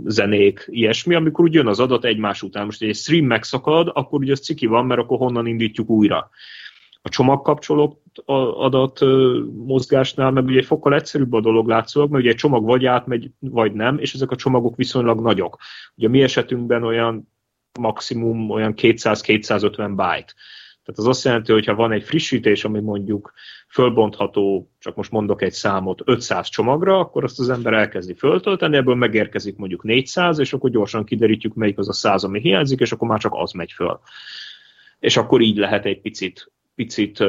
zenék, 0.05 0.66
ilyesmi, 0.70 1.16
amikor 1.16 1.45
úgy 1.45 1.53
jön 1.53 1.68
az 1.68 1.80
adat 1.80 2.05
egymás 2.05 2.41
után. 2.41 2.66
Most 2.66 2.82
egy 2.82 2.95
stream 2.95 3.26
megszakad, 3.26 3.91
akkor 3.93 4.20
ugye 4.20 4.32
az 4.32 4.41
ciki 4.41 4.66
van, 4.66 4.86
mert 4.86 5.01
akkor 5.01 5.18
honnan 5.18 5.47
indítjuk 5.47 5.89
újra. 5.89 6.30
A 7.01 7.09
csomagkapcsolók 7.09 8.01
adat 8.26 8.99
mozgásnál 9.66 10.32
meg 10.32 10.45
ugye 10.45 10.61
fokkal 10.61 10.93
egyszerűbb 10.93 11.34
a 11.34 11.41
dolog 11.41 11.68
látszólag, 11.68 12.09
mert 12.09 12.24
ugye 12.24 12.32
egy 12.32 12.38
csomag 12.38 12.66
vagy 12.66 12.86
átmegy, 12.86 13.32
vagy 13.39 13.74
nem, 13.74 13.97
és 13.97 14.13
ezek 14.13 14.32
a 14.32 14.36
csomagok 14.36 14.76
viszonylag 14.76 15.22
nagyok. 15.22 15.57
Ugye 15.95 16.07
mi 16.07 16.22
esetünkben 16.22 16.84
olyan 16.84 17.34
maximum 17.80 18.49
olyan 18.49 18.73
200-250 18.78 19.93
byte. 19.95 20.34
Tehát 20.86 20.99
az 20.99 21.07
azt 21.07 21.23
jelenti, 21.23 21.51
hogy 21.51 21.65
ha 21.65 21.76
van 21.76 21.91
egy 21.91 22.03
frissítés, 22.03 22.63
ami 22.63 22.80
mondjuk 22.80 23.34
fölbontható, 23.69 24.71
csak 24.80 24.95
most 24.95 25.11
mondok 25.11 25.41
egy 25.41 25.51
számot, 25.51 26.01
500 26.05 26.49
csomagra, 26.49 26.99
akkor 26.99 27.23
azt 27.23 27.39
az 27.39 27.49
ember 27.49 27.73
elkezdi 27.73 28.13
föltölteni, 28.13 28.78
ebből 28.78 28.95
megérkezik 28.95 29.57
mondjuk 29.57 29.84
400, 29.84 30.39
és 30.39 30.53
akkor 30.53 30.69
gyorsan 30.69 31.05
kiderítjük, 31.05 31.53
melyik 31.53 31.78
az 31.78 31.89
a 31.89 31.93
100, 31.93 32.23
ami 32.23 32.39
hiányzik, 32.39 32.80
és 32.80 32.91
akkor 32.91 33.07
már 33.07 33.19
csak 33.19 33.34
az 33.36 33.51
megy 33.51 33.71
föl. 33.71 33.99
És 34.99 35.17
akkor 35.17 35.41
így 35.41 35.57
lehet 35.57 35.86
egy 35.86 36.01
picit 36.01 36.51
picit 36.76 37.23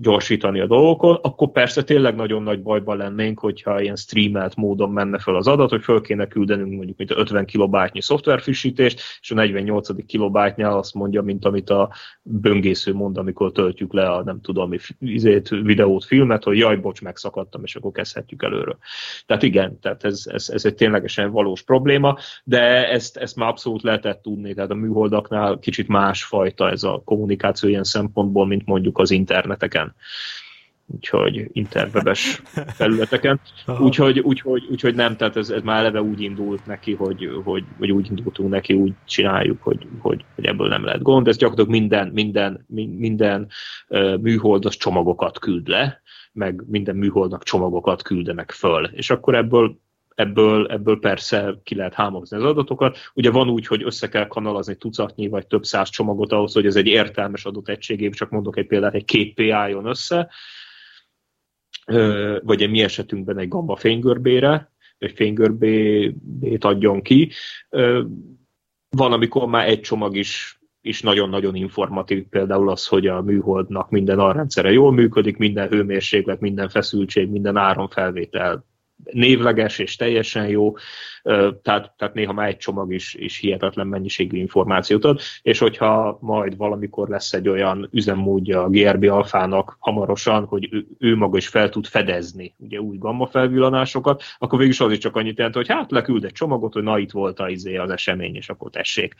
gyorsítani 0.00 0.60
a 0.60 0.66
dolgokon, 0.66 1.18
akkor 1.22 1.50
persze 1.50 1.82
tényleg 1.84 2.14
nagyon 2.14 2.42
nagy 2.42 2.62
bajban 2.62 2.96
lennénk, 2.96 3.38
hogyha 3.38 3.80
ilyen 3.80 3.96
streamelt 3.96 4.56
módon 4.56 4.90
menne 4.90 5.18
fel 5.18 5.34
az 5.34 5.46
adat, 5.46 5.70
hogy 5.70 5.82
föl 5.82 6.00
kéne 6.00 6.26
küldenünk 6.26 6.72
mondjuk 6.72 6.96
mint 6.96 7.10
50 7.10 7.44
kilobájtnyi 7.44 8.00
szoftverfrissítést, 8.00 9.00
és 9.20 9.30
a 9.30 9.34
48. 9.34 10.06
kilobájtnál 10.06 10.76
azt 10.76 10.94
mondja, 10.94 11.22
mint 11.22 11.44
amit 11.44 11.70
a 11.70 11.92
böngésző 12.22 12.94
mond, 12.94 13.18
amikor 13.18 13.52
töltjük 13.52 13.92
le 13.92 14.10
a 14.10 14.22
nem 14.24 14.40
tudom, 14.40 14.72
izét, 14.98 15.48
videót, 15.48 16.04
filmet, 16.04 16.44
hogy 16.44 16.58
jaj, 16.58 16.76
bocs, 16.76 17.02
megszakadtam, 17.02 17.62
és 17.64 17.76
akkor 17.76 17.92
kezdhetjük 17.92 18.42
előről. 18.42 18.78
Tehát 19.26 19.42
igen, 19.42 19.78
tehát 19.80 20.04
ez, 20.04 20.22
ez, 20.26 20.48
ez 20.48 20.64
egy 20.64 20.74
ténylegesen 20.74 21.30
valós 21.30 21.62
probléma, 21.62 22.18
de 22.44 22.88
ezt, 22.88 23.16
ezt 23.16 23.36
már 23.36 23.48
abszolút 23.48 23.82
lehetett 23.82 24.22
tudni, 24.22 24.54
tehát 24.54 24.70
a 24.70 24.74
műholdaknál 24.74 25.58
kicsit 25.58 25.88
másfajta 25.88 26.70
ez 26.70 26.82
a 26.82 27.02
kommunikáció 27.04 27.68
ilyen 27.68 27.84
szempontból, 27.84 28.43
szempontból, 28.44 28.46
mint 28.46 28.66
mondjuk 28.66 28.98
az 28.98 29.10
interneteken 29.10 29.94
úgyhogy 30.86 31.48
interwebes 31.52 32.42
felületeken. 32.66 33.40
Úgyhogy, 33.80 34.18
úgyhogy, 34.18 34.66
úgyhogy 34.70 34.94
nem, 34.94 35.16
tehát 35.16 35.36
ez, 35.36 35.50
ez 35.50 35.62
már 35.62 35.78
eleve 35.78 36.02
úgy 36.02 36.20
indult 36.20 36.66
neki, 36.66 36.94
hogy, 36.94 37.40
hogy, 37.44 37.64
hogy 37.78 37.90
úgy 37.90 38.06
indultunk 38.08 38.50
neki, 38.50 38.74
úgy 38.74 38.92
csináljuk, 39.04 39.62
hogy, 39.62 39.86
hogy, 39.98 40.24
hogy 40.34 40.44
ebből 40.46 40.68
nem 40.68 40.84
lehet 40.84 41.02
gond. 41.02 41.28
Ez 41.28 41.36
gyakorlatilag 41.36 41.80
minden, 41.80 42.08
minden, 42.08 42.64
minden 42.98 43.48
uh, 43.88 44.18
műholdas 44.18 44.76
csomagokat 44.76 45.38
küld 45.38 45.68
le, 45.68 46.02
meg 46.32 46.62
minden 46.66 46.96
műholdnak 46.96 47.42
csomagokat 47.42 48.02
küldenek 48.02 48.50
föl. 48.50 48.84
És 48.84 49.10
akkor 49.10 49.34
ebből 49.34 49.78
ebből, 50.14 50.66
ebből 50.66 50.98
persze 50.98 51.54
ki 51.62 51.74
lehet 51.74 51.94
hámozni 51.94 52.36
az 52.36 52.42
adatokat. 52.42 52.98
Ugye 53.14 53.30
van 53.30 53.48
úgy, 53.48 53.66
hogy 53.66 53.82
össze 53.82 54.08
kell 54.08 54.26
kanalazni 54.26 54.76
tucatnyi 54.76 55.28
vagy 55.28 55.46
több 55.46 55.64
száz 55.64 55.88
csomagot 55.88 56.32
ahhoz, 56.32 56.52
hogy 56.52 56.66
ez 56.66 56.76
egy 56.76 56.86
értelmes 56.86 57.44
adott 57.44 57.68
egységé, 57.68 58.08
csak 58.08 58.30
mondok 58.30 58.56
egy 58.56 58.66
példát, 58.66 58.94
egy 58.94 59.04
két 59.04 59.34
PA 59.34 59.66
jön 59.66 59.86
össze, 59.86 60.30
vagy 62.42 62.62
egy 62.62 62.70
mi 62.70 62.82
esetünkben 62.82 63.38
egy 63.38 63.48
gamma 63.48 63.76
fénygörbére, 63.76 64.72
egy 64.98 65.12
fénygörbét 65.12 66.64
adjon 66.64 67.02
ki. 67.02 67.30
Van, 68.88 69.12
amikor 69.12 69.46
már 69.48 69.68
egy 69.68 69.80
csomag 69.80 70.16
is 70.16 70.58
is 70.84 71.02
nagyon-nagyon 71.02 71.54
informatív, 71.54 72.24
például 72.28 72.70
az, 72.70 72.86
hogy 72.86 73.06
a 73.06 73.22
műholdnak 73.22 73.90
minden 73.90 74.18
arrendszere 74.18 74.72
jól 74.72 74.92
működik, 74.92 75.36
minden 75.36 75.68
hőmérséklet, 75.68 76.40
minden 76.40 76.68
feszültség, 76.68 77.28
minden 77.28 77.56
áramfelvétel 77.56 78.64
névleges 79.04 79.78
és 79.78 79.96
teljesen 79.96 80.48
jó, 80.48 80.76
tehát, 81.62 81.92
tehát 81.96 82.14
néha 82.14 82.32
már 82.32 82.48
egy 82.48 82.56
csomag 82.56 82.92
is, 82.92 83.14
is 83.14 83.38
hihetetlen 83.38 83.86
mennyiségű 83.86 84.38
információt 84.38 85.04
ad, 85.04 85.20
és 85.42 85.58
hogyha 85.58 86.18
majd 86.20 86.56
valamikor 86.56 87.08
lesz 87.08 87.32
egy 87.32 87.48
olyan 87.48 87.88
üzemmódja 87.92 88.62
a 88.62 88.68
GRB 88.68 89.04
alfának 89.04 89.76
hamarosan, 89.78 90.44
hogy 90.44 90.68
ő, 90.70 90.86
ő 90.98 91.16
maga 91.16 91.36
is 91.36 91.48
fel 91.48 91.68
tud 91.68 91.86
fedezni 91.86 92.54
ugye 92.58 92.80
új 92.80 92.96
gamma 92.98 93.26
felvillanásokat, 93.26 94.22
akkor 94.38 94.58
végül 94.58 94.72
is 94.72 94.80
az 94.80 94.92
is 94.92 94.98
csak 94.98 95.16
annyit 95.16 95.36
jelent, 95.36 95.54
hogy 95.54 95.68
hát 95.68 95.90
leküld 95.90 96.24
egy 96.24 96.32
csomagot, 96.32 96.72
hogy 96.72 96.82
na 96.82 96.98
itt 96.98 97.10
volt 97.10 97.40
az, 97.40 97.50
izé, 97.50 97.76
az 97.76 97.90
esemény, 97.90 98.36
és 98.36 98.48
akkor 98.48 98.70
tessék. 98.70 99.14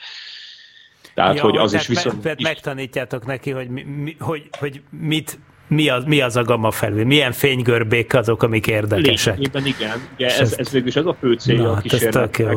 Tehát, 1.14 1.37
ja, 1.37 1.43
hogy 1.43 1.57
az 1.57 1.75
is 1.75 1.87
viszont... 1.87 2.25
Me, 2.25 2.35
is... 2.37 2.45
Megtanítjátok 2.45 3.27
neki, 3.27 3.51
hogy, 3.51 3.68
mi, 3.68 4.16
hogy, 4.18 4.49
hogy 4.59 4.83
mit, 4.91 5.39
mi 5.66 5.88
az, 5.88 6.04
mi 6.04 6.20
az 6.20 6.36
a 6.36 6.42
gamma 6.42 6.70
felül, 6.70 7.04
milyen 7.04 7.32
fénygörbék 7.32 8.14
azok, 8.14 8.42
amik 8.42 8.66
érdekesek. 8.66 9.36
Lényegében 9.36 9.66
igen, 9.66 10.08
ugye 10.14 10.26
ez, 10.26 10.40
ez, 10.40 10.54
ez 10.58 10.70
végül 10.70 10.88
ez 10.94 11.06
a 11.06 11.16
fő 11.20 11.32
célja 11.32 11.62
Na, 11.62 11.70
a 11.70 11.74
hát 11.74 11.82
kísérletnek. 11.82 12.56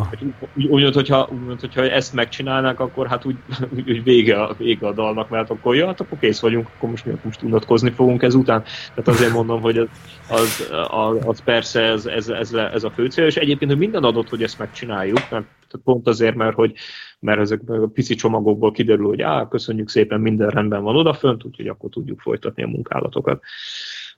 Úgy, 0.55 0.65
úgy, 0.65 0.93
hogyha, 0.93 1.29
úgy, 1.49 1.59
hogyha 1.59 1.89
ezt 1.89 2.13
megcsinálnák, 2.13 2.79
akkor 2.79 3.07
hát 3.07 3.25
úgy, 3.25 3.35
úgy, 3.75 3.89
úgy 3.91 4.03
vége, 4.03 4.41
a, 4.41 4.55
vége 4.57 4.87
a 4.87 4.91
dalnak, 4.91 5.29
mert 5.29 5.49
akkor 5.49 5.75
ja, 5.75 5.85
hát 5.85 6.01
akkor 6.01 6.19
kész 6.19 6.39
vagyunk, 6.39 6.67
akkor 6.75 6.89
most, 6.89 7.05
most 7.23 7.41
unatkozni 7.41 7.91
fogunk 7.91 8.21
ezután. 8.23 8.63
Tehát 8.95 9.07
azért 9.07 9.33
mondom, 9.33 9.61
hogy 9.61 9.77
az, 9.77 9.87
az, 10.29 10.69
az, 10.87 11.17
az 11.25 11.41
persze 11.43 11.81
ez, 11.81 12.05
ez, 12.05 12.29
ez, 12.29 12.53
ez 12.53 12.83
a 12.83 12.89
fő 12.89 13.07
cél, 13.07 13.25
és 13.25 13.35
egyébként, 13.35 13.71
hogy 13.71 13.79
minden 13.79 14.03
adott, 14.03 14.29
hogy 14.29 14.43
ezt 14.43 14.59
megcsináljuk, 14.59 15.29
mert 15.29 15.45
pont 15.83 16.07
azért, 16.07 16.35
mert 16.35 16.55
hogy 16.55 16.73
mert 17.19 17.39
ezek 17.39 17.69
a 17.69 17.87
pici 17.87 18.15
csomagokból 18.15 18.71
kiderül, 18.71 19.07
hogy 19.07 19.21
á, 19.21 19.47
köszönjük 19.47 19.89
szépen, 19.89 20.21
minden 20.21 20.49
rendben 20.49 20.83
van 20.83 20.95
odafönt, 20.95 21.43
úgyhogy 21.43 21.67
akkor 21.67 21.89
tudjuk 21.89 22.19
folytatni 22.19 22.63
a 22.63 22.67
munkálatokat. 22.67 23.43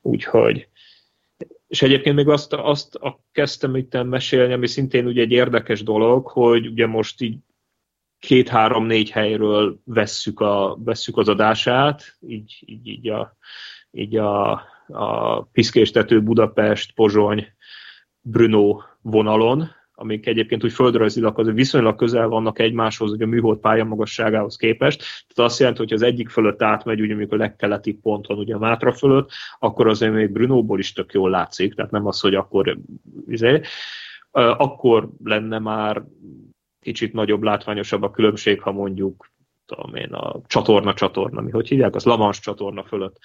Úgyhogy 0.02 0.68
és 1.68 1.82
egyébként 1.82 2.16
még 2.16 2.28
azt, 2.28 2.54
azt 2.54 3.00
kezdtem 3.32 3.76
itt 3.76 4.04
mesélni, 4.04 4.54
ami 4.54 4.68
szintén 4.68 5.06
ugye 5.06 5.22
egy 5.22 5.32
érdekes 5.32 5.84
dolog, 5.84 6.28
hogy 6.28 6.68
ugye 6.68 6.88
most 6.88 7.22
így 7.22 7.38
két-három-négy 8.20 9.12
helyről 9.12 9.80
vesszük, 9.84 10.40
a, 10.40 10.78
vesszük 10.84 11.18
az 11.18 11.30
adását, 11.30 12.18
így, 12.28 12.64
így, 12.66 12.88
így 12.88 13.10
a, 13.10 13.38
így 13.92 14.18
a, 14.18 14.52
a 14.88 15.42
Piszkéstető 15.42 16.22
Budapest, 16.22 16.94
Pozsony, 16.94 17.48
Brno 18.22 18.82
vonalon, 19.02 19.72
amik 20.00 20.28
egyébként 20.28 20.64
úgy 20.64 20.74
földrajzilag 20.74 21.40
azért 21.40 21.56
viszonylag 21.56 21.96
közel 21.96 22.28
vannak 22.28 22.60
egymáshoz, 22.60 23.10
hogy 23.10 23.22
a 23.22 23.26
műhold 23.26 23.60
pálya 23.60 23.84
magasságához 23.84 24.56
képest. 24.56 25.00
Tehát 25.00 25.52
azt 25.52 25.60
jelenti, 25.60 25.82
hogy 25.82 25.94
az 25.94 26.02
egyik 26.02 26.30
fölött 26.30 26.62
átmegy, 26.62 27.02
ugye 27.02 27.14
amikor 27.14 27.38
a 27.38 27.42
legkeleti 27.42 27.94
ponton, 27.94 28.38
ugye 28.38 28.56
a 28.56 28.60
Mátra 28.60 28.92
fölött, 28.92 29.30
akkor 29.60 29.88
azért 29.88 30.14
még 30.14 30.32
Brunóból 30.32 30.80
is 30.80 30.94
tök 30.94 31.14
jól 31.14 31.30
látszik, 31.30 31.74
tehát 31.74 31.92
nem 31.92 32.06
az, 32.06 32.20
hogy 32.20 32.36
akkor 32.36 32.78
izé, 33.28 33.62
akkor 34.32 35.10
lenne 35.24 35.60
már 35.60 36.04
kicsit 36.82 37.14
nagyobb, 37.14 37.44
látványosabb 37.44 38.04
a 38.04 38.12
különbség, 38.12 38.62
ha 38.62 38.72
mondjuk 38.72 39.32
tudom 39.66 39.96
én, 39.96 40.14
a 40.14 40.42
csatorna-csatorna, 40.48 41.42
mi 41.42 41.52
hogy 41.52 41.68
hívják, 41.68 41.96
az 41.96 42.04
Lavans 42.04 42.40
csatorna 42.40 42.84
fölött 42.84 43.18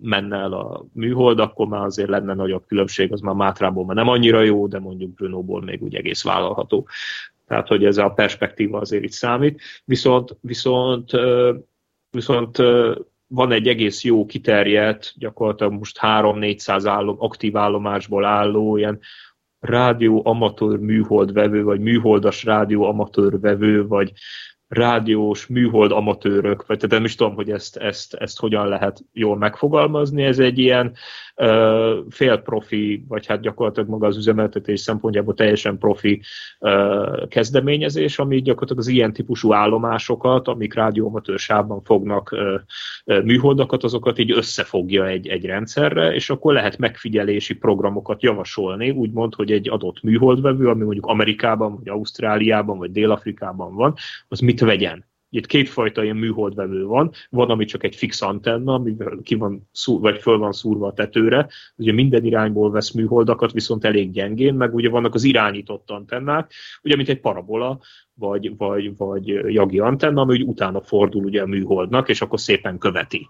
menne 0.00 0.36
el 0.36 0.52
a 0.52 0.84
műhold, 0.92 1.38
akkor 1.38 1.66
már 1.66 1.84
azért 1.84 2.08
lenne 2.08 2.34
nagyobb 2.34 2.66
különbség, 2.66 3.12
az 3.12 3.20
már 3.20 3.34
Mátrából 3.34 3.84
már 3.84 3.96
nem 3.96 4.08
annyira 4.08 4.40
jó, 4.40 4.66
de 4.66 4.78
mondjuk 4.78 5.14
Brunóból 5.14 5.62
még 5.62 5.82
úgy 5.82 5.94
egész 5.94 6.22
vállalható. 6.22 6.88
Tehát, 7.46 7.68
hogy 7.68 7.84
ez 7.84 7.98
a 7.98 8.08
perspektíva 8.08 8.78
azért 8.78 9.04
itt 9.04 9.10
számít. 9.10 9.60
Viszont, 9.84 10.36
viszont, 10.40 11.10
viszont 12.10 12.56
van 13.26 13.52
egy 13.52 13.68
egész 13.68 14.04
jó 14.04 14.26
kiterjedt, 14.26 15.12
gyakorlatilag 15.16 15.72
most 15.72 15.98
3-400 16.02 16.82
állom, 16.84 17.16
aktív 17.18 17.56
állomásból 17.56 18.24
álló 18.24 18.76
ilyen 18.76 18.98
rádió 19.60 20.22
amatőr 20.24 20.78
műhold 20.78 21.32
vevő, 21.32 21.62
vagy 21.62 21.80
műholdas 21.80 22.44
rádió 22.44 22.84
amatőr 22.84 23.40
vevő, 23.40 23.86
vagy 23.86 24.12
rádiós, 24.70 25.46
műhold 25.46 25.92
amatőrök, 25.92 26.66
vagy 26.66 26.76
tehát 26.78 26.94
nem 26.94 27.04
is 27.04 27.14
tudom, 27.14 27.34
hogy 27.34 27.50
ezt, 27.50 27.76
ezt, 27.76 28.14
ezt 28.14 28.38
hogyan 28.38 28.68
lehet 28.68 29.04
jól 29.12 29.36
megfogalmazni. 29.36 30.22
Ez 30.22 30.38
egy 30.38 30.58
ilyen 30.58 30.92
félprofi, 32.08 33.04
vagy 33.08 33.26
hát 33.26 33.40
gyakorlatilag 33.40 33.88
maga 33.88 34.06
az 34.06 34.16
üzemeltetés 34.16 34.80
szempontjából 34.80 35.34
teljesen 35.34 35.78
profi 35.78 36.20
kezdeményezés, 37.28 38.18
ami 38.18 38.40
gyakorlatilag 38.42 38.82
az 38.82 38.88
ilyen 38.88 39.12
típusú 39.12 39.52
állomásokat, 39.52 40.48
amik 40.48 40.74
rádióamatőr 40.74 41.38
sávban 41.38 41.82
fognak 41.82 42.36
műholdakat, 43.04 43.84
azokat 43.84 44.18
így 44.18 44.30
összefogja 44.30 45.06
egy, 45.06 45.28
egy 45.28 45.44
rendszerre, 45.44 46.14
és 46.14 46.30
akkor 46.30 46.52
lehet 46.52 46.78
megfigyelési 46.78 47.54
programokat 47.54 48.22
javasolni, 48.22 48.90
úgymond, 48.90 49.34
hogy 49.34 49.52
egy 49.52 49.68
adott 49.70 50.02
műholdvevő, 50.02 50.68
ami 50.68 50.84
mondjuk 50.84 51.06
Amerikában, 51.06 51.74
vagy 51.76 51.88
Ausztráliában, 51.88 52.78
vagy 52.78 52.90
Dél-Afrikában 52.90 53.74
van, 53.74 53.94
az 54.28 54.40
mit 54.40 54.59
vegyen. 54.60 55.08
Itt 55.32 55.46
kétfajta 55.46 56.02
ilyen 56.02 56.16
műholdvevő 56.16 56.84
van, 56.84 57.10
van, 57.30 57.50
ami 57.50 57.64
csak 57.64 57.84
egy 57.84 57.96
fix 57.96 58.22
antenna, 58.22 58.74
ami 58.74 58.96
ki 59.22 59.34
van 59.34 59.68
szúr, 59.72 60.00
vagy 60.00 60.20
föl 60.20 60.38
van 60.38 60.52
szúrva 60.52 60.86
a 60.86 60.92
tetőre, 60.92 61.48
ugye 61.76 61.92
minden 61.92 62.24
irányból 62.24 62.70
vesz 62.70 62.90
műholdakat, 62.90 63.52
viszont 63.52 63.84
elég 63.84 64.10
gyengén, 64.10 64.54
meg 64.54 64.74
ugye 64.74 64.88
vannak 64.88 65.14
az 65.14 65.24
irányított 65.24 65.90
antennák, 65.90 66.52
ugye 66.82 66.96
mint 66.96 67.08
egy 67.08 67.20
parabola, 67.20 67.80
vagy, 68.14 68.56
vagy, 68.56 68.96
vagy 68.96 69.26
jagi 69.26 69.78
antenna, 69.78 70.20
ami 70.20 70.42
utána 70.42 70.80
fordul 70.80 71.24
ugye 71.24 71.42
a 71.42 71.46
műholdnak, 71.46 72.08
és 72.08 72.20
akkor 72.20 72.40
szépen 72.40 72.78
követi 72.78 73.28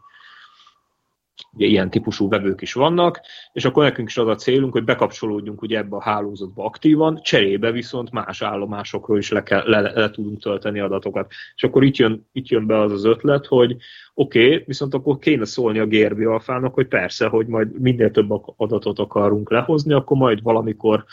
ugye 1.52 1.66
ilyen 1.66 1.90
típusú 1.90 2.28
vevők 2.28 2.62
is 2.62 2.72
vannak, 2.72 3.20
és 3.52 3.64
akkor 3.64 3.82
nekünk 3.82 4.08
is 4.08 4.16
az 4.16 4.28
a 4.28 4.34
célunk, 4.34 4.72
hogy 4.72 4.84
bekapcsolódjunk 4.84 5.62
ugye 5.62 5.78
ebbe 5.78 5.96
a 5.96 6.02
hálózatba 6.02 6.64
aktívan, 6.64 7.20
cserébe 7.22 7.70
viszont 7.70 8.10
más 8.10 8.42
állomásokról 8.42 9.18
is 9.18 9.30
le, 9.30 9.42
kell, 9.42 9.62
le, 9.66 9.80
le 9.80 10.10
tudunk 10.10 10.40
tölteni 10.40 10.80
adatokat. 10.80 11.32
És 11.54 11.62
akkor 11.62 11.84
itt 11.84 11.96
jön, 11.96 12.26
itt 12.32 12.48
jön 12.48 12.66
be 12.66 12.80
az 12.80 12.92
az 12.92 13.04
ötlet, 13.04 13.46
hogy 13.46 13.76
oké, 14.14 14.44
okay, 14.44 14.62
viszont 14.66 14.94
akkor 14.94 15.18
kéne 15.18 15.44
szólni 15.44 15.78
a 15.78 15.86
GRB 15.86 16.26
alfának, 16.26 16.74
hogy 16.74 16.86
persze, 16.86 17.26
hogy 17.26 17.46
majd 17.46 17.80
minél 17.80 18.10
több 18.10 18.30
adatot 18.56 18.98
akarunk 18.98 19.50
lehozni, 19.50 19.92
akkor 19.92 20.16
majd 20.16 20.42
valamikor 20.42 21.04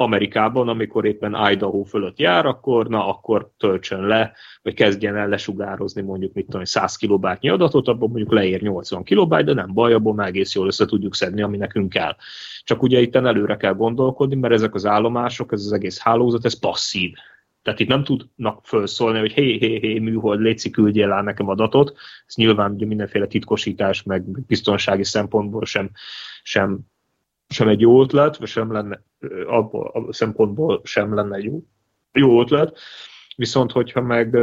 Amerikában, 0.00 0.68
amikor 0.68 1.04
éppen 1.04 1.50
Idaho 1.50 1.82
fölött 1.82 2.18
jár, 2.18 2.46
akkor 2.46 2.88
na, 2.88 3.08
akkor 3.08 3.50
töltsön 3.58 4.06
le, 4.06 4.32
vagy 4.62 4.74
kezdjen 4.74 5.16
el 5.16 5.28
lesugározni 5.28 6.02
mondjuk, 6.02 6.32
mit 6.32 6.44
tudom, 6.44 6.64
100 6.64 6.96
kilobátnyi 6.96 7.48
adatot, 7.48 7.88
abban 7.88 8.08
mondjuk 8.08 8.32
leér 8.32 8.62
80 8.62 9.02
kilobájt, 9.02 9.46
de 9.46 9.54
nem 9.54 9.72
baj, 9.72 9.92
abból 9.92 10.14
már 10.14 10.26
egész 10.28 10.54
jól 10.54 10.66
össze 10.66 10.84
tudjuk 10.84 11.14
szedni, 11.14 11.42
ami 11.42 11.56
nekünk 11.56 11.88
kell. 11.88 12.16
Csak 12.64 12.82
ugye 12.82 13.00
itt 13.00 13.16
előre 13.16 13.56
kell 13.56 13.74
gondolkodni, 13.74 14.34
mert 14.34 14.54
ezek 14.54 14.74
az 14.74 14.86
állomások, 14.86 15.52
ez 15.52 15.64
az 15.64 15.72
egész 15.72 15.98
hálózat, 15.98 16.44
ez 16.44 16.58
passzív. 16.58 17.12
Tehát 17.62 17.80
itt 17.80 17.88
nem 17.88 18.04
tudnak 18.04 18.60
felszólni, 18.62 19.18
hogy 19.18 19.32
hé, 19.32 19.58
hé, 19.58 19.78
hé, 19.78 19.98
műhold, 19.98 20.40
létszik, 20.40 20.72
küldjél 20.72 21.12
el 21.12 21.22
nekem 21.22 21.48
adatot. 21.48 21.92
Ez 22.26 22.34
nyilván 22.34 22.72
ugye 22.72 22.86
mindenféle 22.86 23.26
titkosítás, 23.26 24.02
meg 24.02 24.46
biztonsági 24.46 25.04
szempontból 25.04 25.64
sem, 25.64 25.90
sem 26.42 26.80
sem 27.54 27.68
egy 27.68 27.80
jó 27.80 28.02
ötlet, 28.02 28.36
vagy 28.36 28.48
sem 28.48 28.72
lenne, 28.72 29.02
abból 29.46 29.90
a 30.08 30.12
szempontból 30.12 30.80
sem 30.84 31.14
lenne 31.14 31.38
jó, 31.38 31.62
jó 32.12 32.40
ötlet. 32.40 32.78
Viszont, 33.36 33.72
hogyha 33.72 34.00
meg 34.00 34.36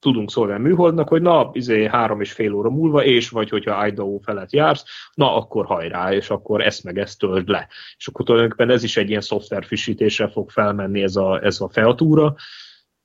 tudunk 0.00 0.30
szólni 0.30 0.52
a 0.52 0.58
műholdnak, 0.58 1.08
hogy 1.08 1.22
na, 1.22 1.50
izé 1.52 1.86
három 1.86 2.20
és 2.20 2.32
fél 2.32 2.52
óra 2.52 2.70
múlva, 2.70 3.04
és 3.04 3.28
vagy 3.28 3.48
hogyha 3.48 3.86
Idaho 3.86 4.18
felett 4.18 4.52
jársz, 4.52 4.84
na 5.14 5.36
akkor 5.36 5.66
hajrá, 5.66 6.12
és 6.12 6.30
akkor 6.30 6.60
ezt 6.60 6.84
meg 6.84 6.98
ezt 6.98 7.18
töld 7.18 7.48
le. 7.48 7.68
És 7.96 8.06
akkor 8.08 8.24
tulajdonképpen 8.24 8.70
ez 8.70 8.82
is 8.82 8.96
egy 8.96 9.08
ilyen 9.08 9.20
szoftver 9.20 9.64
frissítésre 9.64 10.28
fog 10.28 10.50
felmenni 10.50 11.02
ez 11.02 11.16
a, 11.16 11.44
ez 11.44 11.60
a 11.60 11.68
featúra, 11.68 12.34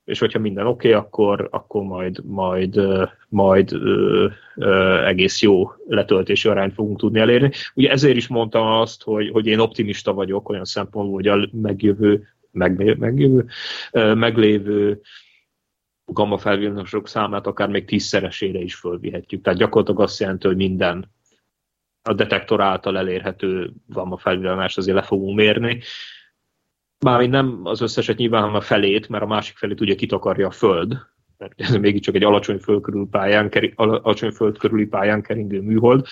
és 0.06 0.20
hogyha 0.20 0.40
minden 0.40 0.68
oké, 0.68 0.88
okay, 0.88 1.02
akkor, 1.02 1.48
akkor 1.52 1.84
majd, 1.84 2.26
majd, 2.26 2.80
majd 3.30 3.74
ö, 3.74 4.28
ö, 4.56 5.04
egész 5.06 5.42
jó 5.42 5.72
letöltési 5.88 6.50
arányt 6.50 6.74
fogunk 6.74 7.00
tudni 7.00 7.20
elérni. 7.20 7.52
Ugye 7.74 7.90
ezért 7.90 8.16
is 8.16 8.28
mondtam 8.28 8.66
azt, 8.66 9.04
hogy, 9.04 9.30
hogy 9.30 9.46
én 9.48 9.60
optimista 9.60 10.14
vagyok 10.14 10.50
olyan 10.50 10.66
szempontból, 10.66 11.16
hogy 11.16 11.28
a 11.28 11.50
megjövő, 11.52 12.28
meg, 12.52 12.98
megjövő, 12.98 13.46
ö, 13.92 14.14
meglévő 14.14 15.02
gamma 16.06 16.38
felvillanások 16.38 17.08
számát 17.08 17.48
akár 17.48 17.70
még 17.70 17.86
tízszeresére 17.86 18.60
is 18.60 18.76
fölvihetjük. 18.76 19.42
Tehát 19.42 19.60
gyakorlatilag 19.60 20.02
azt 20.02 20.20
jelenti, 20.20 20.48
hogy 20.48 20.56
minden 20.56 21.12
a 22.10 22.14
detektor 22.14 22.62
által 22.62 22.98
elérhető 22.98 23.72
gamma 23.88 24.18
felvillanás 24.18 24.78
azért 24.78 24.98
le 24.98 25.04
fogunk 25.04 25.36
mérni, 25.36 25.80
Mármint 27.04 27.32
nem 27.32 27.60
az 27.64 27.82
összeset 27.82 28.18
nyilván, 28.18 28.42
hanem 28.42 28.56
a 28.56 28.62
felét, 28.62 29.10
mert 29.10 29.24
a 29.24 29.28
másik 29.28 29.58
felét 29.58 29.82
ugye 29.82 29.96
kitakarja 29.96 30.48
a 30.48 30.52
Föld, 30.52 30.98
mert 31.38 31.54
ez 31.56 31.76
mégiscsak 31.76 32.16
egy 32.16 32.24
alacsony 32.24 32.58
föld, 32.58 32.82
körül 32.82 33.08
pályán, 33.12 33.52
alacsony 33.76 34.32
föld 34.32 34.58
körüli 34.58 34.86
pályán 34.86 35.22
keringő 35.22 35.62
műhold, 35.62 36.06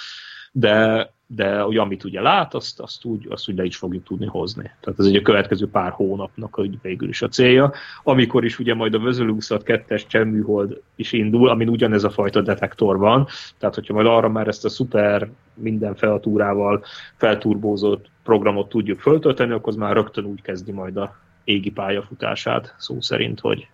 de, 0.51 1.09
de 1.35 1.59
hogy 1.59 1.77
amit 1.77 2.03
ugye 2.03 2.21
lát, 2.21 2.53
azt, 2.53 2.79
azt, 2.79 3.05
úgy, 3.05 3.25
azt 3.29 3.49
úgy 3.49 3.57
le 3.57 3.63
is 3.63 3.77
fogjuk 3.77 4.03
tudni 4.03 4.25
hozni. 4.25 4.71
Tehát 4.79 4.99
ez 4.99 5.05
egy 5.05 5.15
a 5.15 5.21
következő 5.21 5.69
pár 5.69 5.91
hónapnak 5.91 6.53
hogy 6.53 6.81
végül 6.81 7.09
is 7.09 7.21
a 7.21 7.27
célja, 7.27 7.71
amikor 8.03 8.45
is 8.45 8.59
ugye 8.59 8.73
majd 8.73 8.93
a 8.93 8.99
Vözölúszat 8.99 9.63
2-es 9.65 10.07
csemműhold 10.07 10.81
is 10.95 11.11
indul, 11.11 11.49
amin 11.49 11.69
ugyanez 11.69 12.03
a 12.03 12.09
fajta 12.09 12.41
detektor 12.41 12.97
van, 12.97 13.27
tehát 13.57 13.75
hogyha 13.75 13.93
majd 13.93 14.07
arra 14.07 14.29
már 14.29 14.47
ezt 14.47 14.65
a 14.65 14.69
szuper 14.69 15.29
minden 15.53 15.95
felatúrával 15.95 16.83
felturbózott 17.15 18.09
programot 18.23 18.69
tudjuk 18.69 18.99
föltölteni, 18.99 19.51
akkor 19.51 19.73
az 19.73 19.79
már 19.79 19.93
rögtön 19.93 20.25
úgy 20.25 20.41
kezdi 20.41 20.71
majd 20.71 20.97
a 20.97 21.15
égi 21.43 21.71
pályafutását, 21.71 22.75
szó 22.77 23.01
szerint, 23.01 23.39
hogy 23.39 23.67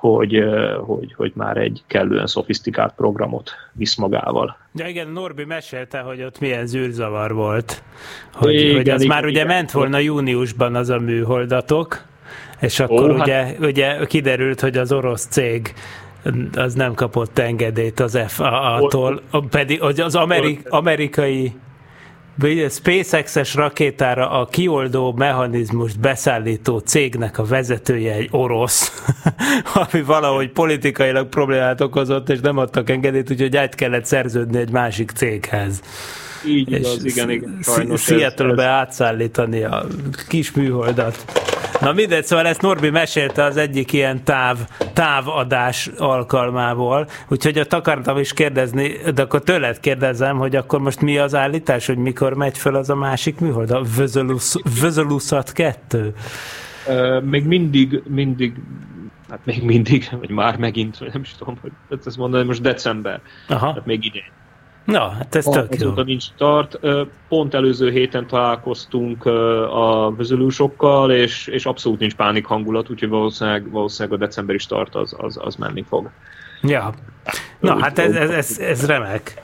hogy, 0.00 0.44
hogy, 0.86 1.14
hogy 1.16 1.32
már 1.34 1.56
egy 1.56 1.82
kellően 1.86 2.26
szofisztikált 2.26 2.94
programot 2.94 3.50
visz 3.72 3.96
magával. 3.96 4.56
Ja 4.74 4.86
igen, 4.86 5.08
Norbi 5.08 5.44
mesélte, 5.44 5.98
hogy 5.98 6.22
ott 6.22 6.40
milyen 6.40 6.66
zűrzavar 6.66 7.34
volt. 7.34 7.82
Hogy, 8.32 8.54
igen, 8.54 8.76
hogy 8.76 8.88
az 8.88 9.02
igen, 9.02 9.14
már 9.14 9.28
igen, 9.28 9.30
ugye 9.30 9.54
ment 9.54 9.70
volna 9.70 9.98
júniusban 9.98 10.74
az 10.74 10.88
a 10.88 10.98
műholdatok, 10.98 12.04
és 12.60 12.80
akkor 12.80 13.10
Ó, 13.10 13.14
hát- 13.14 13.26
ugye, 13.26 13.44
hát... 13.44 13.58
ugye 13.58 14.06
kiderült, 14.06 14.60
hogy 14.60 14.76
az 14.76 14.92
orosz 14.92 15.26
cég 15.26 15.74
az 16.54 16.74
nem 16.74 16.94
kapott 16.94 17.38
engedélyt 17.38 18.00
az 18.00 18.18
FAA-tól, 18.26 19.22
pedig 19.50 19.82
az 19.82 20.14
amerik, 20.14 20.70
amerikai 20.70 21.52
SpaceX-es 22.68 23.54
rakétára 23.54 24.30
a 24.30 24.46
kioldó 24.46 25.12
mechanizmust 25.12 26.00
beszállító 26.00 26.78
cégnek 26.78 27.38
a 27.38 27.44
vezetője 27.44 28.12
egy 28.12 28.28
orosz, 28.30 29.04
ami 29.92 30.02
valahogy 30.02 30.50
politikailag 30.50 31.28
problémát 31.28 31.80
okozott, 31.80 32.28
és 32.28 32.40
nem 32.40 32.58
adtak 32.58 32.90
engedélyt, 32.90 33.30
úgyhogy 33.30 33.56
át 33.56 33.74
kellett 33.74 34.04
szerződni 34.04 34.58
egy 34.58 34.70
másik 34.70 35.10
céghez. 35.10 35.80
Így 36.46 36.72
igaz, 36.72 37.04
igen, 37.04 37.30
igen. 37.30 37.58
Seattle-be 37.96 38.64
átszállítani 38.64 39.62
a 39.62 39.86
kis 40.28 40.52
műholdat. 40.52 41.24
Na 41.80 41.92
mindegy, 41.92 42.24
szóval 42.24 42.46
ezt 42.46 42.60
Norbi 42.60 42.90
mesélte 42.90 43.44
az 43.44 43.56
egyik 43.56 43.92
ilyen 43.92 44.24
táv, 44.24 44.56
távadás 44.92 45.90
alkalmából, 45.98 47.08
úgyhogy 47.28 47.58
ott 47.58 47.72
akartam 47.72 48.18
is 48.18 48.32
kérdezni, 48.32 48.92
de 49.14 49.22
akkor 49.22 49.42
tőled 49.42 49.80
kérdezem, 49.80 50.36
hogy 50.36 50.56
akkor 50.56 50.80
most 50.80 51.00
mi 51.00 51.18
az 51.18 51.34
állítás, 51.34 51.86
hogy 51.86 51.96
mikor 51.96 52.34
megy 52.34 52.58
föl 52.58 52.74
az 52.74 52.90
a 52.90 52.94
másik 52.94 53.40
műhold, 53.40 53.70
a 53.70 53.82
Vözöluszat 54.80 55.52
2? 55.52 56.14
Uh, 56.86 57.22
még 57.22 57.44
mindig, 57.44 58.02
mindig 58.06 58.52
hát 59.30 59.44
még 59.44 59.62
mindig, 59.62 60.08
vagy 60.20 60.30
már 60.30 60.56
megint, 60.56 61.12
nem 61.12 61.22
is 61.22 61.34
tudom, 61.38 61.58
hogy 61.60 61.98
ezt 62.06 62.16
mondani, 62.16 62.44
most 62.46 62.62
december, 62.62 63.20
Aha. 63.48 63.68
tehát 63.68 63.86
még 63.86 64.04
idén. 64.04 64.22
Na, 64.84 65.08
hát 65.08 65.34
ez 65.34 65.44
tök 65.44 65.80
jó. 65.80 65.92
nincs 66.02 66.24
tart. 66.36 66.78
Pont 67.28 67.54
előző 67.54 67.90
héten 67.90 68.26
találkoztunk 68.26 69.26
a 69.70 70.14
vezülősokkal, 70.16 71.10
és, 71.10 71.46
és 71.46 71.66
abszolút 71.66 71.98
nincs 71.98 72.14
pánik 72.14 72.46
hangulat, 72.46 72.90
úgyhogy 72.90 73.08
valószínűleg, 73.08 73.70
valószínűleg 73.70 74.20
a 74.20 74.24
decemberi 74.24 74.58
start 74.58 74.94
az, 74.94 75.14
az, 75.18 75.38
az 75.40 75.54
menni 75.56 75.84
fog. 75.88 76.10
Ja. 76.62 76.92
Na, 77.60 77.78
hát 77.80 77.98
ez, 77.98 78.14
ez, 78.14 78.30
ez, 78.30 78.58
ez 78.58 78.86
remek. 78.86 79.42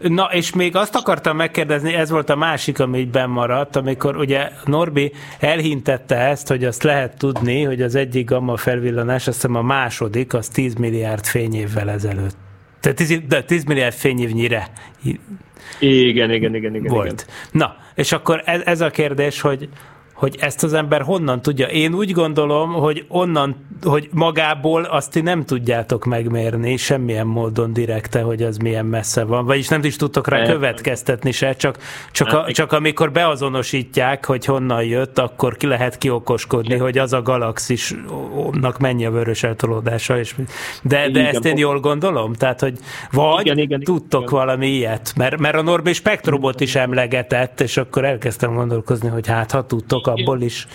Na, 0.00 0.24
és 0.24 0.54
még 0.54 0.76
azt 0.76 0.96
akartam 0.96 1.36
megkérdezni, 1.36 1.94
ez 1.94 2.10
volt 2.10 2.30
a 2.30 2.36
másik, 2.36 2.80
ami 2.80 2.98
így 2.98 3.26
maradt, 3.26 3.76
amikor 3.76 4.16
ugye 4.16 4.50
Norbi 4.64 5.12
elhintette 5.38 6.16
ezt, 6.16 6.48
hogy 6.48 6.64
azt 6.64 6.82
lehet 6.82 7.18
tudni, 7.18 7.62
hogy 7.62 7.82
az 7.82 7.94
egyik 7.94 8.28
gamma 8.28 8.56
felvillanás, 8.56 9.26
azt 9.26 9.36
hiszem 9.36 9.54
a 9.54 9.62
második, 9.62 10.34
az 10.34 10.48
10 10.48 10.74
milliárd 10.74 11.24
fényévvel 11.24 11.90
ezelőtt 11.90 12.36
tehát 12.80 12.96
10, 12.98 13.20
de 13.28 13.42
10 13.42 13.64
milliárd 13.64 13.94
fényévnyire 13.94 14.68
igen, 15.80 16.30
igen, 16.30 16.54
igen, 16.54 16.74
igen. 16.74 16.92
Volt. 16.92 17.06
Igen. 17.06 17.24
Na, 17.52 17.76
és 17.94 18.12
akkor 18.12 18.42
ez, 18.44 18.60
ez 18.64 18.80
a 18.80 18.90
kérdés, 18.90 19.40
hogy 19.40 19.68
hogy 20.20 20.36
ezt 20.40 20.62
az 20.62 20.72
ember 20.72 21.02
honnan 21.02 21.42
tudja. 21.42 21.66
Én 21.66 21.94
úgy 21.94 22.12
gondolom, 22.12 22.72
hogy 22.72 23.04
onnan, 23.08 23.56
hogy 23.82 24.08
magából 24.12 24.84
azt 24.84 25.10
ti 25.10 25.20
nem 25.20 25.44
tudjátok 25.44 26.04
megmérni 26.04 26.76
semmilyen 26.76 27.26
módon 27.26 27.72
direkte, 27.72 28.20
hogy 28.20 28.42
az 28.42 28.56
milyen 28.56 28.86
messze 28.86 29.24
van, 29.24 29.44
vagyis 29.44 29.68
nem 29.68 29.84
is 29.84 29.96
tudtok 29.96 30.28
rá 30.28 30.44
következtetni 30.44 31.32
se, 31.32 31.52
csak, 31.52 31.78
csak, 32.12 32.32
a, 32.32 32.52
csak 32.52 32.72
amikor 32.72 33.12
beazonosítják, 33.12 34.24
hogy 34.26 34.44
honnan 34.44 34.84
jött, 34.84 35.18
akkor 35.18 35.56
ki 35.56 35.66
lehet 35.66 35.98
kiokoskodni, 35.98 36.76
hogy 36.76 36.98
az 36.98 37.12
a 37.12 37.22
galaxisnak 37.22 38.78
mennyi 38.78 39.06
a 39.06 39.10
vörös 39.10 39.42
eltolódása. 39.42 40.18
És, 40.18 40.34
de, 40.82 41.10
de 41.10 41.28
ezt 41.28 41.44
én 41.44 41.56
jól 41.56 41.80
gondolom? 41.80 42.32
Tehát, 42.32 42.60
hogy 42.60 42.78
vagy 43.10 43.46
igen, 43.46 43.58
igen, 43.58 43.80
tudtok 43.80 44.22
igen. 44.22 44.34
valami 44.34 44.66
ilyet, 44.66 45.12
mert, 45.16 45.38
mert 45.38 45.54
a 45.54 45.62
Norbi 45.62 45.92
spektrumot 45.92 46.60
is 46.60 46.74
emlegetett, 46.74 47.60
és 47.60 47.76
akkor 47.76 48.04
elkezdtem 48.04 48.54
gondolkozni, 48.54 49.08
hogy 49.08 49.26
hát 49.26 49.50
ha 49.50 49.66
tudtok 49.66 50.08
abból 50.10 50.40
is. 50.40 50.66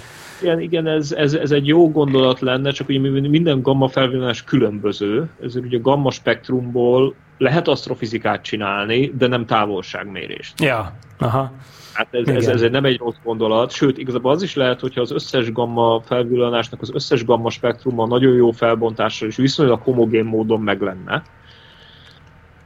Igen, 0.42 0.60
igen 0.60 0.88
ez, 0.88 1.12
ez, 1.12 1.34
ez 1.34 1.52
egy 1.52 1.68
jó 1.68 1.92
gondolat 1.92 2.40
lenne, 2.40 2.72
csak 2.72 2.90
ugye 2.90 3.00
minden 3.20 3.62
gamma 3.62 3.88
felvillanás 3.88 4.44
különböző, 4.44 5.30
ezért 5.44 5.66
ugye 5.66 5.78
a 5.78 5.82
gamma 5.82 6.12
spektrumból 6.12 7.16
lehet 7.38 7.68
asztrofizikát 7.68 8.42
csinálni, 8.42 9.14
de 9.18 9.28
nem 9.28 9.46
távolságmérést. 9.46 10.62
Ja, 10.62 10.98
aha. 11.18 11.52
Hát 11.94 12.08
ez, 12.12 12.28
ez, 12.28 12.48
ez 12.48 12.72
nem 12.72 12.86
egy 12.86 12.98
rossz 12.98 13.16
gondolat, 13.24 13.72
sőt, 13.72 13.98
igazából 13.98 14.32
az 14.32 14.44
is 14.44 14.56
lehet, 14.56 14.80
hogyha 14.80 15.02
az 15.02 15.12
összes 15.12 15.52
gamma 15.52 16.02
felvillanásnak 16.06 16.82
az 16.82 16.92
összes 16.94 17.26
gamma 17.26 17.50
spektruma 17.50 18.08
nagyon 18.08 18.34
jó 18.34 18.52
felbontással 18.52 19.28
és 19.28 19.36
viszonylag 19.36 19.82
homogén 19.82 20.26
módon 20.26 20.62
meg 20.62 20.82
lenne, 20.82 21.24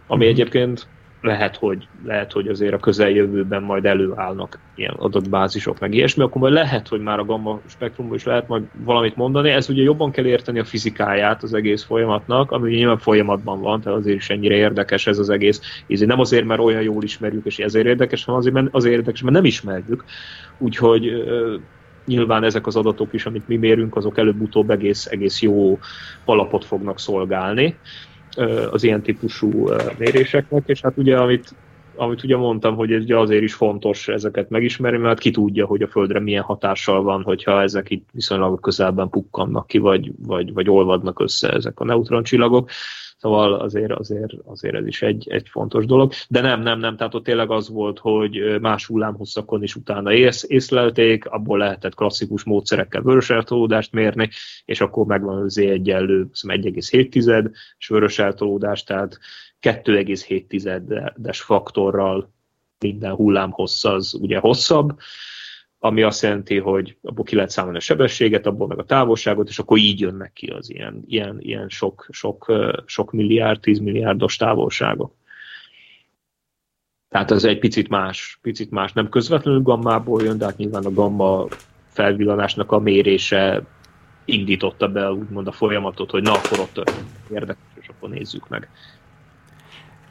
ami 0.08 0.24
mm-hmm. 0.24 0.34
egyébként 0.34 0.88
lehet, 1.22 1.56
hogy, 1.56 1.88
lehet, 2.06 2.32
hogy 2.32 2.48
azért 2.48 2.74
a 2.74 2.80
közeljövőben 2.80 3.64
majd 3.64 3.86
előállnak 3.86 4.60
ilyen 4.76 4.94
adatbázisok, 4.98 5.80
meg 5.80 5.94
ilyesmi, 5.94 6.24
akkor 6.24 6.42
majd 6.42 6.54
lehet, 6.54 6.88
hogy 6.88 7.02
már 7.02 7.20
a 7.20 7.26
gamma 7.26 7.60
spektrumban 7.66 8.16
is 8.16 8.24
lehet 8.24 8.48
majd 8.48 8.64
valamit 8.84 9.16
mondani. 9.16 9.50
Ez 9.50 9.70
ugye 9.70 9.82
jobban 9.82 10.12
kell 10.12 10.26
érteni 10.26 10.60
a 10.60 10.64
fizikáját 10.64 11.44
az 11.44 11.54
egész 11.54 11.84
folyamatnak, 11.84 12.52
ami 12.52 12.76
nyilván 12.76 12.98
folyamatban 12.98 13.62
van, 13.62 13.82
tehát 13.82 14.00
azért 14.00 14.18
is 14.18 14.30
ennyire 14.30 14.56
érdekes 14.56 15.08
ez 15.08 15.20
az 15.20 15.30
egész. 15.30 15.62
Ez 15.88 16.00
nem 16.00 16.20
azért, 16.20 16.46
mert 16.46 16.62
olyan 16.62 16.82
jól 16.82 17.04
ismerjük, 17.04 17.46
és 17.46 17.60
ezért 17.60 17.86
érdekes, 17.86 18.26
hanem 18.26 18.40
azért, 18.40 18.56
mert 18.56 18.68
azért 18.72 18.94
érdekes, 18.94 19.22
mert 19.22 19.36
nem 19.36 19.46
ismerjük. 19.46 20.04
Úgyhogy 20.58 21.24
nyilván 22.06 22.44
ezek 22.44 22.68
az 22.68 22.76
adatok 22.76 23.14
is, 23.14 23.26
amit 23.26 23.48
mi 23.48 23.56
mérünk, 23.56 23.96
azok 23.96 24.18
előbb-utóbb 24.18 24.70
egész, 24.70 25.06
egész 25.06 25.42
jó 25.42 25.80
alapot 26.26 26.66
fognak 26.66 27.00
szolgálni 27.00 27.78
az 28.72 28.84
ilyen 28.84 29.02
típusú 29.02 29.70
méréseknek, 29.98 30.64
és 30.66 30.82
hát 30.82 30.98
ugye 30.98 31.18
amit, 31.18 31.56
amit 32.00 32.24
ugye 32.24 32.38
mondtam, 32.38 32.76
hogy 32.76 32.92
ez 32.92 33.02
ugye 33.02 33.18
azért 33.18 33.44
is 33.44 33.54
fontos 33.54 34.08
ezeket 34.08 34.50
megismerni, 34.50 34.98
mert 34.98 35.20
ki 35.20 35.32
tudja, 35.32 35.66
hogy 35.66 35.82
a 35.82 35.88
Földre 35.88 36.20
milyen 36.20 36.44
hatással 36.44 37.04
van, 37.04 37.24
hogyha 37.24 37.62
ezek 37.62 37.90
itt 37.90 38.10
viszonylag 38.12 38.60
közelben 38.60 39.10
pukkannak 39.10 39.68
ki, 39.68 39.78
vagy, 39.78 40.12
vagy, 40.18 40.54
vagy 40.54 40.70
olvadnak 40.70 41.20
össze 41.20 41.50
ezek 41.50 41.80
a 41.80 41.86
neutroncsillagok. 41.86 42.70
Szóval 43.18 43.54
azért, 43.54 43.92
azért, 43.92 44.34
azért 44.46 44.76
ez 44.76 44.86
is 44.88 45.02
egy, 45.02 45.28
egy 45.30 45.50
fontos 45.50 45.86
dolog. 45.86 46.12
De 46.30 46.42
nem, 46.42 46.62
nem, 46.62 46.80
nem, 46.80 46.96
tehát 46.96 47.14
ott 47.14 47.24
tényleg 47.24 47.52
az 47.52 47.70
volt, 47.70 48.00
hogy 48.00 48.60
más 48.62 48.86
hullámhosszakon 48.86 49.64
is 49.64 49.76
utána 49.76 50.14
ész, 50.14 50.46
észlelték, 50.48 51.26
abból 51.26 51.58
lehetett 51.58 51.96
klasszikus 51.96 52.44
módszerekkel 52.44 53.02
vörös 53.02 53.30
eltolódást 53.30 53.92
mérni, 53.92 54.30
és 54.66 54.82
akkor 54.82 55.06
megvan 55.06 55.44
az 55.44 55.58
egyenlő 55.58 56.28
1,7 56.34 57.52
és 57.78 57.88
vörös 57.88 58.20
eltolódás, 58.20 58.84
tehát 58.84 59.20
2,7-es 59.62 61.38
faktorral 61.42 62.32
minden 62.80 63.16
hullámhossz 63.16 63.84
az 63.84 64.14
ugye 64.14 64.38
hosszabb, 64.38 65.00
ami 65.80 66.02
azt 66.02 66.22
jelenti, 66.22 66.58
hogy 66.58 66.98
abból 67.02 67.24
ki 67.24 67.36
lehet 67.36 67.50
számolni 67.50 67.78
a 67.78 67.82
sebességet, 67.82 68.46
abból 68.46 68.68
meg 68.68 68.80
a 68.80 68.84
távolságot, 68.84 69.50
és 69.50 69.60
akkor 69.60 69.78
így 69.78 70.00
jönnek 70.00 70.34
ki 70.34 70.48
az 70.48 70.70
ilyen, 70.70 71.04
ilyen, 71.08 71.38
ilyen 71.40 71.70
sok, 71.70 72.08
sok, 72.10 72.54
sok 72.86 73.12
milliárd, 73.12 73.60
tíz 73.60 73.80
milliárdos 73.80 74.36
távolságok. 74.36 75.18
Tehát 77.10 77.32
ez 77.32 77.44
egy 77.44 77.60
picit 77.60 77.90
más, 77.90 78.40
picit 78.42 78.72
más, 78.72 78.94
nem 78.94 79.10
közvetlenül 79.10 79.62
gammából 79.62 80.24
jön, 80.24 80.38
de 80.38 80.46
hát 80.46 80.58
nyilván 80.58 80.86
a 80.86 80.94
gamma 80.94 81.48
felvillanásnak 81.88 82.72
a 82.72 82.80
mérése 82.80 83.64
indította 84.26 84.88
be 84.88 85.12
úgymond 85.12 85.48
a 85.48 85.52
folyamatot, 85.52 86.12
hogy 86.12 86.22
na, 86.22 86.32
akkor 86.32 86.60
ott 86.60 86.92
érdekes, 87.32 87.64
és 87.82 87.88
akkor 87.88 88.10
nézzük 88.10 88.48
meg. 88.48 88.70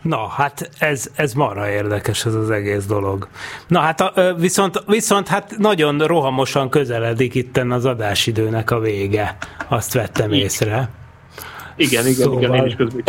Na, 0.02 0.26
hát 0.28 0.70
ez, 0.78 1.10
ez 1.14 1.32
marha 1.32 1.70
érdekes 1.70 2.24
ez 2.24 2.34
az 2.34 2.50
egész 2.50 2.86
dolog. 2.86 3.28
Na 3.66 3.80
hát 3.80 4.12
viszont, 4.36 4.82
viszont 4.86 5.28
hát 5.28 5.58
nagyon 5.58 5.98
rohamosan 5.98 6.68
közeledik 6.70 7.34
itten 7.34 7.70
az 7.70 7.84
adásidőnek 7.84 8.70
a 8.70 8.78
vége. 8.78 9.36
Azt 9.68 9.92
vettem 9.92 10.32
Igen. 10.32 10.44
észre. 10.44 10.88
Igen, 11.76 12.06
igen, 12.06 12.14
szóval... 12.14 12.42
igen, 12.42 12.54
én 12.54 12.64
is 12.64 12.74
közben 12.74 13.02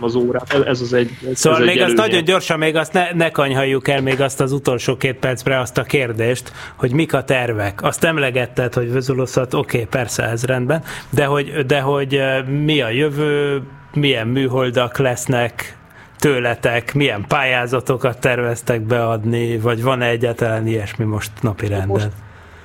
az 0.00 0.14
órát. 0.14 0.52
Ez 0.66 0.80
az 0.80 0.92
egy. 0.92 1.10
Ez 1.30 1.38
szóval 1.38 1.60
ez 1.60 1.66
még 1.66 1.76
egy 1.76 1.82
azt 1.82 1.96
nagyon 1.96 2.24
gyorsan, 2.24 2.58
még 2.58 2.76
azt 2.76 2.92
ne, 2.92 3.12
ne 3.12 3.30
kanyhaljuk 3.30 3.88
el 3.88 4.00
még 4.00 4.20
azt 4.20 4.40
az 4.40 4.52
utolsó 4.52 4.96
két 4.96 5.16
percre 5.16 5.58
azt 5.58 5.78
a 5.78 5.82
kérdést, 5.82 6.52
hogy 6.76 6.92
mik 6.92 7.14
a 7.14 7.24
tervek. 7.24 7.82
Azt 7.82 8.04
emlegetted, 8.04 8.74
hogy 8.74 8.92
Vezuluszat, 8.92 9.54
oké, 9.54 9.76
okay, 9.76 9.88
persze, 9.88 10.22
ez 10.22 10.44
rendben, 10.44 10.82
de 11.10 11.24
hogy, 11.24 11.66
de 11.66 11.80
hogy 11.80 12.20
mi 12.64 12.80
a 12.80 12.88
jövő, 12.88 13.62
milyen 13.94 14.26
műholdak 14.26 14.98
lesznek, 14.98 15.76
tőletek, 16.24 16.94
milyen 16.94 17.24
pályázatokat 17.28 18.20
terveztek 18.20 18.82
beadni, 18.82 19.58
vagy 19.58 19.82
van-e 19.82 20.08
egyáltalán 20.08 20.66
ilyesmi 20.66 21.04
most 21.04 21.42
napi 21.42 21.66
renden? 21.66 21.88
Most, 21.88 22.08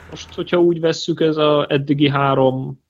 most, 0.10 0.34
hogyha 0.34 0.58
úgy 0.58 0.80
vesszük, 0.80 1.22
ez 1.22 1.38
a 1.38 1.66
eddigi 1.70 2.10
három 2.10 2.84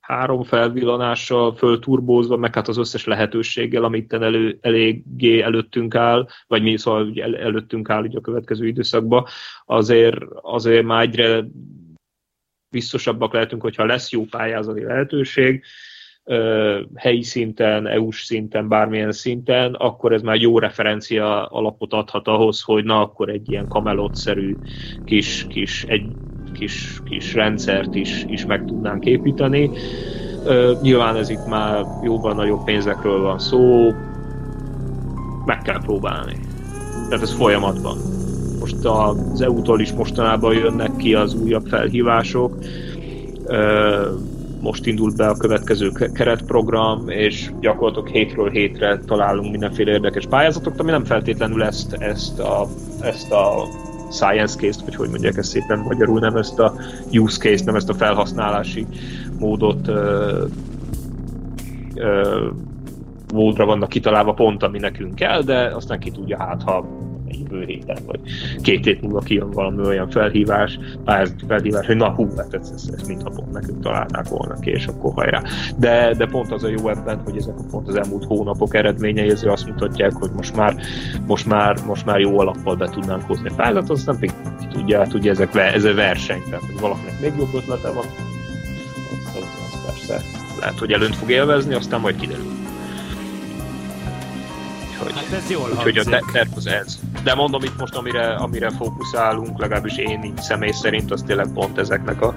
három 0.00 0.42
felvillanással 0.42 1.54
fölturbózva, 1.54 2.36
meg 2.36 2.54
hát 2.54 2.68
az 2.68 2.76
összes 2.76 3.04
lehetőséggel, 3.04 3.84
amit 3.84 4.12
elő, 4.12 4.58
eléggé 4.60 5.40
előttünk 5.40 5.94
áll, 5.94 6.26
vagy 6.46 6.62
mi 6.62 6.78
szóval 6.78 7.12
el, 7.14 7.36
előttünk 7.36 7.90
áll 7.90 8.04
így 8.04 8.16
a 8.16 8.20
következő 8.20 8.66
időszakban, 8.66 9.26
azért, 9.64 10.18
azért 10.42 10.84
már 10.84 11.02
egyre 11.02 11.44
biztosabbak 12.68 13.32
lehetünk, 13.32 13.62
hogyha 13.62 13.84
lesz 13.84 14.10
jó 14.10 14.24
pályázati 14.24 14.82
lehetőség, 14.82 15.64
helyi 16.94 17.22
szinten, 17.22 17.86
EU-s 17.86 18.24
szinten, 18.24 18.68
bármilyen 18.68 19.12
szinten, 19.12 19.74
akkor 19.74 20.12
ez 20.12 20.22
már 20.22 20.36
jó 20.36 20.58
referencia 20.58 21.46
alapot 21.46 21.92
adhat 21.92 22.28
ahhoz, 22.28 22.62
hogy 22.62 22.84
na 22.84 23.00
akkor 23.00 23.28
egy 23.28 23.50
ilyen 23.50 23.68
kamelotszerű 23.68 24.56
kis, 25.04 25.46
kis 25.48 25.84
egy 25.84 26.04
kis, 26.52 27.00
kis 27.04 27.34
rendszert 27.34 27.94
is, 27.94 28.24
is 28.28 28.46
meg 28.46 28.64
tudnánk 28.64 29.04
építeni. 29.04 29.70
Nyilván 30.82 31.16
ez 31.16 31.28
itt 31.28 31.46
már 31.46 31.84
jóval 32.02 32.34
nagyobb 32.34 32.64
pénzekről 32.64 33.20
van 33.20 33.38
szó, 33.38 33.90
meg 35.46 35.62
kell 35.62 35.80
próbálni. 35.80 36.34
Tehát 37.08 37.22
ez 37.22 37.32
folyamatban. 37.32 37.96
Most 38.60 38.84
az 38.84 39.40
EU-tól 39.40 39.80
is 39.80 39.92
mostanában 39.92 40.54
jönnek 40.54 40.96
ki 40.96 41.14
az 41.14 41.34
újabb 41.34 41.66
felhívások, 41.66 42.58
most 44.64 44.86
indult 44.86 45.16
be 45.16 45.26
a 45.26 45.36
következő 45.36 45.90
keretprogram, 46.12 47.08
és 47.08 47.50
gyakorlatilag 47.60 48.08
hétről 48.08 48.50
hétre 48.50 48.98
találunk 48.98 49.50
mindenféle 49.50 49.90
érdekes 49.90 50.26
pályázatokat, 50.26 50.80
ami 50.80 50.90
nem 50.90 51.04
feltétlenül 51.04 51.62
ezt, 51.62 51.92
ezt, 51.92 52.38
a, 52.38 52.66
ezt 53.00 53.32
a 53.32 53.66
science 54.10 54.58
case-t, 54.58 54.84
vagy 54.84 54.94
hogy 54.94 55.08
mondják 55.08 55.36
ezt 55.36 55.50
szépen 55.50 55.78
magyarul, 55.78 56.20
nem 56.20 56.36
ezt 56.36 56.58
a 56.58 56.74
use 57.12 57.38
case, 57.38 57.64
nem 57.64 57.74
ezt 57.74 57.88
a 57.88 57.94
felhasználási 57.94 58.86
módot 59.38 59.88
ö, 59.88 60.44
ö, 61.94 62.46
módra 63.32 63.64
vannak 63.64 63.88
kitalálva 63.88 64.32
pont, 64.32 64.62
ami 64.62 64.78
nekünk 64.78 65.14
kell, 65.14 65.42
de 65.42 65.74
aztán 65.74 65.98
ki 65.98 66.10
tudja, 66.10 66.38
hát 66.38 66.62
ha 66.62 66.86
jövő 67.54 67.64
héten, 67.66 67.96
vagy 68.06 68.20
két 68.62 68.84
hét 68.84 69.00
múlva 69.00 69.20
kijön 69.20 69.50
valami 69.50 69.86
olyan 69.86 70.10
felhívás, 70.10 70.78
pályázati 71.04 71.44
felhívás, 71.48 71.86
hogy 71.86 71.96
na 71.96 72.10
hú, 72.10 72.28
hát 72.36 72.54
ezt, 72.54 72.72
ezt, 72.72 72.92
ezt 72.94 73.06
mintha 73.06 73.30
pont 73.30 73.52
nekünk 73.52 73.82
találnák 73.82 74.28
volna 74.28 74.54
ki, 74.54 74.70
és 74.70 74.86
akkor 74.86 75.12
hajrá. 75.14 75.42
De, 75.76 76.14
de 76.14 76.26
pont 76.26 76.52
az 76.52 76.64
a 76.64 76.68
jó 76.68 76.88
ebben, 76.88 77.20
hogy 77.24 77.36
ezek 77.36 77.58
a 77.58 77.64
pont 77.70 77.88
az 77.88 77.94
elmúlt 77.94 78.24
hónapok 78.24 78.74
eredményei 78.74 79.30
azért 79.30 79.52
azt 79.52 79.66
mutatják, 79.66 80.12
hogy 80.12 80.30
most 80.36 80.56
már, 80.56 80.76
most 81.26 81.46
már, 81.46 81.76
most 81.86 82.06
már 82.06 82.18
jó 82.18 82.38
alappal 82.38 82.76
be 82.76 82.88
tudnánk 82.88 83.22
hozni 83.22 83.48
a 83.48 83.54
pályázatot, 83.56 83.90
aztán 83.90 84.14
pedig 84.14 84.32
ki 84.60 84.66
tudja, 84.66 84.98
hát 84.98 85.14
ugye 85.14 85.30
ezek, 85.30 85.54
ez 85.54 85.84
a 85.84 85.94
verseny, 85.94 86.42
tehát 86.50 86.64
hogy 86.66 86.80
valakinek 86.80 87.20
még 87.20 87.32
jobb 87.38 87.54
ötlete 87.54 87.88
van, 87.88 88.04
az, 88.04 89.42
az, 89.42 89.42
az 89.72 89.84
persze 89.86 90.20
lehet, 90.60 90.78
hogy 90.78 90.92
előnt 90.92 91.14
fog 91.14 91.30
élvezni, 91.30 91.74
aztán 91.74 92.00
majd 92.00 92.16
kiderül. 92.16 92.63
Úgyhogy, 95.04 95.22
hát 95.22 95.32
ez 95.32 95.50
jól 95.50 95.70
úgyhogy 95.70 95.98
a 95.98 96.04
terv 96.32 96.48
az 96.56 96.66
ez. 96.66 96.98
De 97.22 97.34
mondom 97.34 97.62
itt 97.62 97.78
most, 97.78 97.94
amire, 97.94 98.34
amire 98.34 98.70
fókuszálunk, 98.70 99.58
legalábbis 99.58 99.96
én 99.96 100.22
így 100.22 100.36
személy 100.36 100.70
szerint, 100.70 101.10
az 101.10 101.22
tényleg 101.26 101.52
pont 101.54 101.78
ezeknek 101.78 102.22
a, 102.22 102.34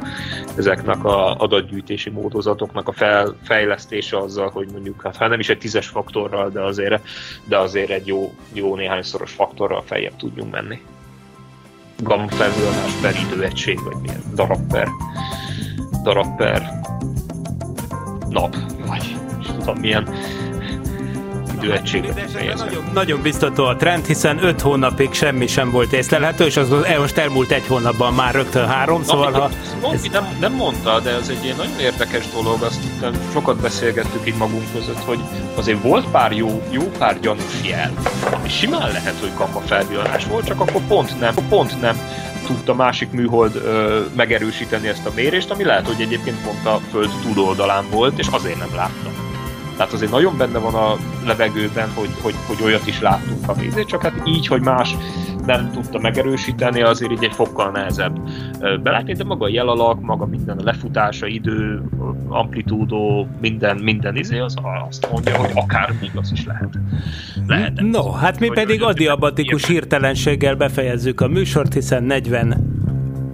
ezeknek 0.57 1.03
a 1.03 1.35
adatgyűjtési 1.35 2.09
módozatoknak 2.09 2.87
a 2.87 2.91
fel, 2.91 3.35
fejlesztése 3.43 4.17
azzal, 4.17 4.49
hogy 4.49 4.67
mondjuk, 4.71 5.01
hát, 5.01 5.15
hát 5.15 5.29
nem 5.29 5.39
is 5.39 5.49
egy 5.49 5.57
tízes 5.57 5.87
faktorral, 5.87 6.49
de 6.49 6.61
azért, 6.61 7.07
de 7.45 7.57
azért 7.57 7.89
egy 7.89 8.07
jó, 8.07 8.33
jó 8.53 8.75
néhányszoros 8.75 9.31
faktorral 9.31 9.83
feljebb 9.85 10.15
tudjunk 10.15 10.51
menni. 10.51 10.81
Gamma 11.99 12.27
felvillanás 12.27 12.91
per 13.01 13.15
időegység, 13.31 13.83
vagy 13.83 13.97
milyen 14.01 14.21
darab 14.35 14.71
per, 14.71 14.87
darab 16.03 16.37
per 16.37 16.81
nap, 18.29 18.55
vagy 18.87 19.15
tudom 19.57 19.79
milyen 19.79 20.09
időegységet 21.61 22.57
Nagyon, 22.57 22.83
nagyon 22.93 23.21
biztató 23.21 23.65
a 23.65 23.75
trend, 23.75 24.05
hiszen 24.05 24.43
5 24.43 24.61
hónapig 24.61 25.13
semmi 25.13 25.47
sem 25.47 25.71
volt 25.71 25.93
észlelhető, 25.93 26.45
és 26.45 26.57
az 26.57 26.73
most 26.99 27.17
elmúlt 27.17 27.51
egy 27.51 27.67
hónapban 27.67 28.13
már 28.13 28.33
rögtön 28.33 28.67
három, 28.67 29.03
szóval 29.03 29.31
ha... 29.31 29.49
Ez... 29.93 30.01
Nem, 30.11 30.37
nem 30.39 30.53
mondta, 30.53 30.99
de 30.99 31.09
ez 31.09 31.29
egy 31.29 31.43
ilyen 31.43 31.55
nagyon 31.55 31.79
érdekes 31.79 32.25
dolog, 32.33 32.61
azt 32.61 32.79
sokat 33.31 33.61
beszélgettük 33.61 34.27
itt 34.27 34.37
magunk 34.37 34.71
között, 34.73 35.03
hogy 35.03 35.19
azért 35.55 35.81
volt 35.81 36.07
pár 36.07 36.31
jó, 36.31 36.61
jó 36.69 36.81
pár 36.97 37.19
gyanús 37.19 37.61
jel, 37.63 37.93
ami 38.33 38.49
simán 38.49 38.91
lehet, 38.91 39.15
hogy 39.19 39.31
gamma 39.37 39.59
felvillanás 39.59 40.25
volt, 40.25 40.45
csak 40.45 40.61
akkor 40.61 40.81
pont 40.87 41.19
nem, 41.19 41.33
pont 41.49 41.81
nem 41.81 41.97
tudta 42.47 42.73
másik 42.73 43.11
műhold 43.11 43.55
ö, 43.55 44.01
megerősíteni 44.15 44.87
ezt 44.87 45.05
a 45.05 45.11
mérést, 45.15 45.51
ami 45.51 45.63
lehet, 45.63 45.87
hogy 45.87 46.01
egyébként 46.01 46.41
pont 46.41 46.65
a 46.65 46.79
Föld 46.91 47.09
túloldalán 47.21 47.85
volt, 47.89 48.19
és 48.19 48.27
azért 48.31 48.59
nem 48.59 48.75
láttam. 48.75 49.26
Tehát 49.77 49.93
azért 49.93 50.11
nagyon 50.11 50.37
benne 50.37 50.57
van 50.57 50.73
a 50.73 50.95
levegőben, 51.25 51.89
hogy, 51.95 52.09
hogy, 52.21 52.33
hogy 52.47 52.57
olyat 52.63 52.87
is 52.87 53.01
láttunk 53.01 53.49
a 53.49 53.53
vízét, 53.53 53.87
csak 53.87 54.01
hát 54.01 54.21
így, 54.25 54.47
hogy 54.47 54.61
más 54.61 54.95
nem 55.45 55.71
tudta 55.71 55.99
megerősíteni, 55.99 56.81
azért 56.81 57.11
így 57.11 57.23
egy 57.23 57.33
fokkal 57.33 57.71
nehezebb 57.71 58.19
belátni, 58.83 59.13
de 59.13 59.23
maga 59.23 59.45
a 59.45 59.49
jelalak, 59.49 60.01
maga 60.01 60.25
minden 60.25 60.57
a 60.57 60.63
lefutása, 60.63 61.27
idő, 61.27 61.81
amplitúdó, 62.27 63.27
minden, 63.41 63.77
minden 63.77 64.15
izé, 64.15 64.39
az 64.39 64.55
azt 64.89 65.07
mondja, 65.11 65.37
hogy 65.37 65.51
akár 65.53 65.93
igaz 66.01 66.31
is 66.31 66.45
lehet. 66.45 66.79
lehet 67.47 67.81
no, 67.81 68.11
hát 68.11 68.39
mi 68.39 68.47
pedig 68.53 68.83
adiabatikus 68.83 69.67
hirtelenséggel 69.67 70.55
befejezzük 70.55 71.21
a 71.21 71.27
műsort, 71.27 71.73
hiszen 71.73 72.03
40 72.03 72.76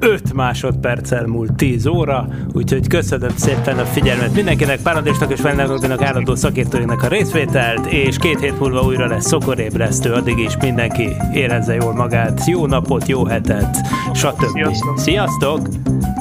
5 0.03 0.33
másodperccel 0.33 1.25
múlt 1.25 1.53
10 1.55 1.85
óra, 1.85 2.27
úgyhogy 2.53 2.87
köszönöm 2.87 3.35
szépen 3.35 3.79
a 3.79 3.85
figyelmet 3.85 4.33
mindenkinek, 4.35 4.81
Páradésnak 4.81 5.31
és 5.31 5.41
Vennerobinak 5.41 6.01
állandó 6.01 6.35
szakértőinek 6.35 7.03
a 7.03 7.07
részvételt, 7.07 7.85
és 7.85 8.17
két 8.17 8.39
hét 8.39 8.59
múlva 8.59 8.81
újra 8.81 9.07
lesz 9.07 9.27
szokorébresztő, 9.27 10.11
addig 10.11 10.37
is 10.37 10.57
mindenki 10.61 11.09
érezze 11.33 11.73
jól 11.73 11.93
magát, 11.93 12.45
jó 12.45 12.65
napot, 12.65 13.07
jó 13.07 13.25
hetet, 13.25 13.77
stb. 14.13 14.49
Sziasztok! 14.49 14.97
Sziasztok! 14.97 16.12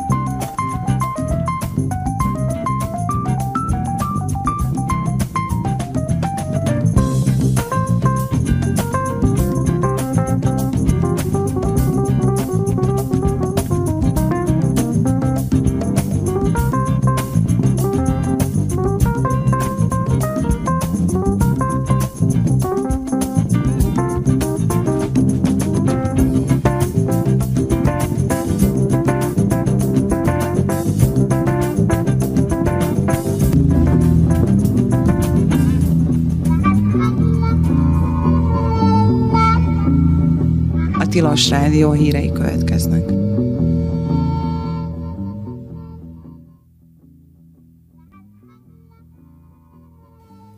Tilos 41.32 41.50
Rádió 41.50 41.92
hírei 41.92 42.32
következnek. 42.32 43.04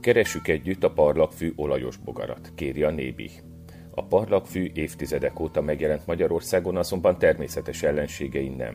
Keresük 0.01 0.49
együtt 0.49 0.85
a 0.85 0.91
parlagfű 0.91 1.53
olajos 1.57 1.97
bogarat, 1.97 2.53
kéri 2.55 2.83
a 2.83 2.91
Nébi. 2.91 3.31
A 3.91 4.05
parlagfű 4.05 4.71
évtizedek 4.75 5.41
óta 5.41 5.61
megjelent 5.61 6.07
Magyarországon, 6.07 6.77
azonban 6.77 7.19
természetes 7.19 7.83
ellenségei 7.83 8.49
nem. 8.49 8.75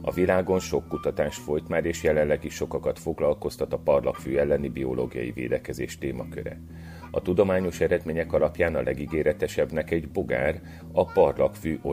A 0.00 0.12
világon 0.12 0.60
sok 0.60 0.88
kutatás 0.88 1.36
folyt 1.36 1.68
már, 1.68 1.84
és 1.84 2.02
jelenleg 2.02 2.44
is 2.44 2.54
sokakat 2.54 2.98
foglalkoztat 2.98 3.72
a 3.72 3.78
parlagfű 3.78 4.36
elleni 4.36 4.68
biológiai 4.68 5.30
védekezés 5.30 5.98
témaköre. 5.98 6.60
A 7.10 7.20
tudományos 7.20 7.80
eredmények 7.80 8.32
alapján 8.32 8.74
a 8.74 8.82
legígéretesebbnek 8.82 9.90
egy 9.90 10.08
bogár, 10.08 10.60
a 10.92 11.04
parlagfű 11.04 11.78
olaj 11.82 11.88